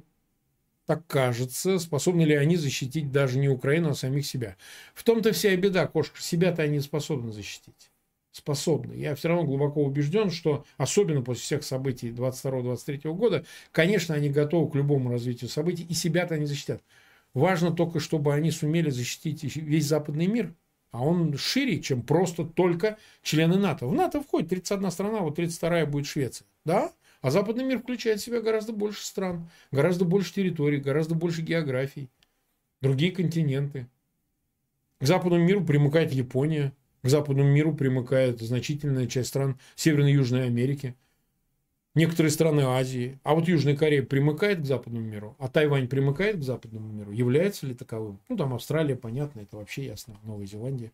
так 0.85 1.05
кажется? 1.05 1.77
Способны 1.77 2.23
ли 2.23 2.33
они 2.33 2.55
защитить 2.55 3.11
даже 3.11 3.37
не 3.37 3.49
Украину, 3.49 3.91
а 3.91 3.93
самих 3.93 4.25
себя? 4.25 4.55
В 4.95 5.03
том-то 5.03 5.33
вся 5.33 5.51
и 5.51 5.55
беда, 5.55 5.85
кошка. 5.87 6.21
Себя-то 6.21 6.63
они 6.63 6.79
способны 6.79 7.31
защитить. 7.31 7.91
Способны. 8.31 8.93
Я 8.93 9.13
все 9.15 9.27
равно 9.27 9.43
глубоко 9.43 9.83
убежден, 9.83 10.31
что 10.31 10.65
особенно 10.77 11.21
после 11.21 11.43
всех 11.43 11.63
событий 11.63 12.09
22-23 12.09 13.13
года, 13.13 13.45
конечно, 13.71 14.15
они 14.15 14.29
готовы 14.29 14.71
к 14.71 14.75
любому 14.75 15.11
развитию 15.11 15.49
событий, 15.49 15.85
и 15.87 15.93
себя-то 15.93 16.35
они 16.35 16.45
защитят. 16.45 16.81
Важно 17.33 17.71
только, 17.71 17.99
чтобы 17.99 18.33
они 18.33 18.49
сумели 18.49 18.89
защитить 18.89 19.43
весь 19.43 19.85
западный 19.85 20.27
мир– 20.27 20.53
а 20.91 21.03
он 21.03 21.37
шире, 21.37 21.81
чем 21.81 22.01
просто 22.01 22.43
только 22.43 22.97
члены 23.21 23.57
НАТО. 23.57 23.87
В 23.87 23.93
НАТО 23.93 24.21
входит 24.21 24.49
31 24.49 24.91
страна, 24.91 25.19
вот 25.19 25.35
32 25.35 25.85
будет 25.85 26.07
Швеция. 26.07 26.47
Да? 26.65 26.91
А 27.21 27.31
западный 27.31 27.63
мир 27.63 27.79
включает 27.79 28.21
в 28.21 28.23
себя 28.23 28.41
гораздо 28.41 28.73
больше 28.73 29.05
стран, 29.05 29.49
гораздо 29.71 30.05
больше 30.05 30.33
территорий, 30.33 30.77
гораздо 30.77 31.15
больше 31.15 31.41
географий, 31.41 32.09
другие 32.81 33.11
континенты. 33.11 33.87
К 34.99 35.05
западному 35.05 35.43
миру 35.43 35.63
примыкает 35.63 36.11
Япония, 36.11 36.73
к 37.01 37.09
западному 37.09 37.49
миру 37.49 37.73
примыкает 37.73 38.41
значительная 38.41 39.07
часть 39.07 39.29
стран 39.29 39.59
Северной 39.75 40.11
и 40.11 40.15
Южной 40.15 40.45
Америки– 40.45 40.95
некоторые 41.99 42.31
страны 42.31 42.61
Азии. 42.61 43.19
А 43.23 43.35
вот 43.35 43.47
Южная 43.47 43.75
Корея 43.75 44.01
примыкает 44.01 44.61
к 44.61 44.65
западному 44.65 45.05
миру, 45.05 45.35
а 45.37 45.47
Тайвань 45.47 45.87
примыкает 45.87 46.37
к 46.37 46.43
западному 46.43 46.91
миру. 46.91 47.11
Является 47.11 47.67
ли 47.67 47.75
таковым? 47.75 48.19
Ну, 48.29 48.37
там 48.37 48.53
Австралия, 48.53 48.95
понятно, 48.95 49.41
это 49.41 49.57
вообще 49.57 49.85
ясно, 49.85 50.17
Новая 50.23 50.47
Зеландия. 50.47 50.91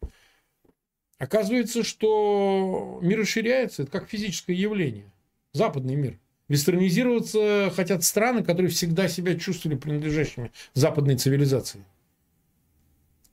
Оказывается, 1.18 1.84
что 1.84 3.00
мир 3.02 3.20
расширяется, 3.20 3.84
это 3.84 3.92
как 3.92 4.10
физическое 4.10 4.56
явление. 4.56 5.10
Западный 5.54 5.96
мир. 5.96 6.20
Вестернизироваться 6.50 7.72
хотят 7.74 8.04
страны, 8.04 8.44
которые 8.44 8.70
всегда 8.70 9.08
себя 9.08 9.36
чувствовали 9.40 9.78
принадлежащими 9.78 10.52
западной 10.74 11.16
цивилизации. 11.16 11.86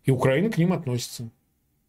И 0.04 0.10
Украина 0.10 0.50
к 0.50 0.58
ним 0.58 0.72
относится. 0.72 1.30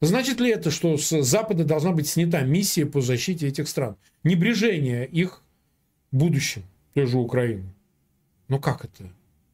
Значит 0.02 0.40
ли 0.40 0.50
это, 0.50 0.70
что 0.70 0.98
с 0.98 1.22
Запада 1.24 1.64
должна 1.64 1.92
быть 1.92 2.10
снята 2.10 2.42
миссия 2.42 2.86
по 2.86 3.00
защите 3.00 3.48
этих 3.48 3.70
стран? 3.70 3.96
Небрежение 4.24 5.06
их 5.08 5.43
будущем 6.14 6.64
той 6.94 7.06
же 7.06 7.18
Украины. 7.18 7.74
Но 8.48 8.60
как 8.60 8.86
это? 8.86 9.12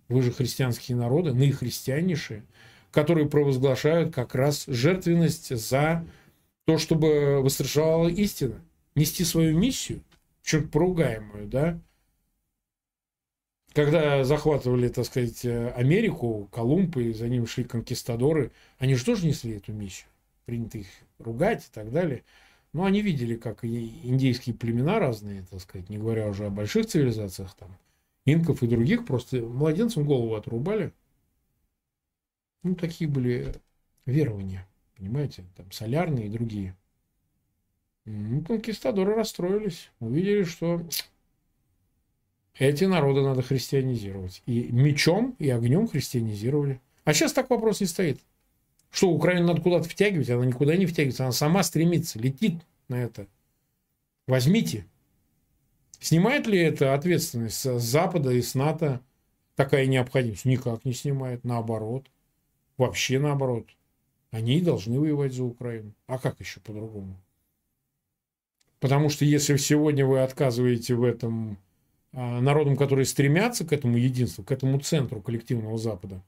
Вы 0.08 0.22
же 0.22 0.32
христианские 0.32 0.98
народы, 0.98 1.34
наихристианнейшие, 1.34 2.44
которые 2.92 3.30
провозглашают 3.30 4.14
как 4.14 4.36
раз 4.36 4.66
жертвенность 4.68 5.56
за 5.56 6.06
то, 6.66 6.78
чтобы 6.78 7.42
восторжевала 7.42 8.08
истина. 8.08 8.62
Нести 8.96 9.24
свою 9.24 9.58
миссию, 9.58 10.04
чуть 10.44 10.72
поругаемую, 10.72 11.48
да? 11.48 11.80
Когда 13.74 14.24
захватывали, 14.24 14.88
так 14.90 15.06
сказать, 15.06 15.46
Америку, 15.46 16.50
Колумб, 16.52 16.98
и 16.98 17.14
за 17.14 17.30
ним 17.30 17.46
шли 17.46 17.64
конкистадоры, 17.64 18.52
они 18.80 18.96
же 18.96 19.06
тоже 19.06 19.28
несли 19.28 19.58
эту 19.58 19.72
миссию. 19.74 20.10
Принято 20.46 20.80
их 20.80 20.88
ругать 21.20 21.66
и 21.66 21.70
так 21.72 21.92
далее. 21.92 22.24
Ну, 22.72 22.84
они 22.84 23.02
видели, 23.02 23.36
как 23.36 23.66
индейские 23.66 24.56
племена 24.56 25.00
разные, 25.00 25.44
так 25.50 25.60
сказать, 25.60 25.90
не 25.90 25.98
говоря 25.98 26.28
уже 26.28 26.46
о 26.46 26.52
больших 26.52 26.86
цивилизациях, 26.86 27.56
там, 27.56 27.76
инков 28.26 28.62
и 28.62 28.68
других, 28.68 29.06
просто 29.06 29.42
младенцам 29.42 30.06
голову 30.06 30.36
отрубали. 30.36 30.94
Ну, 32.62 32.76
такие 32.76 33.10
были 33.10 33.56
верования, 34.06 34.68
понимаете, 34.98 35.46
там, 35.56 35.72
солярные 35.72 36.28
и 36.28 36.30
другие. 36.30 36.76
Ну, 38.06 38.44
конкистадоры 38.44 39.16
расстроились, 39.16 39.90
увидели, 40.00 40.44
что 40.44 40.86
эти 42.56 42.84
народы 42.84 43.22
надо 43.22 43.42
христианизировать. 43.42 44.44
И 44.46 44.72
мечом, 44.72 45.36
и 45.40 45.50
огнем 45.50 45.88
христианизировали. 45.88 46.82
А 47.06 47.14
сейчас 47.14 47.34
так 47.34 47.50
вопрос 47.50 47.80
не 47.82 47.88
стоит. 47.88 48.20
Что 48.92 49.10
Украину 49.10 49.48
надо 49.48 49.62
куда-то 49.62 49.88
втягивать? 49.88 50.30
Она 50.30 50.46
никуда 50.46 50.76
не 50.76 50.86
втягивается. 50.86 51.24
Она 51.24 51.32
сама 51.32 51.64
стремится, 51.64 52.20
летит 52.20 52.56
на 52.88 52.96
это. 52.96 53.28
Возьмите. 54.28 54.86
Снимает 56.00 56.48
ли 56.48 56.60
это 56.60 56.94
ответственность 56.94 57.60
с 57.60 57.80
Запада 57.80 58.32
и 58.32 58.42
с 58.42 58.56
НАТО 58.56 59.02
такая 59.56 59.86
необходимость? 59.86 60.46
Никак 60.46 60.86
не 60.86 60.94
снимает. 60.94 61.44
Наоборот. 61.44 62.08
Вообще 62.78 63.20
наоборот. 63.20 63.68
Они 64.32 64.62
должны 64.62 65.00
воевать 65.00 65.34
за 65.34 65.44
Украину. 65.44 65.94
А 66.08 66.18
как 66.18 66.40
еще 66.40 66.60
по-другому? 66.60 67.20
Потому 68.80 69.10
что 69.10 69.26
если 69.26 69.58
сегодня 69.58 70.06
вы 70.06 70.22
отказываете 70.22 70.96
в 70.96 71.04
этом 71.04 71.58
а, 72.14 72.40
народам, 72.40 72.78
которые 72.78 73.06
стремятся 73.06 73.66
к 73.66 73.74
этому 73.74 73.98
единству, 73.98 74.44
к 74.44 74.52
этому 74.52 74.80
центру 74.80 75.22
коллективного 75.22 75.78
Запада, 75.78 76.24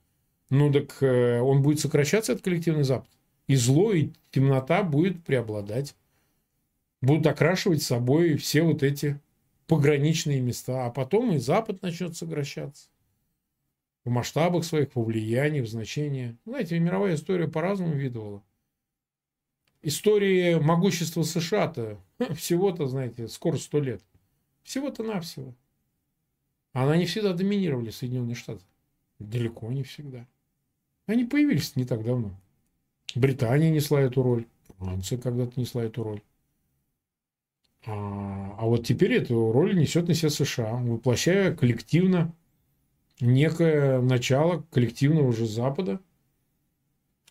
ну 0.52 0.70
так 0.70 1.02
э, 1.02 1.40
он 1.40 1.62
будет 1.62 1.80
сокращаться, 1.80 2.34
этот 2.34 2.44
коллективный 2.44 2.84
Запад. 2.84 3.10
И 3.48 3.56
зло, 3.56 3.94
и 3.94 4.12
темнота 4.32 4.84
будет 4.84 5.24
преобладать. 5.24 5.96
Будут 7.02 7.26
окрашивать 7.26 7.82
собой 7.82 8.36
все 8.36 8.62
вот 8.62 8.84
эти 8.84 9.20
пограничные 9.68 10.42
места. 10.42 10.86
А 10.86 10.92
потом 10.92 11.32
и 11.32 11.38
Запад 11.38 11.82
начнет 11.82 12.18
сокращаться. 12.18 12.90
В 14.04 14.10
масштабах 14.10 14.66
своих, 14.66 14.92
по 14.92 15.02
влиянию, 15.02 15.64
в 15.64 15.70
значении. 15.70 16.38
Знаете, 16.46 16.78
мировая 16.80 17.16
история 17.16 17.48
по-разному 17.48 17.94
видывала. 17.94 18.44
История 19.82 20.60
могущества 20.60 21.24
США-то 21.24 21.98
всего-то, 22.36 22.88
знаете, 22.88 23.30
скоро 23.30 23.56
сто 23.56 23.80
лет. 23.80 24.04
Всего-то 24.64 25.04
навсего. 25.04 25.56
Она 26.74 26.98
не 26.98 27.06
всегда 27.06 27.32
доминировали 27.32 27.90
Соединенные 27.90 28.36
Штаты. 28.36 28.64
Далеко 29.18 29.72
не 29.72 29.84
всегда. 29.84 30.28
Они 31.08 31.26
появились 31.26 31.76
не 31.76 31.86
так 31.86 32.04
давно. 32.04 32.32
Британия 33.16 33.70
несла 33.70 34.02
эту 34.02 34.24
роль, 34.24 34.46
Франция 34.78 35.18
когда-то 35.18 35.60
несла 35.60 35.84
эту 35.84 36.04
роль. 36.04 36.22
А, 37.86 38.56
а 38.58 38.66
вот 38.66 38.86
теперь 38.86 39.14
эту 39.14 39.52
роль 39.52 39.78
несет 39.78 40.08
на 40.08 40.14
себя 40.14 40.30
США, 40.30 40.74
воплощая 40.76 41.56
коллективно 41.56 42.34
некое 43.20 44.02
начало 44.02 44.66
коллективного 44.72 45.28
уже 45.28 45.46
Запада. 45.46 46.00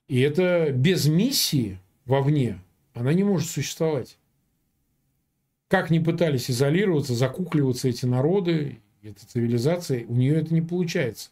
И 0.08 0.20
это 0.20 0.72
без 0.72 1.06
миссии 1.06 1.78
вовне, 2.04 2.60
она 2.94 3.12
не 3.12 3.22
может 3.22 3.48
существовать. 3.48 4.18
Как 5.68 5.90
ни 5.90 6.00
пытались 6.00 6.50
изолироваться, 6.50 7.14
закукливаться 7.14 7.88
эти 7.88 8.04
народы, 8.06 8.80
эта 9.02 9.24
цивилизация, 9.24 10.04
у 10.06 10.14
нее 10.14 10.34
это 10.34 10.52
не 10.52 10.62
получается 10.62 11.30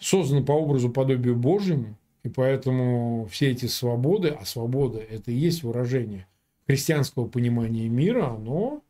созданы 0.00 0.44
по 0.44 0.52
образу 0.52 0.90
подобию 0.90 1.36
Божьему, 1.36 1.96
и 2.22 2.28
поэтому 2.28 3.26
все 3.30 3.50
эти 3.50 3.66
свободы, 3.66 4.30
а 4.30 4.44
свобода– 4.44 4.98
это 5.10 5.30
и 5.30 5.36
есть 5.36 5.62
выражение 5.62 6.26
христианского 6.66 7.26
понимания 7.28 7.88
мира, 7.88 8.26
оно 8.26 8.82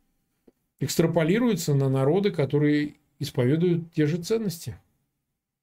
экстраполируется 0.80 1.74
на 1.74 1.88
народы, 1.88 2.30
которые 2.30 2.94
исповедуют 3.18 3.92
те 3.92 4.06
же 4.06 4.18
ценности. 4.18 4.76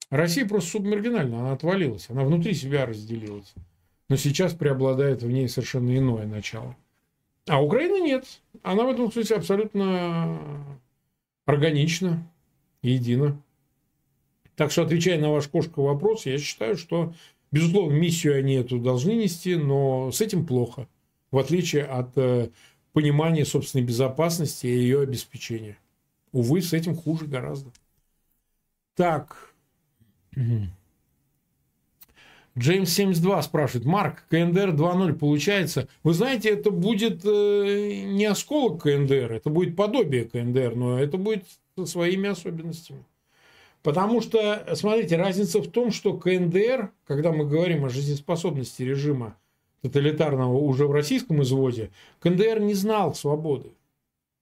Россия 0.10 0.46
просто 0.46 0.72
субмаргинальна, 0.72 1.40
она 1.40 1.52
отвалилась, 1.54 2.10
она 2.10 2.24
внутри 2.24 2.54
себя 2.54 2.86
разделилась. 2.86 3.54
Но 4.10 4.16
сейчас 4.16 4.54
преобладает 4.54 5.24
в 5.24 5.32
ней 5.32 5.48
совершенно 5.48 5.98
иное 5.98 6.28
начало. 6.28 6.76
А 7.48 7.64
Украина 7.64 8.00
нет. 8.00 8.26
Она 8.62 8.84
в 8.84 8.90
этом 8.90 9.12
смысле 9.12 9.38
абсолютно 9.38 10.40
органична, 11.46 12.30
едина. 12.82 13.42
Так 14.56 14.72
что, 14.72 14.84
отвечая 14.84 15.20
на 15.20 15.32
ваш 15.32 15.48
кошка 15.48 15.82
вопрос, 15.82 16.26
я 16.26 16.38
считаю, 16.38 16.78
что, 16.78 17.14
безусловно, 17.52 17.94
миссию 17.94 18.38
они 18.38 18.56
эту 18.56 18.80
должны 18.80 19.12
нести, 19.12 19.56
но 19.56 20.12
с 20.12 20.22
этим 20.22 20.46
плохо, 20.46 20.88
в 21.32 21.38
отличие 21.38 21.84
от 21.84 22.12
э, 22.18 22.50
понимания 22.94 23.46
собственной 23.46 23.84
безопасности 23.84 24.68
и 24.68 24.78
ее 24.78 25.02
обеспечения. 25.02 25.78
Увы, 26.32 26.62
с 26.62 26.74
этим 26.74 26.96
хуже 26.96 27.26
гораздо. 27.26 27.72
Так. 28.96 29.54
Джеймс 32.58 32.92
72 32.92 33.42
спрашивает. 33.42 33.86
Марк, 33.86 34.26
КНДР 34.30 34.70
2.0 34.76 35.14
получается. 35.14 35.88
Вы 36.04 36.14
знаете, 36.14 36.50
это 36.50 36.70
будет 36.70 37.26
э, 37.26 38.04
не 38.06 38.26
осколок 38.26 38.84
КНДР, 38.84 39.34
это 39.34 39.50
будет 39.50 39.76
подобие 39.76 40.26
КНДР, 40.26 40.76
но 40.76 41.00
это 41.00 41.18
будет 41.18 41.46
со 41.76 41.88
своими 41.88 42.30
особенностями. 42.30 43.04
Потому 43.84 44.22
что, 44.22 44.66
смотрите, 44.74 45.18
разница 45.18 45.62
в 45.62 45.68
том, 45.68 45.92
что 45.92 46.18
КНДР, 46.18 46.92
когда 47.06 47.32
мы 47.32 47.46
говорим 47.46 47.86
о 47.86 47.90
жизнеспособности 47.90 48.82
режима 48.82 49.38
тоталитарного 49.82 50.58
уже 50.58 50.88
в 50.88 50.92
российском 50.92 51.44
изводе, 51.44 51.92
КНДР 52.22 52.60
не 52.62 52.74
знал 52.74 53.14
свободы. 53.14 53.74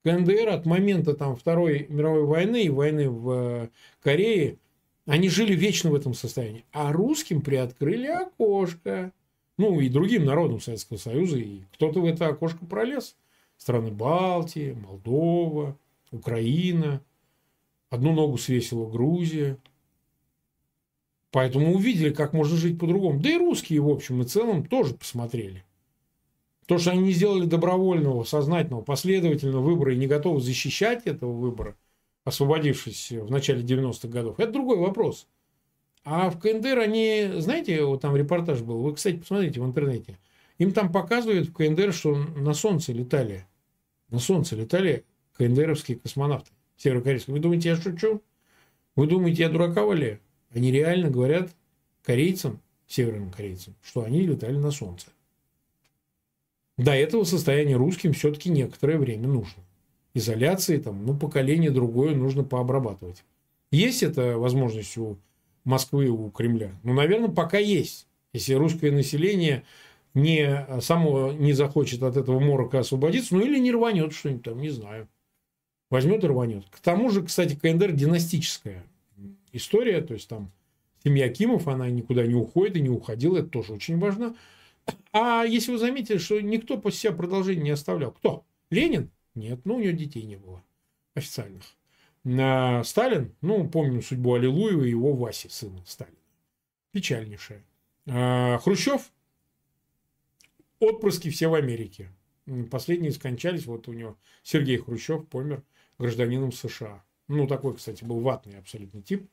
КНДР 0.05 0.49
от 0.49 0.65
момента 0.65 1.13
там, 1.13 1.35
Второй 1.35 1.87
мировой 1.89 2.23
войны 2.23 2.63
и 2.63 2.69
войны 2.69 3.09
в 3.09 3.31
э, 3.31 3.69
Корее– 4.01 4.57
они 5.05 5.29
жили 5.29 5.55
вечно 5.55 5.89
в 5.89 5.95
этом 5.95 6.13
состоянии. 6.13 6.65
А 6.71 6.91
русским 6.91 7.41
приоткрыли 7.41 8.07
окошко. 8.07 9.11
Ну, 9.57 9.79
и 9.79 9.89
другим 9.89 10.25
народам 10.25 10.61
Советского 10.61 10.97
Союза. 10.97 11.37
И 11.37 11.61
кто-то 11.73 12.01
в 12.01 12.05
это 12.05 12.27
окошко 12.27 12.65
пролез. 12.65 13.15
Страны 13.57 13.91
Балтии, 13.91 14.71
Молдова, 14.71 15.77
Украина. 16.11 17.01
Одну 17.91 18.13
ногу 18.13 18.39
свесила 18.39 18.89
Грузия. 18.89 19.59
Поэтому 21.29 21.75
увидели, 21.75 22.11
как 22.11 22.33
можно 22.33 22.57
жить 22.57 22.79
по-другому. 22.79 23.19
Да 23.19 23.29
и 23.29 23.37
русские, 23.37 23.81
в 23.81 23.89
общем 23.89 24.23
и 24.23 24.25
целом, 24.25 24.65
тоже 24.65 24.95
посмотрели. 24.95 25.63
То, 26.65 26.79
что 26.79 26.89
они 26.89 27.03
не 27.03 27.11
сделали 27.11 27.45
добровольного, 27.45 28.23
сознательного, 28.23 28.81
последовательного 28.81 29.61
выбора 29.61 29.93
и 29.93 29.97
не 29.97 30.07
готовы 30.07 30.41
защищать 30.41 31.05
этого 31.05 31.31
выбора– 31.31 31.75
освободившись 32.23 33.11
в 33.11 33.31
начале 33.31 33.63
90-х 33.63 34.07
годов, 34.07 34.39
это 34.39 34.51
другой 34.51 34.77
вопрос. 34.77 35.27
А 36.03 36.29
в 36.29 36.39
КНДР 36.39 36.79
они, 36.79 37.29
знаете, 37.37 37.83
вот 37.83 38.01
там 38.01 38.15
репортаж 38.15 38.61
был, 38.61 38.81
вы, 38.81 38.95
кстати, 38.95 39.17
посмотрите 39.17 39.61
в 39.61 39.65
интернете, 39.65 40.17
им 40.57 40.71
там 40.71 40.91
показывают 40.91 41.49
в 41.49 41.53
КНДР, 41.53 41.93
что 41.93 42.15
на 42.15 42.53
Солнце 42.53 42.93
летали, 42.93 43.45
на 44.09 44.19
Солнце 44.19 44.55
летали 44.55 45.05
КНДРовские 45.37 45.97
космонавты 45.97 46.51
северокорейские. 46.81 47.35
Вы 47.35 47.39
думаете, 47.39 47.69
я 47.69 47.75
шучу? 47.75 48.21
Вы 48.95 49.07
думаете, 49.07 49.43
я 49.43 49.49
дурака 49.49 49.83
валяю? 49.83 50.19
Они 50.53 50.71
реально 50.71 51.09
говорят 51.09 51.51
корейцам, 52.03 52.59
северным 52.87 53.31
корейцам, 53.31 53.75
что 53.81 54.03
они 54.03 54.21
летали 54.21 54.57
на 54.57 54.71
Солнце. 54.71 55.07
До 56.77 56.91
этого 56.91 57.23
состояния 57.23 57.75
русским 57.75 58.13
все-таки 58.13 58.49
некоторое 58.49 58.97
время 58.97 59.27
нужно 59.27 59.63
изоляции, 60.13 60.77
там, 60.77 61.05
ну, 61.05 61.15
поколение 61.15 61.71
другое 61.71 62.15
нужно 62.15 62.43
пообрабатывать. 62.43 63.23
Есть 63.71 64.03
эта 64.03 64.37
возможность 64.37 64.97
у 64.97 65.17
Москвы, 65.63 66.09
у 66.09 66.29
Кремля? 66.29 66.71
Ну, 66.83 66.93
наверное, 66.93 67.29
пока 67.29 67.57
есть. 67.57 68.07
Если 68.33 68.53
русское 68.53 68.91
население 68.91 69.63
не, 70.13 70.65
само 70.81 71.31
не 71.31 71.53
захочет 71.53 72.03
от 72.03 72.17
этого 72.17 72.39
морока 72.39 72.79
освободиться, 72.79 73.35
ну 73.35 73.41
или 73.41 73.59
не 73.59 73.71
рванет 73.71 74.13
что-нибудь 74.13 74.43
там, 74.43 74.59
не 74.59 74.69
знаю. 74.69 75.07
Возьмет 75.91 76.23
и 76.23 76.27
рванет. 76.27 76.65
К 76.71 76.79
тому 76.79 77.09
же, 77.09 77.21
кстати, 77.21 77.53
КНДР 77.53 77.91
династическая 77.91 78.83
история, 79.51 79.99
то 80.01 80.13
есть 80.13 80.29
там 80.29 80.49
семья 81.03 81.27
Кимов, 81.27 81.67
она 81.67 81.89
никуда 81.89 82.25
не 82.25 82.33
уходит 82.33 82.77
и 82.77 82.81
не 82.81 82.89
уходила, 82.89 83.39
это 83.39 83.49
тоже 83.49 83.73
очень 83.73 83.99
важно. 83.99 84.33
А 85.11 85.43
если 85.43 85.73
вы 85.73 85.77
заметили, 85.77 86.17
что 86.17 86.39
никто 86.39 86.77
после 86.77 86.99
себя 86.99 87.11
продолжение 87.11 87.65
не 87.65 87.69
оставлял, 87.71 88.11
кто? 88.13 88.45
Ленин? 88.69 89.11
Нет, 89.35 89.59
ну 89.65 89.75
у 89.75 89.79
него 89.81 89.91
детей 89.91 90.23
не 90.23 90.37
было 90.37 90.63
официальных. 91.13 91.63
На 92.23 92.85
Сталин, 92.85 93.35
ну, 93.41 93.67
помним 93.67 94.01
судьбу 94.01 94.35
Аллилуева 94.35 94.83
и 94.83 94.91
его 94.91 95.13
Васи, 95.13 95.49
сына 95.49 95.83
Сталина. 95.85 96.15
Печальнейшая. 96.93 97.65
А, 98.07 98.59
Хрущев, 98.59 99.11
отпрыски 100.79 101.29
все 101.29 101.49
в 101.49 101.53
Америке. 101.53 102.09
Последние 102.69 103.11
скончались, 103.11 103.65
вот 103.65 103.89
у 103.89 103.93
него 103.93 104.17
Сергей 104.41 104.77
Хрущев 104.77 105.27
помер 105.27 105.63
гражданином 106.01 106.51
США. 106.51 107.03
Ну, 107.27 107.47
такой, 107.47 107.75
кстати, 107.75 108.03
был 108.03 108.19
ватный 108.19 108.57
абсолютно 108.57 109.01
тип. 109.01 109.29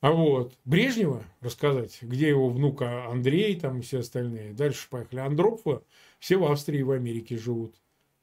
А 0.00 0.12
вот 0.12 0.54
Брежнева 0.64 1.22
рассказать, 1.42 1.98
где 2.00 2.28
его 2.28 2.48
внука 2.48 3.06
Андрей 3.06 3.54
там 3.60 3.78
и 3.78 3.82
все 3.82 3.98
остальные. 3.98 4.54
Дальше 4.54 4.88
поехали. 4.88 5.20
Андропова 5.20 5.82
все 6.18 6.38
в 6.38 6.50
Австрии 6.50 6.80
и 6.80 6.82
в 6.82 6.90
Америке 6.90 7.36
живут. 7.36 7.74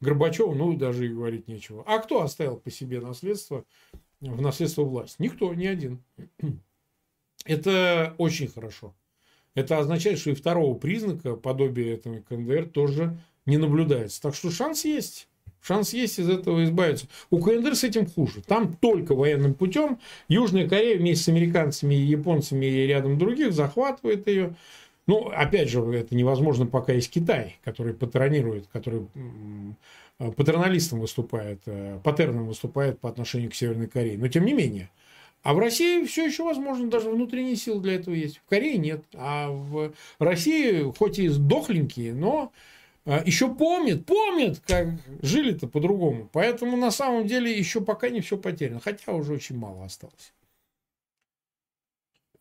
Горбачев, 0.02 0.56
ну, 0.56 0.76
даже 0.76 1.06
и 1.06 1.14
говорить 1.14 1.48
нечего. 1.48 1.84
А 1.86 2.00
кто 2.00 2.22
оставил 2.22 2.58
по 2.58 2.72
себе 2.72 3.00
наследство, 3.00 3.64
в 4.22 4.42
наследство 4.42 4.84
власть? 4.84 5.20
Никто, 5.20 5.54
ни 5.54 5.68
один. 5.68 6.04
Это 7.46 8.16
очень 8.18 8.48
хорошо. 8.48 8.96
Это 9.54 9.78
означает, 9.78 10.20
что 10.20 10.32
и 10.32 10.36
второго 10.36 10.78
признака, 10.78 11.36
подобия 11.36 11.94
этого 11.94 12.22
КНДР, 12.22 12.70
тоже 12.70 13.18
не 13.46 13.58
наблюдается. 13.58 14.22
Так 14.22 14.36
что 14.36 14.52
шанс 14.52 14.84
есть. 14.84 15.28
Шанс 15.68 15.94
есть 15.94 16.18
из 16.18 16.30
этого 16.30 16.64
избавиться. 16.64 17.08
У 17.30 17.40
КНДР 17.40 17.76
с 17.76 17.84
этим 17.84 18.08
хуже. 18.08 18.42
Там 18.42 18.74
только 18.76 19.14
военным 19.14 19.54
путем 19.54 20.00
Южная 20.30 20.68
Корея 20.68 20.98
вместе 20.98 21.26
с 21.26 21.28
американцами 21.28 21.94
и 21.94 22.00
японцами 22.00 22.66
и 22.66 22.88
рядом 22.88 23.18
других 23.18 23.52
захватывает 23.52 24.28
ее. 24.28 24.56
Ну, 25.08 25.30
опять 25.30 25.70
же, 25.70 25.82
это 25.82 26.16
невозможно, 26.16 26.66
пока 26.66 26.94
есть 26.94 27.10
Китай, 27.10 27.58
который 27.64 27.94
патронирует, 27.94 28.68
который 28.68 29.08
патерналистом 30.18 31.00
выступает, 31.00 31.60
э, 31.66 32.00
патерном 32.04 32.48
выступает 32.48 33.00
по 33.00 33.10
отношению 33.10 33.52
к 33.52 33.56
Северной 33.56 33.88
Корее. 33.88 34.18
Но 34.18 34.28
тем 34.28 34.46
не 34.46 34.54
менее. 34.54 34.90
А 35.44 35.54
в 35.54 35.60
России 35.60 36.06
все 36.06 36.26
еще 36.26 36.44
возможно, 36.44 36.90
даже 36.90 37.10
внутренние 37.10 37.56
силы 37.56 37.82
для 37.82 37.96
этого 37.96 38.16
есть. 38.16 38.38
В 38.38 38.50
Корее 38.50 38.78
нет. 38.78 39.04
А 39.14 39.50
в 39.50 39.94
России, 40.20 40.92
хоть 40.98 41.20
и 41.20 41.28
сдохленькие, 41.28 42.14
но 42.14 42.52
еще 43.26 43.54
помнят, 43.54 44.06
помнят, 44.06 44.60
как 44.60 44.90
жили-то 45.22 45.68
по-другому. 45.68 46.30
Поэтому 46.34 46.76
на 46.76 46.92
самом 46.92 47.26
деле 47.26 47.58
еще 47.58 47.80
пока 47.80 48.10
не 48.10 48.20
все 48.20 48.38
потеряно. 48.38 48.82
Хотя 48.82 49.14
уже 49.14 49.34
очень 49.34 49.58
мало 49.58 49.86
осталось. 49.86 50.34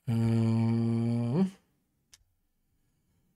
Э, 0.09 1.43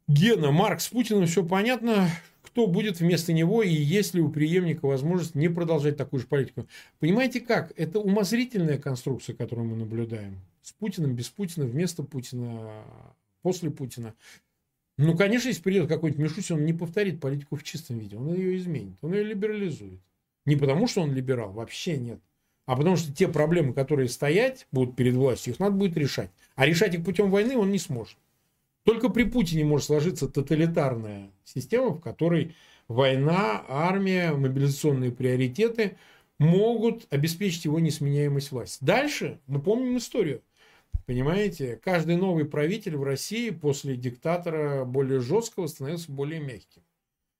Гена, 0.08 0.50
Марк, 0.50 0.80
с 0.80 0.88
Путиным 0.88 1.26
все 1.26 1.44
понятно. 1.44 2.08
Кто 2.42 2.66
будет 2.66 2.98
вместо 2.98 3.32
него 3.32 3.62
и 3.62 3.72
есть 3.72 4.14
ли 4.14 4.20
у 4.20 4.28
преемника 4.28 4.86
возможность 4.86 5.36
не 5.36 5.48
продолжать 5.48 5.96
такую 5.96 6.18
же 6.18 6.26
политику? 6.26 6.66
Понимаете 6.98 7.40
как? 7.40 7.72
Это 7.76 8.00
умозрительная 8.00 8.76
конструкция, 8.76 9.36
которую 9.36 9.68
мы 9.68 9.76
наблюдаем. 9.76 10.40
С 10.62 10.72
Путиным, 10.72 11.14
без 11.14 11.28
Путина, 11.28 11.64
вместо 11.64 12.02
Путина, 12.02 12.84
после 13.42 13.70
Путина. 13.70 14.14
Ну, 15.02 15.16
конечно, 15.16 15.48
если 15.48 15.62
придет 15.62 15.88
какой-нибудь 15.88 16.22
Мишустин, 16.22 16.56
он 16.56 16.66
не 16.66 16.74
повторит 16.74 17.20
политику 17.20 17.56
в 17.56 17.62
чистом 17.62 17.98
виде. 17.98 18.18
Он 18.18 18.34
ее 18.34 18.58
изменит. 18.58 18.98
Он 19.00 19.14
ее 19.14 19.24
либерализует. 19.24 19.98
Не 20.44 20.56
потому, 20.56 20.86
что 20.86 21.00
он 21.00 21.14
либерал, 21.14 21.52
вообще 21.52 21.96
нет. 21.96 22.20
А 22.66 22.76
потому 22.76 22.96
что 22.96 23.10
те 23.10 23.26
проблемы, 23.26 23.72
которые 23.72 24.10
стоять 24.10 24.66
будут 24.72 24.96
перед 24.96 25.14
властью, 25.14 25.54
их 25.54 25.58
надо 25.58 25.74
будет 25.74 25.96
решать. 25.96 26.30
А 26.54 26.66
решать 26.66 26.94
их 26.94 27.02
путем 27.02 27.30
войны 27.30 27.56
он 27.56 27.70
не 27.70 27.78
сможет. 27.78 28.18
Только 28.84 29.08
при 29.08 29.24
Путине 29.24 29.64
может 29.64 29.86
сложиться 29.86 30.28
тоталитарная 30.28 31.30
система, 31.44 31.90
в 31.92 32.00
которой 32.00 32.54
война, 32.86 33.64
армия, 33.68 34.32
мобилизационные 34.32 35.12
приоритеты 35.12 35.96
могут 36.38 37.06
обеспечить 37.10 37.64
его 37.64 37.80
несменяемость 37.80 38.52
власти. 38.52 38.84
Дальше 38.84 39.40
мы 39.46 39.62
помним 39.62 39.96
историю. 39.96 40.42
Понимаете, 41.10 41.74
каждый 41.82 42.14
новый 42.14 42.44
правитель 42.44 42.96
в 42.96 43.02
России 43.02 43.50
после 43.50 43.96
диктатора 43.96 44.84
более 44.84 45.18
жесткого 45.18 45.66
становился 45.66 46.12
более 46.12 46.38
мягким. 46.38 46.82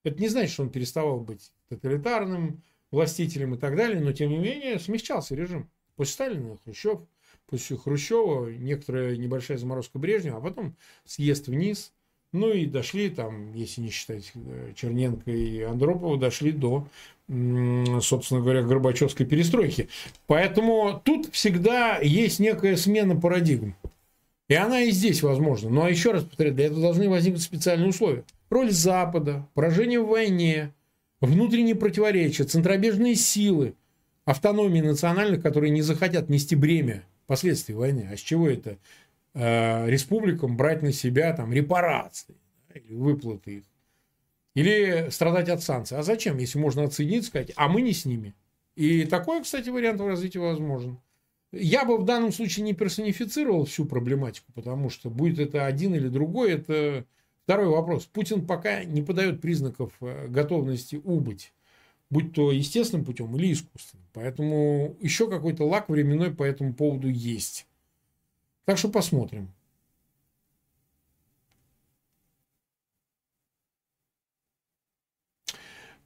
Это 0.02 0.20
не 0.20 0.26
значит, 0.26 0.50
что 0.50 0.64
он 0.64 0.70
переставал 0.70 1.20
быть 1.20 1.52
тоталитарным, 1.68 2.64
властителем 2.90 3.54
и 3.54 3.58
так 3.58 3.76
далее, 3.76 4.00
но 4.00 4.12
тем 4.12 4.30
не 4.30 4.38
менее 4.38 4.80
смягчался 4.80 5.36
режим. 5.36 5.70
После 5.94 6.14
Сталина, 6.14 6.58
Хрущев– 6.64 7.00
после 7.46 7.76
Хрущева 7.76 8.48
некоторая 8.48 9.16
небольшая 9.16 9.56
заморозка 9.56 10.00
Брежнева, 10.00 10.38
а 10.38 10.40
потом 10.40 10.76
съезд 11.04 11.46
вниз, 11.46 11.92
Ну 12.32 12.52
и 12.52 12.66
дошли 12.66 13.10
там, 13.10 13.52
если 13.54 13.80
не 13.80 13.90
считать 13.90 14.30
э, 14.34 14.72
Черненко 14.76 15.30
и 15.30 15.62
Андропова, 15.62 16.16
дошли 16.16 16.52
до, 16.52 16.86
собственно 18.00 18.40
говоря, 18.40 18.62
Горбачевской 18.62 19.26
перестройки. 19.26 19.88
Поэтому 20.26 21.02
тут 21.04 21.26
всегда 21.32 21.98
есть 21.98 22.38
некая 22.38 22.76
смена 22.76 23.16
парадигм. 23.16 23.74
И 24.48 24.54
она 24.54 24.82
и 24.82 24.90
здесь 24.90 25.22
возможна. 25.22 25.70
Но 25.70 25.88
еще 25.88 26.12
раз 26.12 26.24
повторяю, 26.24 26.54
для 26.54 26.66
этого 26.66 26.80
должны 26.80 27.08
возникнуть 27.08 27.42
специальные 27.42 27.90
условия. 27.90 28.24
Роль 28.48 28.70
Запада, 28.70 29.46
поражение 29.54 30.00
в 30.00 30.08
войне, 30.08 30.72
внутренние 31.20 31.76
противоречия, 31.76 32.44
центробежные 32.44 33.14
силы, 33.14 33.74
автономии 34.24 34.80
национальных, 34.80 35.42
которые 35.42 35.70
не 35.70 35.82
захотят 35.82 36.28
нести 36.28 36.56
бремя 36.56 37.04
последствий 37.26 37.76
войны. 37.76 38.08
А 38.12 38.16
с 38.16 38.20
чего 38.20 38.48
это 38.48 38.76
э, 39.34 39.88
республикам 39.88 40.56
брать 40.56 40.82
на 40.82 40.92
себя 40.92 41.32
там 41.32 41.52
репарации 41.52 42.36
да, 42.68 42.80
или 42.80 42.94
выплаты 42.94 43.58
их? 43.58 43.64
Или 44.54 45.08
страдать 45.10 45.48
от 45.48 45.62
санкций. 45.62 45.98
А 45.98 46.02
зачем, 46.02 46.38
если 46.38 46.58
можно 46.58 46.84
отсоединиться, 46.84 47.28
сказать, 47.28 47.52
а 47.56 47.68
мы 47.68 47.82
не 47.82 47.92
с 47.92 48.04
ними? 48.04 48.34
И 48.74 49.04
такой, 49.04 49.42
кстати, 49.42 49.68
вариант 49.68 50.00
развития 50.00 50.40
возможен. 50.40 50.98
Я 51.52 51.84
бы 51.84 51.98
в 51.98 52.04
данном 52.04 52.32
случае 52.32 52.64
не 52.64 52.74
персонифицировал 52.74 53.64
всю 53.64 53.84
проблематику, 53.84 54.52
потому 54.54 54.88
что 54.88 55.10
будет 55.10 55.38
это 55.40 55.66
один 55.66 55.94
или 55.94 56.08
другой, 56.08 56.52
это 56.52 57.04
второй 57.44 57.66
вопрос. 57.66 58.06
Путин 58.06 58.46
пока 58.46 58.84
не 58.84 59.02
подает 59.02 59.40
признаков 59.40 59.92
э, 60.00 60.28
готовности 60.28 61.00
убыть, 61.02 61.52
будь 62.08 62.32
то 62.32 62.52
естественным 62.52 63.04
путем 63.04 63.36
или 63.36 63.52
искусственным. 63.52 64.06
Поэтому 64.12 64.96
еще 65.00 65.28
какой-то 65.28 65.64
лак 65.66 65.88
временной 65.88 66.32
по 66.32 66.44
этому 66.44 66.72
поводу 66.72 67.08
есть. 67.08 67.66
Так 68.70 68.78
что 68.78 68.88
посмотрим. 68.88 69.52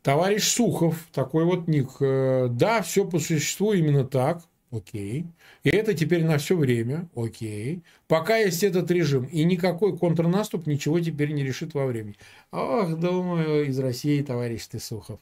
Товарищ 0.01 0.45
Сухов, 0.45 1.07
такой 1.13 1.45
вот 1.45 1.69
ник. 1.69 1.91
Э, 2.01 2.49
да, 2.49 2.81
все 2.81 3.07
по 3.07 3.19
существу 3.19 3.75
именно 3.75 4.07
так. 4.07 4.43
Окей. 4.71 5.27
И 5.63 5.69
это 5.69 5.93
теперь 5.93 6.25
на 6.25 6.39
все 6.39 6.57
время. 6.57 7.11
Окей. 7.15 7.83
Пока 8.09 8.39
есть 8.39 8.65
этот 8.65 8.91
режим. 8.91 9.25
И 9.27 9.45
никакой 9.45 9.99
контрнаступ 9.99 10.67
ничего 10.67 11.01
теперь 11.01 11.33
не 11.33 11.45
решит 11.45 11.75
во 11.75 11.85
времени. 11.85 12.17
Ох, 12.51 12.99
думаю, 12.99 13.67
из 13.69 13.79
России, 13.79 14.23
товарищ 14.23 14.67
ты 14.69 14.79
Сухов. 14.81 15.21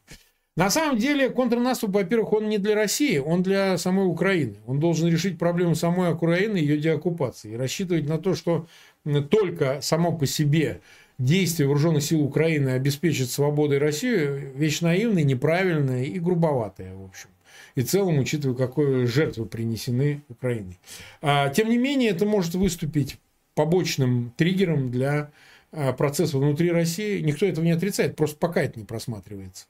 На 0.55 0.69
самом 0.69 0.99
деле 0.99 1.31
контрнаступ, 1.31 1.95
во-первых, 1.95 2.35
он 2.35 2.49
не 2.51 2.59
для 2.59 2.75
России, 2.75 3.17
он 3.17 3.43
для 3.43 3.79
самой 3.79 4.07
Украины. 4.07 4.57
Он 4.67 4.81
должен 4.81 5.09
решить 5.09 5.39
проблему 5.39 5.75
самой 5.75 6.13
Украины 6.13 6.59
и 6.59 6.61
ее 6.61 6.77
деоккупации. 6.77 7.53
И 7.53 7.57
рассчитывать 7.57 8.07
на 8.07 8.19
то, 8.19 8.35
что 8.35 8.67
только 9.31 9.81
само 9.81 10.13
по 10.13 10.27
себе 10.27 10.83
действие 11.17 11.69
вооруженных 11.69 12.03
сил 12.03 12.23
Украины 12.23 12.71
обеспечит 12.71 13.31
свободой 13.31 13.79
Россию, 13.79 14.53
вещь 14.55 14.83
наивная, 14.83 15.23
неправильная 15.23 16.05
и 16.05 16.19
грубоватая, 16.19 16.95
в 16.95 17.05
общем. 17.05 17.31
И 17.75 17.81
в 17.81 17.89
целом, 17.89 18.19
учитывая, 18.19 18.55
какие 18.55 19.07
жертвы 19.07 19.47
принесены 19.47 20.23
Украиной. 20.29 20.79
А, 21.23 21.49
тем 21.49 21.71
не 21.71 21.79
менее, 21.79 22.11
это 22.11 22.27
может 22.27 22.55
выступить 22.55 23.17
побочным 23.55 24.35
триггером 24.37 24.91
для 24.91 25.31
а, 25.71 25.95
процесса 25.95 26.37
внутри 26.37 26.71
России. 26.71 27.21
Никто 27.21 27.47
этого 27.47 27.65
не 27.65 27.71
отрицает, 27.71 28.17
просто 28.17 28.37
пока 28.37 28.63
это 28.63 28.79
не 28.79 28.85
просматривается. 28.85 29.67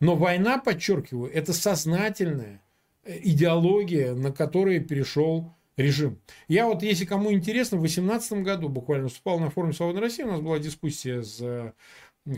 Но 0.00 0.16
война, 0.16 0.58
подчеркиваю, 0.58 1.30
это 1.32 1.52
сознательная 1.52 2.62
э, 3.04 3.18
идеология, 3.22 4.14
на 4.14 4.32
которой 4.32 4.80
перешел 4.80 5.54
режим. 5.76 6.20
Я 6.48 6.66
вот, 6.66 6.82
если 6.82 7.04
кому 7.04 7.32
интересно, 7.32 7.76
в 7.76 7.80
2018 7.80 8.42
году 8.42 8.68
буквально 8.68 9.04
выступал 9.04 9.38
на 9.38 9.50
форуме 9.50 9.72
«Свободной 9.72 10.02
России», 10.02 10.22
у 10.22 10.30
нас 10.30 10.40
была 10.40 10.58
дискуссия 10.58 11.22
с 11.22 11.40
э, 11.40 11.72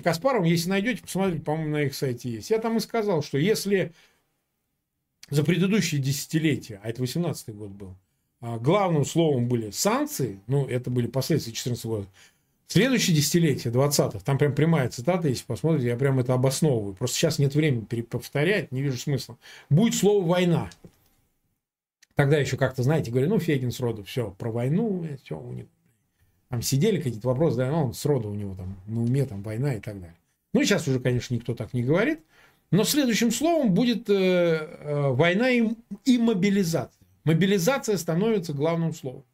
Каспаром. 0.02 0.44
Если 0.44 0.68
найдете, 0.68 1.02
посмотрите, 1.02 1.42
по-моему, 1.42 1.70
на 1.70 1.82
их 1.82 1.94
сайте 1.94 2.30
есть. 2.30 2.50
Я 2.50 2.58
там 2.58 2.76
и 2.76 2.80
сказал, 2.80 3.22
что 3.22 3.38
если 3.38 3.92
за 5.30 5.44
предыдущие 5.44 6.00
десятилетия, 6.00 6.80
а 6.82 6.88
это 6.88 7.00
18 7.00 7.54
год 7.54 7.70
был, 7.70 7.94
а, 8.40 8.58
главным 8.58 9.04
словом 9.04 9.48
были 9.48 9.70
санкции, 9.70 10.40
ну, 10.46 10.66
это 10.66 10.90
были 10.90 11.06
последствия 11.06 11.52
14 11.52 11.84
года, 11.86 12.06
Следующее 12.68 13.16
десятилетие, 13.16 13.72
20-х, 13.72 14.20
там 14.20 14.36
прям 14.36 14.54
прямая 14.54 14.90
цитата, 14.90 15.26
если 15.26 15.44
посмотрите, 15.44 15.86
я 15.86 15.96
прям 15.96 16.20
это 16.20 16.34
обосновываю. 16.34 16.94
Просто 16.94 17.16
сейчас 17.16 17.38
нет 17.38 17.54
времени 17.54 17.80
переповторять, 17.80 18.70
не 18.72 18.82
вижу 18.82 18.98
смысла. 18.98 19.38
Будет 19.70 19.94
слово 19.94 20.24
«война». 20.24 20.68
Тогда 22.14 22.36
еще 22.36 22.58
как-то, 22.58 22.82
знаете, 22.82 23.10
говорю, 23.10 23.30
ну, 23.30 23.38
Фейгин 23.38 23.72
с 23.72 23.80
роду, 23.80 24.04
все, 24.04 24.34
про 24.38 24.50
войну, 24.50 25.06
все, 25.24 25.38
у 25.38 25.52
него. 25.52 25.68
Там 26.50 26.60
сидели 26.60 26.98
какие-то 26.98 27.26
вопросы, 27.28 27.56
да, 27.56 27.70
ну, 27.70 27.86
он 27.86 27.94
с 27.94 28.04
роду 28.04 28.28
у 28.28 28.34
него 28.34 28.54
там 28.54 28.76
на 28.86 29.02
уме, 29.02 29.24
там, 29.24 29.42
война 29.42 29.74
и 29.74 29.80
так 29.80 29.98
далее. 29.98 30.16
Ну, 30.52 30.62
сейчас 30.62 30.86
уже, 30.88 31.00
конечно, 31.00 31.34
никто 31.34 31.54
так 31.54 31.72
не 31.72 31.82
говорит. 31.82 32.20
Но 32.70 32.84
следующим 32.84 33.30
словом 33.30 33.72
будет 33.72 34.10
э, 34.10 34.14
э, 34.14 35.08
война 35.12 35.48
и, 35.48 35.70
и 36.04 36.18
мобилизация. 36.18 37.06
Мобилизация 37.24 37.96
становится 37.96 38.52
главным 38.52 38.92
словом. 38.92 39.24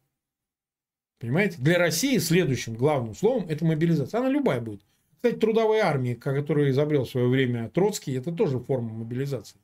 Понимаете? 1.19 1.57
Для 1.59 1.77
России 1.77 2.17
следующим 2.17 2.75
главным 2.75 3.15
словом 3.15 3.47
это 3.47 3.65
мобилизация. 3.65 4.19
Она 4.19 4.29
любая 4.29 4.59
будет. 4.59 4.81
Кстати, 5.15 5.35
трудовая 5.35 5.83
армия, 5.83 6.15
которую 6.15 6.69
изобрел 6.69 7.05
в 7.05 7.09
свое 7.09 7.27
время 7.27 7.69
Троцкий, 7.69 8.13
это 8.13 8.31
тоже 8.31 8.59
форма 8.59 8.93
мобилизации. 8.93 9.57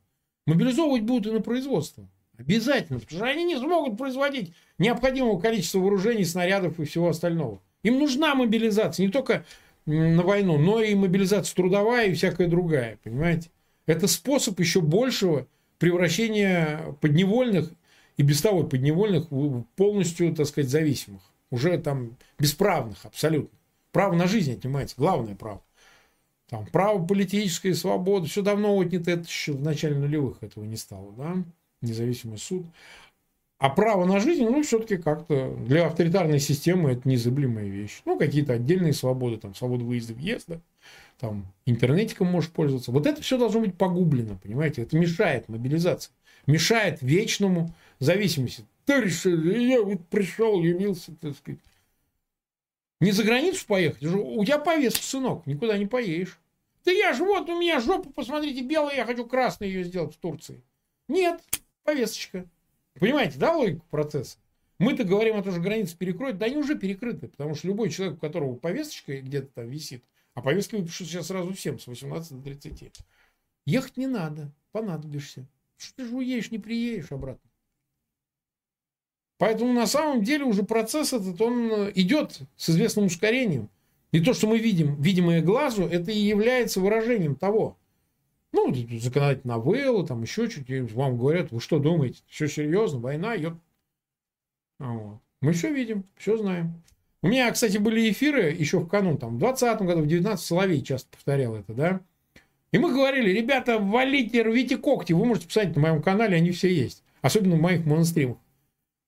Мобилизовывать 0.47 1.03
будут 1.03 1.27
и 1.27 1.35
на 1.35 1.41
производство. 1.41 2.07
Обязательно. 2.37 2.99
Потому 2.99 3.19
что 3.19 3.29
они 3.29 3.43
не 3.43 3.57
смогут 3.57 3.97
производить 3.97 4.53
необходимого 4.79 5.39
количества 5.39 5.79
вооружений, 5.79 6.25
снарядов 6.25 6.79
и 6.79 6.85
всего 6.85 7.09
остального. 7.09 7.61
Им 7.83 7.99
нужна 7.99 8.33
мобилизация. 8.33 9.05
Не 9.05 9.11
только 9.11 9.45
на 9.85 10.23
войну, 10.23 10.57
но 10.57 10.81
и 10.81 10.95
мобилизация 10.95 11.53
трудовая 11.53 12.07
и 12.07 12.13
всякая 12.13 12.47
другая. 12.47 12.97
Понимаете? 13.03 13.51
Это 13.85 14.07
способ 14.07 14.59
еще 14.59 14.81
большего 14.81 15.47
превращения 15.77 16.95
подневольных 17.01 17.71
и 18.17 18.23
без 18.23 18.41
того 18.41 18.63
подневольных 18.63 19.27
полностью, 19.75 20.33
так 20.33 20.47
сказать, 20.47 20.69
зависимых 20.69 21.30
уже 21.51 21.77
там 21.77 22.17
бесправных 22.39 23.05
абсолютно. 23.05 23.55
Право 23.91 24.15
на 24.15 24.25
жизнь 24.25 24.53
отнимается, 24.53 24.95
главное 24.97 25.35
право. 25.35 25.61
Там, 26.49 26.65
право 26.65 27.05
политической 27.05 27.73
свободы, 27.73 28.27
все 28.27 28.41
давно 28.41 28.75
отнято, 28.75 29.11
это 29.11 29.23
еще 29.23 29.53
в 29.53 29.61
начале 29.61 29.95
нулевых 29.95 30.37
этого 30.41 30.65
не 30.65 30.75
стало, 30.75 31.11
да, 31.13 31.35
независимый 31.81 32.39
суд. 32.39 32.65
А 33.57 33.69
право 33.69 34.05
на 34.05 34.19
жизнь, 34.19 34.43
ну, 34.43 34.63
все-таки 34.63 34.97
как-то 34.97 35.55
для 35.67 35.85
авторитарной 35.85 36.39
системы 36.39 36.93
это 36.93 37.07
незыблемая 37.07 37.67
вещь. 37.67 38.01
Ну, 38.05 38.17
какие-то 38.17 38.53
отдельные 38.53 38.91
свободы, 38.91 39.37
там, 39.37 39.53
свобода 39.53 39.85
выезда, 39.85 40.13
въезда, 40.13 40.59
там, 41.19 41.45
интернетиком 41.67 42.27
можешь 42.27 42.49
пользоваться. 42.49 42.91
Вот 42.91 43.05
это 43.05 43.21
все 43.21 43.37
должно 43.37 43.59
быть 43.59 43.77
погублено, 43.77 44.37
понимаете? 44.41 44.81
Это 44.81 44.97
мешает 44.97 45.47
мобилизации, 45.47 46.11
мешает 46.47 47.03
вечному 47.03 47.71
зависимости. 47.99 48.65
Товарищ, 48.91 49.25
я 49.25 49.81
вот 49.81 50.05
пришел, 50.09 50.61
явился, 50.61 51.15
так 51.15 51.37
сказать. 51.37 51.61
Не 52.99 53.11
за 53.11 53.23
границу 53.23 53.65
поехать? 53.65 54.03
У 54.03 54.43
тебя 54.43 54.59
повестка, 54.59 55.01
сынок, 55.01 55.47
никуда 55.47 55.77
не 55.77 55.85
поедешь. 55.85 56.37
Да 56.83 56.91
я 56.91 57.13
же 57.13 57.23
вот, 57.23 57.47
у 57.49 57.57
меня 57.57 57.79
жопа, 57.79 58.11
посмотрите, 58.11 58.61
белая, 58.61 58.97
я 58.97 59.05
хочу 59.05 59.25
красной 59.25 59.69
ее 59.69 59.85
сделать 59.85 60.15
в 60.15 60.17
Турции. 60.17 60.61
Нет, 61.07 61.41
повесточка. 61.83 62.45
Понимаете, 62.99 63.39
да, 63.39 63.55
логику 63.55 63.85
процесса? 63.89 64.37
Мы-то 64.77 65.05
говорим, 65.05 65.37
это 65.37 65.51
же 65.51 65.61
границы 65.61 65.95
перекроют. 65.95 66.37
Да 66.37 66.47
они 66.47 66.57
уже 66.57 66.77
перекрыты, 66.77 67.29
потому 67.29 67.55
что 67.55 67.67
любой 67.67 67.91
человек, 67.91 68.17
у 68.17 68.19
которого 68.19 68.55
повесточка 68.55 69.21
где-то 69.21 69.47
там 69.53 69.69
висит, 69.69 70.03
а 70.33 70.41
повестка 70.41 70.75
выпишут 70.75 71.07
сейчас 71.07 71.27
сразу 71.27 71.53
всем 71.53 71.79
с 71.79 71.87
18 71.87 72.33
до 72.33 72.43
30. 72.43 72.91
Ехать 73.65 73.95
не 73.95 74.07
надо, 74.07 74.51
понадобишься. 74.73 75.47
Что 75.77 75.95
ты 75.95 76.09
же 76.09 76.15
уедешь, 76.15 76.51
не 76.51 76.59
приедешь 76.59 77.13
обратно. 77.13 77.50
Поэтому 79.41 79.73
на 79.73 79.87
самом 79.87 80.23
деле 80.23 80.43
уже 80.43 80.61
процесс 80.61 81.13
этот, 81.13 81.41
он 81.41 81.71
э, 81.71 81.91
идет 81.95 82.41
с 82.57 82.69
известным 82.69 83.05
ускорением. 83.05 83.69
И 84.11 84.19
то, 84.19 84.35
что 84.35 84.45
мы 84.45 84.59
видим, 84.59 85.01
видимое 85.01 85.41
глазу, 85.41 85.87
это 85.87 86.11
и 86.11 86.19
является 86.19 86.79
выражением 86.79 87.33
того. 87.33 87.75
Ну, 88.51 88.71
законодатель 88.99 89.41
новеллы, 89.45 90.05
там 90.05 90.21
еще 90.21 90.47
чуть-чуть, 90.47 90.91
вам 90.93 91.17
говорят, 91.17 91.51
вы 91.51 91.59
что 91.59 91.79
думаете, 91.79 92.21
все 92.27 92.47
серьезно, 92.47 92.99
война 92.99 93.35
идет. 93.35 93.55
Вот. 94.77 95.17
Мы 95.41 95.53
все 95.53 95.73
видим, 95.73 96.03
все 96.17 96.37
знаем. 96.37 96.75
У 97.23 97.27
меня, 97.27 97.51
кстати, 97.51 97.79
были 97.79 98.11
эфиры 98.11 98.51
еще 98.51 98.77
в 98.77 98.87
канун, 98.87 99.17
там, 99.17 99.37
в 99.37 99.39
20 99.39 99.81
году, 99.81 100.01
в 100.03 100.07
19 100.07 100.45
Соловей 100.45 100.83
часто 100.83 101.09
повторял 101.09 101.55
это, 101.55 101.73
да. 101.73 102.01
И 102.71 102.77
мы 102.77 102.93
говорили, 102.93 103.31
ребята, 103.31 103.79
валите, 103.79 104.43
рвите 104.43 104.77
когти, 104.77 105.13
вы 105.13 105.25
можете 105.25 105.47
посмотреть 105.47 105.75
на 105.77 105.81
моем 105.81 106.03
канале, 106.03 106.37
они 106.37 106.51
все 106.51 106.71
есть. 106.71 107.01
Особенно 107.23 107.55
в 107.55 107.59
моих 107.59 107.87
монастырях 107.87 108.37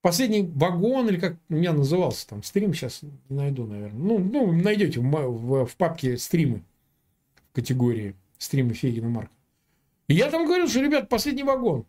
последний 0.04 0.44
вагон, 0.44 1.08
или 1.08 1.18
как 1.18 1.38
у 1.50 1.56
меня 1.56 1.74
назывался 1.74 2.28
там, 2.28 2.44
стрим, 2.44 2.74
сейчас 2.74 3.02
не 3.02 3.36
найду, 3.36 3.66
наверное. 3.66 4.00
Ну, 4.00 4.20
ну 4.20 4.52
найдете 4.52 5.00
в, 5.00 5.04
в, 5.04 5.66
в 5.66 5.76
папке 5.78 6.18
стримы 6.18 6.62
в 7.50 7.56
категории 7.56 8.14
стримы 8.38 8.74
Фегина 8.74 9.08
Марка. 9.08 9.32
И 10.10 10.16
я 10.16 10.30
там 10.30 10.46
говорил, 10.46 10.68
что, 10.68 10.82
ребят, 10.82 11.08
последний 11.08 11.44
вагон. 11.44 11.86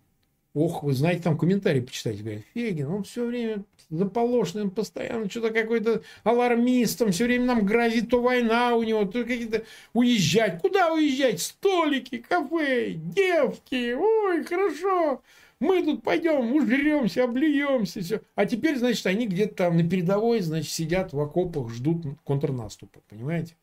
Ох, 0.54 0.84
вы 0.84 0.92
знаете, 0.92 1.24
там 1.24 1.36
комментарии 1.36 1.80
почитайте, 1.80 2.22
говорят, 2.22 2.44
Фегин, 2.54 2.86
он 2.86 3.02
все 3.02 3.26
время 3.26 3.64
заполошный, 3.90 4.62
он 4.62 4.70
постоянно 4.70 5.28
что-то 5.28 5.50
какой-то 5.50 6.02
алармист, 6.22 7.00
там 7.00 7.10
все 7.10 7.24
время 7.24 7.46
нам 7.46 7.66
грозит 7.66 8.10
то 8.10 8.22
война 8.22 8.76
у 8.76 8.84
него, 8.84 9.04
то 9.04 9.24
какие-то 9.24 9.64
уезжать. 9.92 10.60
Куда 10.60 10.92
уезжать? 10.92 11.42
Столики, 11.42 12.18
кафе, 12.18 12.92
девки, 12.92 13.94
ой, 13.94 14.44
хорошо. 14.44 15.20
Мы 15.60 15.84
тут 15.84 16.02
пойдем, 16.02 16.52
ужремся, 16.52 17.24
облюемся, 17.24 18.00
все. 18.00 18.20
А 18.34 18.46
теперь, 18.46 18.78
значит, 18.78 19.06
они 19.06 19.26
где-то 19.26 19.54
там 19.54 19.76
на 19.76 19.88
передовой, 19.88 20.40
значит, 20.40 20.70
сидят 20.70 21.12
в 21.12 21.20
окопах, 21.20 21.70
ждут 21.70 22.04
контрнаступа, 22.24 23.00
понимаете? 23.08 23.56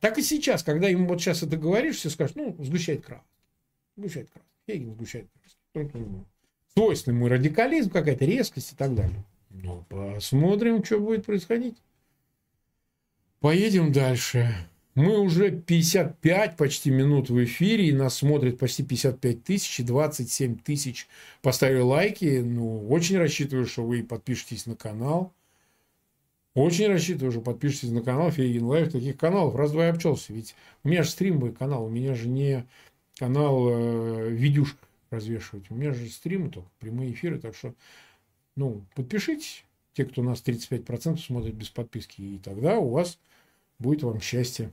Так 0.00 0.18
и 0.18 0.22
сейчас, 0.22 0.62
когда 0.62 0.88
им 0.88 1.06
вот 1.06 1.20
сейчас 1.20 1.42
это 1.42 1.56
говоришь, 1.56 1.96
все 1.96 2.10
скажут, 2.10 2.36
ну, 2.36 2.56
сгущает 2.60 3.04
краску. 3.04 3.26
Сгущает 3.96 4.30
краску. 4.30 4.48
Хейген 4.66 4.94
сгущает 4.94 5.28
краску. 5.72 6.26
Свойственный 6.72 7.18
мой 7.18 7.30
радикализм, 7.30 7.90
какая-то 7.90 8.24
резкость 8.24 8.72
и 8.72 8.76
так 8.76 8.94
далее. 8.94 9.24
Ну, 9.50 9.84
посмотрим, 9.88 10.84
что 10.84 11.00
будет 11.00 11.26
происходить. 11.26 11.76
Поедем 13.40 13.92
дальше. 13.92 14.54
Мы 14.94 15.18
уже 15.18 15.52
55 15.52 16.56
почти 16.56 16.90
минут 16.90 17.30
в 17.30 17.44
эфире, 17.44 17.88
и 17.88 17.92
нас 17.92 18.16
смотрит 18.16 18.58
почти 18.58 18.84
55 18.84 19.44
тысяч, 19.44 19.80
и 19.80 19.84
27 19.84 20.58
тысяч 20.58 21.06
поставили 21.42 21.80
лайки. 21.80 22.40
Ну, 22.44 22.88
очень 22.88 23.18
рассчитываю, 23.18 23.66
что 23.66 23.84
вы 23.84 24.02
подпишетесь 24.02 24.66
на 24.66 24.74
канал. 24.74 25.32
Очень 26.54 26.88
рассчитываю, 26.88 27.30
что 27.30 27.40
подпишитесь 27.40 27.90
на 27.90 28.02
канал 28.02 28.32
Фейгин 28.32 28.64
Лайв. 28.64 28.90
Таких 28.90 29.16
каналов 29.16 29.54
раз-два 29.54 29.86
я 29.86 29.92
обчелся. 29.92 30.32
Ведь 30.32 30.56
у 30.82 30.88
меня 30.88 31.04
же 31.04 31.10
стримовый 31.10 31.52
канал, 31.52 31.84
у 31.84 31.88
меня 31.88 32.14
же 32.14 32.28
не 32.28 32.66
канал 33.16 33.68
э, 33.70 34.30
видюшек 34.30 34.78
развешивать. 35.10 35.70
У 35.70 35.74
меня 35.76 35.92
же 35.92 36.08
стримы 36.08 36.50
только, 36.50 36.68
прямые 36.80 37.12
эфиры. 37.12 37.38
Так 37.38 37.54
что, 37.54 37.74
ну, 38.56 38.84
подпишитесь, 38.96 39.64
те, 39.92 40.04
кто 40.04 40.22
у 40.22 40.24
нас 40.24 40.42
35% 40.44 41.18
смотрит 41.18 41.54
без 41.54 41.68
подписки. 41.68 42.20
И 42.20 42.38
тогда 42.38 42.78
у 42.78 42.88
вас 42.88 43.20
будет 43.80 44.02
вам 44.02 44.20
счастье. 44.20 44.70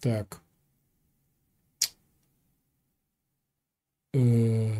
Так. 0.00 0.42
Э, 4.12 4.72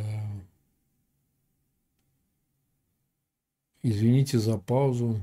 извините 3.82 4.38
за 4.38 4.58
паузу. 4.58 5.20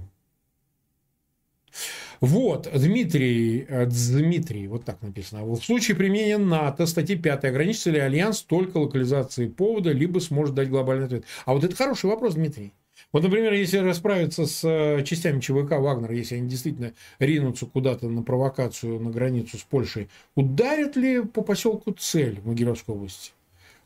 Вот, 2.20 2.68
Дмитрий, 2.74 3.66
э, 3.68 3.86
Дмитрий, 3.86 4.68
вот 4.68 4.86
так 4.86 5.02
написано. 5.04 5.44
В 5.44 5.58
случае 5.58 5.96
применения 5.96 6.38
НАТО, 6.40 6.88
статьи 6.88 7.16
5, 7.16 7.46
ограничится 7.46 7.92
ли 7.92 8.00
Альянс 8.00 8.42
только 8.42 8.78
локализацией 8.78 9.52
повода, 9.52 9.92
либо 9.92 10.20
сможет 10.20 10.56
дать 10.56 10.70
глобальный 10.70 11.06
ответ? 11.06 11.26
А 11.46 11.54
вот 11.54 11.64
это 11.64 11.76
хороший 11.76 12.10
вопрос, 12.10 12.34
Дмитрий. 12.34 12.74
Вот, 13.14 13.24
например, 13.24 13.54
если 13.54 13.78
расправиться 13.78 14.46
с 14.46 14.68
э, 14.68 15.04
частями 15.04 15.40
ЧВК 15.40 15.80
Вагнера, 15.80 16.14
если 16.14 16.36
они 16.36 16.50
действительно 16.50 16.94
ринутся 17.20 17.66
куда-то 17.66 18.10
на 18.10 18.22
провокацию 18.22 19.00
на 19.00 19.10
границу 19.10 19.58
с 19.58 19.64
Польшей, 19.64 20.10
ударят 20.36 20.96
ли 20.98 21.24
по 21.24 21.42
поселку 21.42 21.94
Цель 21.94 22.42
в 22.42 22.48
Могилевской 22.48 22.96
области? 22.96 23.32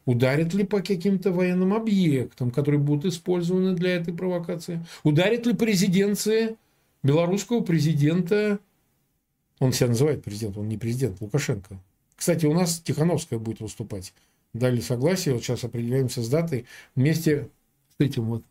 Ударит 0.05 0.53
ли 0.55 0.63
по 0.63 0.81
каким-то 0.81 1.31
военным 1.31 1.73
объектам, 1.73 2.49
которые 2.49 2.79
будут 2.79 3.13
использованы 3.13 3.75
для 3.75 3.95
этой 3.95 4.13
провокации? 4.13 4.83
Ударит 5.03 5.45
ли 5.45 5.53
по 5.53 5.63
резиденции 5.63 6.57
белорусского 7.03 7.61
президента, 7.61 8.59
он 9.59 9.73
себя 9.73 9.89
называет 9.89 10.23
президентом, 10.23 10.63
он 10.63 10.69
не 10.69 10.77
президент, 10.77 11.21
Лукашенко. 11.21 11.79
Кстати, 12.15 12.47
у 12.47 12.53
нас 12.53 12.79
Тихановская 12.79 13.39
будет 13.39 13.59
выступать. 13.59 14.13
Дали 14.53 14.79
согласие, 14.81 15.35
вот 15.35 15.43
сейчас 15.43 15.63
определяемся 15.63 16.21
с 16.23 16.29
датой, 16.29 16.65
вместе 16.95 17.49
с 17.97 18.03
этим 18.03 18.23
вот, 18.25 18.43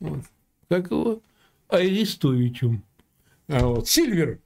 вот 0.00 0.20
как 0.68 0.90
его, 0.90 1.20
Арестовичем. 1.68 2.82
А 3.48 3.66
вот, 3.66 3.88
Сильвер. 3.88 4.40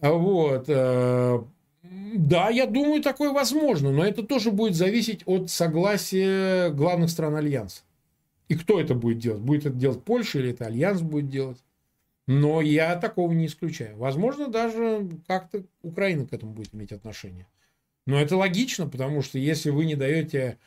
А 0.00 0.12
вот, 0.12 0.64
э, 0.68 1.44
да, 1.82 2.48
я 2.48 2.66
думаю, 2.66 3.02
такое 3.02 3.32
возможно, 3.32 3.92
но 3.92 4.04
это 4.04 4.22
тоже 4.22 4.50
будет 4.50 4.74
зависеть 4.74 5.22
от 5.26 5.50
согласия 5.50 6.70
главных 6.70 7.10
стран 7.10 7.36
Альянса. 7.36 7.82
И 8.48 8.54
кто 8.54 8.80
это 8.80 8.94
будет 8.94 9.18
делать? 9.18 9.40
Будет 9.40 9.66
это 9.66 9.76
делать 9.76 10.02
Польша 10.02 10.38
или 10.38 10.50
это 10.50 10.66
Альянс 10.66 11.02
будет 11.02 11.28
делать? 11.28 11.58
Но 12.26 12.60
я 12.60 12.96
такого 12.96 13.32
не 13.32 13.46
исключаю. 13.46 13.96
Возможно, 13.96 14.48
даже 14.48 15.08
как-то 15.26 15.64
Украина 15.82 16.26
к 16.26 16.32
этому 16.32 16.52
будет 16.52 16.74
иметь 16.74 16.92
отношение. 16.92 17.46
Но 18.06 18.20
это 18.20 18.36
логично, 18.36 18.88
потому 18.88 19.22
что 19.22 19.38
если 19.38 19.70
вы 19.70 19.84
не 19.86 19.94
даете 19.94 20.58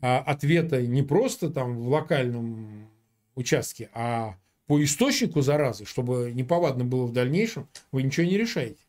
а, 0.00 0.18
ответа 0.18 0.80
не 0.86 1.02
просто 1.02 1.50
там 1.50 1.76
в 1.78 1.88
локальном 1.88 2.88
участке, 3.38 3.90
а 3.94 4.36
по 4.66 4.82
источнику 4.82 5.40
заразы, 5.40 5.86
чтобы 5.86 6.32
неповадно 6.34 6.84
было 6.84 7.06
в 7.06 7.12
дальнейшем, 7.12 7.68
вы 7.90 8.02
ничего 8.02 8.26
не 8.26 8.36
решаете. 8.36 8.80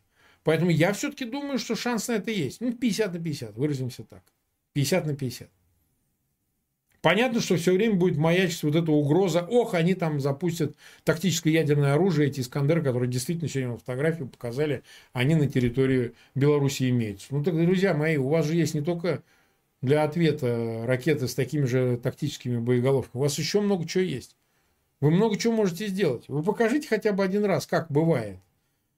Поэтому 0.44 0.70
я 0.70 0.92
все-таки 0.92 1.24
думаю, 1.24 1.58
что 1.58 1.74
шанс 1.74 2.08
на 2.08 2.12
это 2.12 2.30
есть. 2.30 2.60
Ну, 2.60 2.72
50 2.72 3.12
на 3.14 3.20
50, 3.20 3.56
выразимся 3.56 4.04
так. 4.04 4.22
50 4.72 5.06
на 5.06 5.16
50. 5.16 5.48
Понятно, 7.02 7.40
что 7.40 7.56
все 7.56 7.72
время 7.72 7.94
будет 7.94 8.18
маячить 8.18 8.62
вот 8.62 8.76
эта 8.76 8.92
угроза. 8.92 9.46
Ох, 9.48 9.72
они 9.72 9.94
там 9.94 10.20
запустят 10.20 10.76
тактическое 11.04 11.52
ядерное 11.52 11.94
оружие, 11.94 12.28
эти 12.28 12.40
Искандеры, 12.40 12.82
которые 12.82 13.10
действительно 13.10 13.48
сегодня 13.48 13.78
фотографию 13.78 14.28
показали, 14.28 14.82
они 15.14 15.34
на 15.34 15.48
территории 15.48 16.12
Беларуси 16.34 16.90
имеются. 16.90 17.28
Ну 17.30 17.42
так, 17.42 17.54
друзья 17.56 17.94
мои, 17.94 18.18
у 18.18 18.28
вас 18.28 18.46
же 18.46 18.54
есть 18.54 18.74
не 18.74 18.82
только 18.82 19.22
для 19.80 20.04
ответа 20.04 20.82
ракеты 20.84 21.26
с 21.26 21.34
такими 21.34 21.64
же 21.64 21.96
тактическими 21.96 22.58
боеголовками, 22.58 23.20
у 23.20 23.22
вас 23.22 23.38
еще 23.38 23.62
много 23.62 23.86
чего 23.86 24.04
есть. 24.04 24.36
Вы 25.00 25.10
много 25.10 25.36
чего 25.36 25.52
можете 25.52 25.86
сделать. 25.86 26.24
Вы 26.28 26.42
покажите 26.42 26.88
хотя 26.88 27.12
бы 27.12 27.24
один 27.24 27.44
раз, 27.44 27.66
как 27.66 27.90
бывает. 27.90 28.38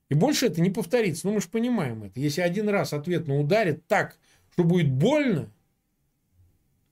И 0.09 0.15
больше 0.15 0.47
это 0.47 0.61
не 0.61 0.71
повторится. 0.71 1.27
Ну, 1.27 1.35
мы 1.35 1.41
же 1.41 1.49
понимаем 1.49 2.03
это. 2.03 2.21
Если 2.21 2.41
один 2.41 2.69
раз 2.69 2.93
ответно 2.93 3.39
ударит 3.39 3.87
так, 3.87 4.19
что 4.53 4.65
будет 4.65 4.91
больно, 4.91 5.51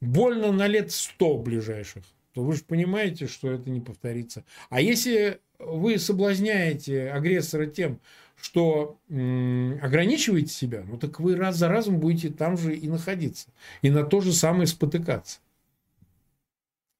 больно 0.01 0.53
на 0.53 0.67
лет 0.67 0.91
сто 0.93 1.37
ближайших, 1.37 2.05
то 2.33 2.43
вы 2.43 2.55
же 2.55 2.63
понимаете, 2.65 3.27
что 3.27 3.51
это 3.51 3.69
не 3.69 3.81
повторится. 3.81 4.45
А 4.69 4.81
если 4.81 5.41
вы 5.59 5.99
соблазняете 5.99 7.11
агрессора 7.11 7.67
тем, 7.67 8.01
что 8.41 8.99
ограничиваете 9.09 10.53
себя, 10.53 10.83
ну 10.87 10.97
так 10.97 11.21
вы 11.21 11.37
раз 11.37 11.57
за 11.57 11.69
разом 11.69 11.99
будете 11.99 12.31
там 12.31 12.57
же 12.57 12.75
и 12.75 12.89
находиться. 12.89 13.49
И 13.83 13.91
на 13.91 14.05
то 14.05 14.21
же 14.21 14.33
самое 14.33 14.67
спотыкаться. 14.67 15.41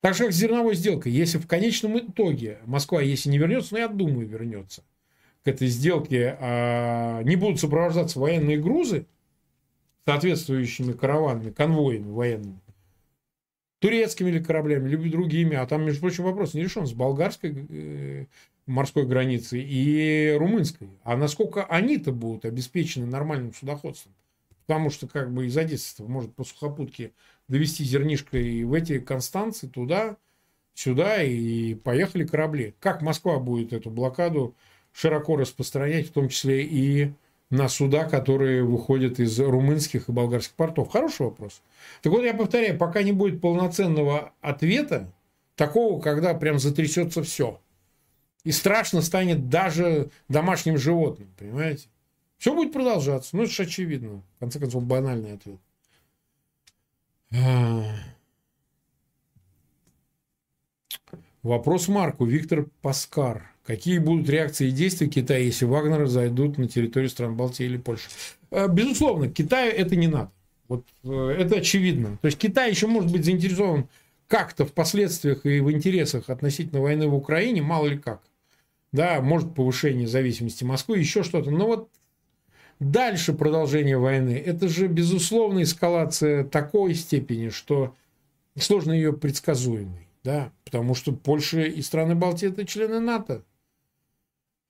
Так 0.01 0.15
же, 0.15 0.25
как 0.25 0.33
с 0.33 0.37
зерновой 0.37 0.75
сделкой. 0.75 1.13
Если 1.13 1.39
в 1.39 1.47
конечном 1.47 1.99
итоге 1.99 2.59
Москва, 2.65 3.03
если 3.03 3.29
не 3.29 3.39
вернется, 3.39 3.75
ну 3.75 3.81
я 3.81 3.89
думаю, 3.89 4.27
вернется 4.27 4.83
к 5.45 5.49
этой 5.49 5.69
сделке, 5.69 6.37
а 6.41 7.23
не 7.23 7.37
будут 7.37 7.61
сопровождаться 7.61 8.19
военные 8.19 8.59
грузы 8.59 9.07
соответствующими 10.07 10.93
караванами, 10.93 11.51
конвоями 11.51 12.11
военными, 12.11 12.61
турецкими 13.79 14.31
или 14.31 14.43
кораблями, 14.43 14.89
либо 14.89 15.09
другими. 15.09 15.57
А 15.57 15.67
там, 15.67 15.85
между 15.85 16.01
прочим, 16.01 16.25
вопрос 16.25 16.55
не 16.55 16.63
решен 16.63 16.87
с 16.87 16.93
болгарской 16.93 17.67
э, 17.69 18.27
морской 18.67 19.07
границей 19.07 19.63
и 19.63 20.35
румынской. 20.39 20.89
А 21.05 21.17
насколько 21.17 21.65
они-то 21.65 22.13
будут 22.13 22.45
обеспечены 22.47 23.07
нормальным 23.07 23.53
судоходством? 23.53 24.15
Потому 24.67 24.91
что 24.91 25.07
как 25.09 25.33
бы 25.33 25.47
из 25.47 25.57
Одессы 25.57 26.03
может 26.03 26.35
по 26.35 26.45
сухопутке 26.45 27.13
довести 27.51 27.85
зернишко 27.85 28.39
и 28.39 28.65
в 28.65 28.73
эти 28.73 29.01
Констанции 29.01 29.67
туда, 29.67 30.17
сюда 30.75 31.23
и 31.23 31.75
поехали 31.75 32.25
корабли. 32.25 32.75
Как 32.81 33.03
Москва 33.03 33.39
будет 33.39 33.73
эту 33.73 33.91
блокаду 33.91 34.55
широко 34.93 35.37
распространять, 35.37 36.09
в 36.09 36.13
том 36.13 36.29
числе 36.29 36.65
и 36.65 37.13
на 37.51 37.69
суда, 37.69 38.05
которые 38.05 38.63
выходят 38.63 39.19
из 39.19 39.39
румынских 39.41 40.09
и 40.09 40.13
болгарских 40.13 40.55
портов? 40.55 40.91
Хороший 40.91 41.27
вопрос. 41.27 41.61
Так 42.03 42.13
вот, 42.13 42.23
я 42.23 42.35
повторяю, 42.35 42.79
пока 42.79 43.03
не 43.03 43.13
будет 43.13 43.41
полноценного 43.41 44.33
ответа, 44.41 45.13
такого, 45.57 46.01
когда 46.01 46.35
прям 46.35 46.61
затрясется 46.61 47.25
все. 47.25 47.61
И 48.45 48.53
страшно 48.53 49.03
станет 49.03 49.49
даже 49.49 50.11
домашним 50.29 50.79
животным, 50.79 51.29
понимаете? 51.37 51.89
Все 52.39 52.55
будет 52.55 52.73
продолжаться. 52.73 53.37
Ну, 53.37 53.43
это 53.43 53.53
же 53.53 53.65
очевидно. 53.65 54.23
В 54.37 54.39
конце 54.39 54.61
концов, 54.61 54.85
банальный 54.85 55.35
ответ. 55.35 55.59
Вопрос 61.43 61.89
Марку. 61.89 62.25
Виктор 62.25 62.67
Паскар. 62.83 63.51
Какие 63.65 63.99
будут 63.99 64.29
реакции 64.29 64.69
и 64.69 64.73
действия 64.73 65.07
Китая, 65.07 65.39
если 65.39 65.65
Вагнеры 65.65 66.07
зайдут 66.07 66.59
на 66.59 66.67
территорию 66.67 67.09
стран 67.09 67.37
Балтии 67.37 67.67
или 67.67 67.77
Польши? 67.77 68.09
Э, 68.51 68.67
безусловно, 68.69 69.29
Китаю 69.29 69.73
это 69.73 69.97
не 69.97 70.09
надо. 70.09 70.33
Вот 70.67 70.85
э, 71.05 71.37
это 71.39 71.57
очевидно. 71.57 72.19
То 72.21 72.27
есть 72.27 72.39
Китай 72.39 72.71
еще 72.71 72.89
может 72.89 73.13
быть 73.13 73.25
заинтересован 73.25 73.89
как-то 74.27 74.65
в 74.65 74.73
последствиях 74.73 75.47
и 75.47 75.61
в 75.61 75.71
интересах 75.71 76.31
относительно 76.31 76.81
войны 76.81 77.07
в 77.07 77.15
Украине, 77.15 77.63
мало 77.63 77.87
ли 77.87 77.99
как. 77.99 78.23
Да, 78.93 79.21
может 79.21 79.55
повышение 79.55 80.09
зависимости 80.09 80.65
Москвы, 80.65 80.99
еще 80.99 81.23
что-то. 81.23 81.51
Но 81.51 81.67
вот 81.67 81.91
дальше 82.81 83.33
продолжение 83.33 83.99
войны, 83.99 84.43
это 84.45 84.69
же 84.69 84.89
безусловно 84.89 85.63
эскалация 85.63 86.45
такой 86.45 86.95
степени, 86.95 87.51
что 87.51 87.95
сложно 88.59 88.93
ее 88.93 89.13
предсказуемой. 89.13 90.09
Да? 90.25 90.51
Потому 90.65 90.95
что 90.95 91.13
Польша 91.13 91.61
и 91.61 91.81
страны 91.83 92.15
Балтии 92.15 92.49
это 92.49 92.67
члены 92.67 93.01
НАТО. 93.01 93.43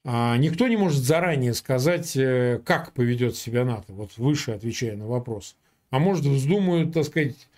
А 0.05 0.37
никто 0.37 0.67
не 0.69 0.77
может 0.77 1.03
заранее 1.03 1.55
сказать, 1.55 2.17
э, 2.17 2.61
как 2.65 2.93
поведет 2.93 3.37
себя 3.37 3.65
НАТО. 3.65 3.93
Вот 3.93 4.17
выше 4.17 4.53
отвечая 4.53 4.97
на 4.97 5.07
вопрос. 5.07 5.57
А 5.91 5.99
может 5.99 6.25
вздумают, 6.25 6.95
так 6.95 7.05
сказать, 7.05 7.49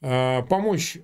э, 0.00 0.42
помочь 0.42 0.98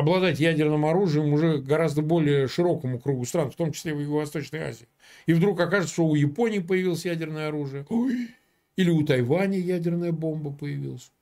обладать 0.00 0.40
ядерным 0.40 0.84
оружием 0.84 1.32
уже 1.32 1.58
гораздо 1.58 2.02
более 2.02 2.48
широкому 2.48 2.98
кругу 2.98 3.24
стран, 3.24 3.50
в 3.50 3.56
том 3.56 3.72
числе 3.72 3.94
в 3.94 4.00
Юго-Восточной 4.00 4.60
Азии. 4.60 4.88
И 5.26 5.32
вдруг 5.32 5.60
окажется, 5.60 5.94
что 5.94 6.06
у 6.06 6.14
Японии 6.14 6.58
появилось 6.58 7.04
ядерное 7.04 7.48
оружие. 7.48 7.86
Ой, 7.88 8.28
или 8.76 8.90
у 8.90 9.04
Тайваня 9.04 9.58
ядерная 9.58 10.12
бомба 10.12 10.52
появилась. 10.52 11.12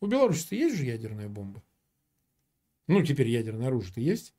У 0.00 0.06
Беларуси-то 0.06 0.54
есть 0.54 0.76
же 0.76 0.84
ядерная 0.84 1.28
бомба. 1.28 1.62
Ну, 2.86 3.02
теперь 3.04 3.28
ядерное 3.28 3.68
оружие-то 3.68 4.00
есть. 4.00 4.34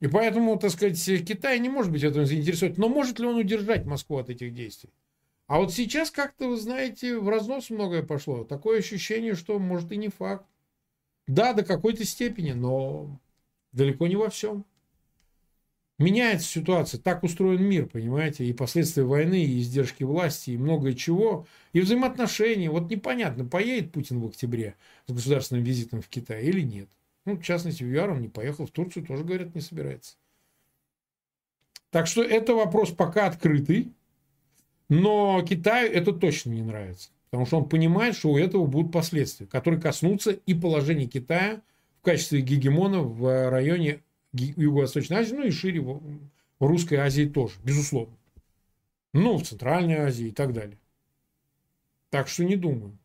И 0.00 0.08
поэтому, 0.08 0.58
так 0.58 0.70
сказать, 0.70 1.02
Китай 1.26 1.58
не 1.58 1.68
может 1.68 1.90
быть 1.90 2.02
в 2.02 2.06
этом 2.06 2.26
заинтересован. 2.26 2.74
Но 2.76 2.88
может 2.88 3.18
ли 3.18 3.26
он 3.26 3.36
удержать 3.36 3.86
Москву 3.86 4.18
от 4.18 4.28
этих 4.28 4.52
действий? 4.52 4.90
А 5.46 5.58
вот 5.58 5.72
сейчас 5.72 6.10
как-то, 6.10 6.48
вы 6.48 6.56
знаете, 6.56 7.18
в 7.18 7.28
разнос 7.28 7.70
многое 7.70 8.02
пошло. 8.02 8.44
Такое 8.44 8.80
ощущение, 8.80 9.34
что 9.34 9.58
может 9.58 9.92
и 9.92 9.96
не 9.96 10.08
факт. 10.08 10.46
Да, 11.26 11.52
до 11.52 11.64
какой-то 11.64 12.04
степени, 12.04 12.52
но 12.52 13.20
далеко 13.72 14.06
не 14.06 14.16
во 14.16 14.30
всем. 14.30 14.64
Меняется 15.98 16.46
ситуация, 16.46 17.00
так 17.00 17.22
устроен 17.22 17.64
мир, 17.64 17.86
понимаете, 17.86 18.44
и 18.44 18.52
последствия 18.52 19.04
войны, 19.04 19.42
и 19.42 19.60
издержки 19.60 20.04
власти, 20.04 20.50
и 20.50 20.58
многое 20.58 20.92
чего, 20.92 21.46
и 21.72 21.80
взаимоотношения. 21.80 22.70
Вот 22.70 22.90
непонятно, 22.90 23.46
поедет 23.46 23.92
Путин 23.92 24.20
в 24.20 24.26
октябре 24.26 24.76
с 25.06 25.12
государственным 25.12 25.64
визитом 25.64 26.02
в 26.02 26.08
Китай 26.08 26.44
или 26.44 26.60
нет. 26.60 26.88
Ну, 27.24 27.36
в 27.36 27.42
частности, 27.42 27.82
Вьюар 27.82 28.10
он 28.10 28.20
не 28.20 28.28
поехал, 28.28 28.66
в 28.66 28.70
Турцию 28.70 29.06
тоже, 29.06 29.24
говорят, 29.24 29.54
не 29.54 29.62
собирается. 29.62 30.16
Так 31.90 32.06
что 32.06 32.22
это 32.22 32.54
вопрос 32.54 32.90
пока 32.90 33.26
открытый, 33.26 33.90
но 34.90 35.42
Китаю 35.48 35.90
это 35.90 36.12
точно 36.12 36.50
не 36.50 36.62
нравится. 36.62 37.08
Потому 37.36 37.46
что 37.48 37.58
он 37.58 37.68
понимает, 37.68 38.16
что 38.16 38.30
у 38.30 38.38
этого 38.38 38.64
будут 38.64 38.92
последствия, 38.92 39.46
которые 39.46 39.78
коснутся 39.78 40.30
и 40.30 40.54
положения 40.54 41.06
Китая 41.06 41.60
в 42.00 42.02
качестве 42.02 42.40
гегемона 42.40 43.02
в 43.02 43.50
районе 43.50 44.02
Юго-Восточной 44.32 45.18
Азии, 45.18 45.34
ну 45.34 45.44
и 45.44 45.50
шире 45.50 45.82
в 45.82 46.00
Русской 46.60 46.94
Азии 46.94 47.26
тоже, 47.26 47.56
безусловно. 47.62 48.16
Ну, 49.12 49.36
в 49.36 49.42
Центральной 49.46 49.96
Азии 49.96 50.28
и 50.28 50.30
так 50.30 50.54
далее. 50.54 50.78
Так 52.08 52.28
что 52.28 52.42
не 52.42 52.56
думаю. 52.56 52.96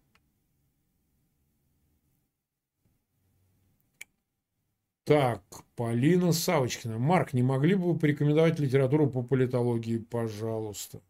Так, 5.03 5.43
Полина 5.75 6.31
Савочкина. 6.31 6.97
Марк, 6.97 7.33
не 7.33 7.43
могли 7.43 7.75
бы 7.75 7.91
вы 7.91 7.99
порекомендовать 7.99 8.59
литературу 8.59 9.09
по 9.09 9.23
политологии, 9.23 9.97
пожалуйста? 9.97 11.01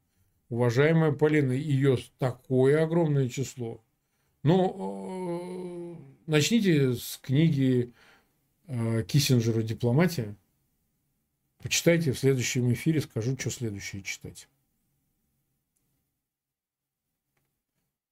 Уважаемая 0.51 1.13
Полина, 1.13 1.53
ее 1.53 1.97
такое 2.19 2.83
огромное 2.83 3.29
число. 3.29 3.81
Но 4.43 5.95
э, 5.95 5.95
начните 6.27 6.93
с 6.93 7.17
книги 7.23 7.93
э, 8.67 9.03
Киссинджера 9.03 9.61
«Дипломатия». 9.61 10.35
Почитайте 11.59 12.11
в 12.11 12.19
следующем 12.19 12.71
эфире, 12.73 12.99
скажу, 12.99 13.37
что 13.39 13.49
следующее 13.49 14.03
читать. 14.03 14.49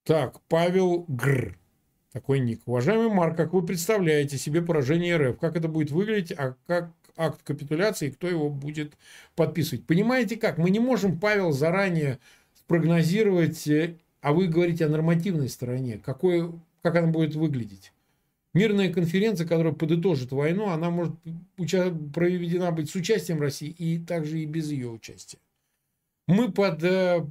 Так, 0.06 0.40
Павел 0.44 1.04
Гр. 1.10 1.60
Такой 2.14 2.40
ник. 2.40 2.62
Уважаемый 2.66 3.14
Марк, 3.14 3.36
как 3.36 3.52
вы 3.52 3.66
представляете 3.66 4.38
себе 4.38 4.62
поражение 4.62 5.18
РФ? 5.18 5.38
Как 5.40 5.58
это 5.58 5.68
будет 5.68 5.92
выглядеть? 5.92 6.32
А 6.32 6.56
как 6.68 6.94
акт 7.20 7.41
капитуляции, 7.43 8.09
кто 8.09 8.28
его 8.28 8.49
будет 8.49 8.93
подписывать? 9.36 9.86
Понимаете 9.86 10.38
как? 10.38 10.57
Мы 10.57 10.70
не 10.70 10.80
можем, 10.80 11.20
Павел, 11.20 11.51
заранее 11.51 12.20
прогнозировать, 12.67 13.67
э, 13.67 13.97
а 14.22 14.34
вы 14.34 14.47
говорите 14.47 14.86
о 14.86 14.89
нормативной 14.89 15.49
стороне. 15.49 15.99
Какой, 16.03 16.51
как 16.82 16.95
она 16.95 17.07
будет 17.07 17.36
выглядеть? 17.36 17.93
Мирная 18.53 18.91
конференция, 18.91 19.45
которая 19.45 19.74
подытожит 19.74 20.32
войну, 20.32 20.70
она 20.70 20.89
может 20.89 21.13
проведена 21.55 22.72
быть 22.72 22.89
с 22.89 22.95
участием 22.95 23.39
России 23.39 23.70
и 23.70 23.99
также 23.99 24.39
и 24.39 24.45
без 24.45 24.72
ее 24.72 24.89
участия. 24.89 25.38
Мы 26.28 26.51
под 26.51 26.84
э, 26.84 27.26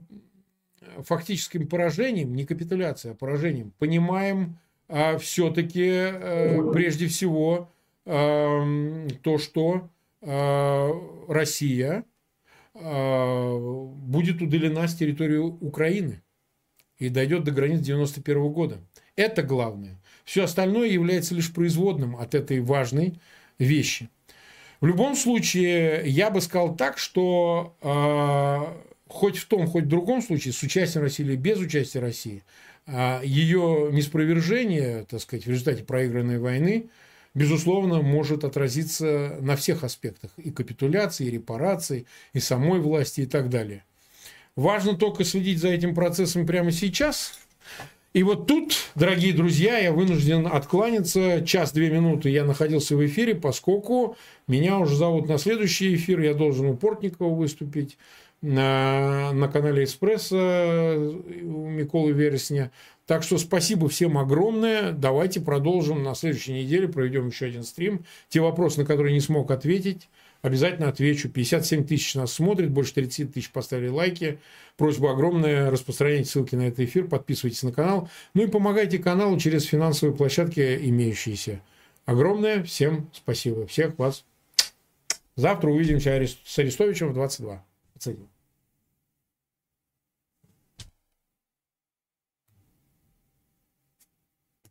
фактическим 0.99 1.67
поражением, 1.67 2.35
не 2.35 2.45
капитуляцией, 2.45 3.15
а 3.15 3.17
поражением, 3.17 3.73
понимаем 3.79 4.59
а 4.89 5.19
все-таки 5.19 5.87
э, 5.87 6.73
прежде 6.73 7.09
всего 7.09 7.71
э, 7.71 7.78
то, 8.09 9.39
что 9.39 9.91
э, 10.23 10.93
Россия 11.29 12.05
будет 12.75 14.41
удалена 14.41 14.87
с 14.89 14.95
территории 14.95 15.37
Украины 15.37 16.23
и 16.99 17.09
дойдет 17.09 17.45
до 17.45 17.51
границ 17.51 17.81
91 17.81 18.53
года. 18.53 18.79
Это 19.17 19.43
главное. 19.43 20.01
Все 20.25 20.45
остальное 20.45 20.89
является 20.89 21.35
лишь 21.35 21.53
производным 21.53 22.17
от 22.17 22.35
этой 22.35 22.61
важной 22.61 23.21
вещи. 23.59 24.09
В 24.81 24.87
любом 24.87 25.17
случае, 25.17 26.03
я 26.07 26.31
бы 26.31 26.41
сказал 26.41 26.77
так, 26.77 26.99
что 26.99 27.77
э, 27.83 29.13
хоть 29.13 29.39
в 29.39 29.47
том, 29.49 29.67
хоть 29.67 29.85
в 29.85 29.89
другом 29.89 30.23
случае, 30.23 30.53
с 30.53 30.63
участием 30.63 31.03
России 31.03 31.25
или 31.25 31.35
без 31.35 31.59
участия 31.59 31.99
России, 31.99 32.45
а 32.87 33.21
ее 33.25 33.91
неспровержение, 33.93 35.05
так 35.05 35.21
сказать, 35.21 35.47
в 35.47 35.51
результате 35.51 35.83
проигранной 35.83 36.39
войны, 36.39 36.91
безусловно, 37.39 38.03
может 38.03 38.43
отразиться 38.43 39.39
на 39.41 39.55
всех 39.55 39.85
аспектах 39.85 40.33
и 40.37 40.51
капитуляции, 40.51 41.27
и 41.27 41.31
репараций, 41.31 42.07
и 42.33 42.41
самой 42.41 42.81
власти 42.81 43.21
и 43.21 43.27
так 43.27 43.49
далее. 43.49 43.85
Важно 44.57 44.97
только 44.97 45.23
следить 45.23 45.61
за 45.61 45.69
этим 45.69 45.95
процессом 45.95 46.47
прямо 46.47 46.73
сейчас. 46.73 47.39
И 48.13 48.25
вот 48.25 48.49
тут, 48.49 48.75
дорогие 48.97 49.33
друзья, 49.33 49.79
я 49.79 49.93
вынужден 49.93 50.49
откланяться. 50.49 51.45
Час-две 51.47 51.91
минуты 51.91 52.29
я 52.31 52.45
находился 52.45 52.97
в 52.97 53.07
эфире, 53.07 53.37
поскольку 53.37 54.17
меня 54.49 54.79
уже 54.79 54.97
зовут 54.97 55.29
на 55.29 55.39
следующий 55.39 55.95
эфир. 55.95 56.19
Я 56.19 56.35
должен 56.35 56.67
у 56.67 56.77
Портникова 56.77 57.33
выступить 57.33 57.99
на, 58.43 59.33
на 59.33 59.47
канале 59.47 59.85
«Эспрессо» 59.85 60.37
у 60.37 61.69
Миколы 61.69 62.11
Вересня. 62.11 62.73
Так 63.09 63.23
что 63.23 63.39
спасибо 63.39 63.89
всем 63.89 64.19
огромное. 64.19 64.93
Давайте 64.93 65.41
продолжим 65.41 66.03
на 66.03 66.15
следующей 66.15 66.53
неделе. 66.53 66.89
Проведем 66.89 67.29
еще 67.29 67.47
один 67.47 67.63
стрим. 67.63 68.05
Те 68.29 68.43
вопросы, 68.43 68.81
на 68.81 68.85
которые 68.85 69.15
не 69.15 69.21
смог 69.21 69.51
ответить, 69.51 70.11
обязательно 70.43 70.91
отвечу. 70.91 71.31
57 71.31 71.87
тысяч 71.87 72.15
нас 72.17 72.35
смотрит, 72.35 72.71
больше 72.71 72.93
30 72.93 73.33
тысяч 73.33 73.51
поставили 73.51 73.89
лайки. 73.89 74.41
Просьба 74.77 75.13
огромная, 75.13 75.71
распространяйте 75.71 76.29
ссылки 76.29 76.55
на 76.55 76.69
этот 76.69 76.81
эфир, 76.81 77.09
подписывайтесь 77.09 77.63
на 77.63 77.73
канал. 77.73 78.11
Ну 78.35 78.43
и 78.43 78.47
помогайте 78.47 78.99
каналу 78.99 79.39
через 79.39 79.65
финансовые 79.65 80.15
площадки 80.15 80.61
имеющиеся. 80.61 81.63
Огромное 82.05 82.63
всем 82.63 83.09
спасибо. 83.15 83.67
Всех 83.67 83.99
вас. 83.99 84.27
Завтра 85.35 85.71
увидимся 85.71 86.11
с 86.45 86.59
Арестовичем 86.59 87.09
в 87.09 87.15
22. 87.15 87.65
Оценим. 87.97 88.29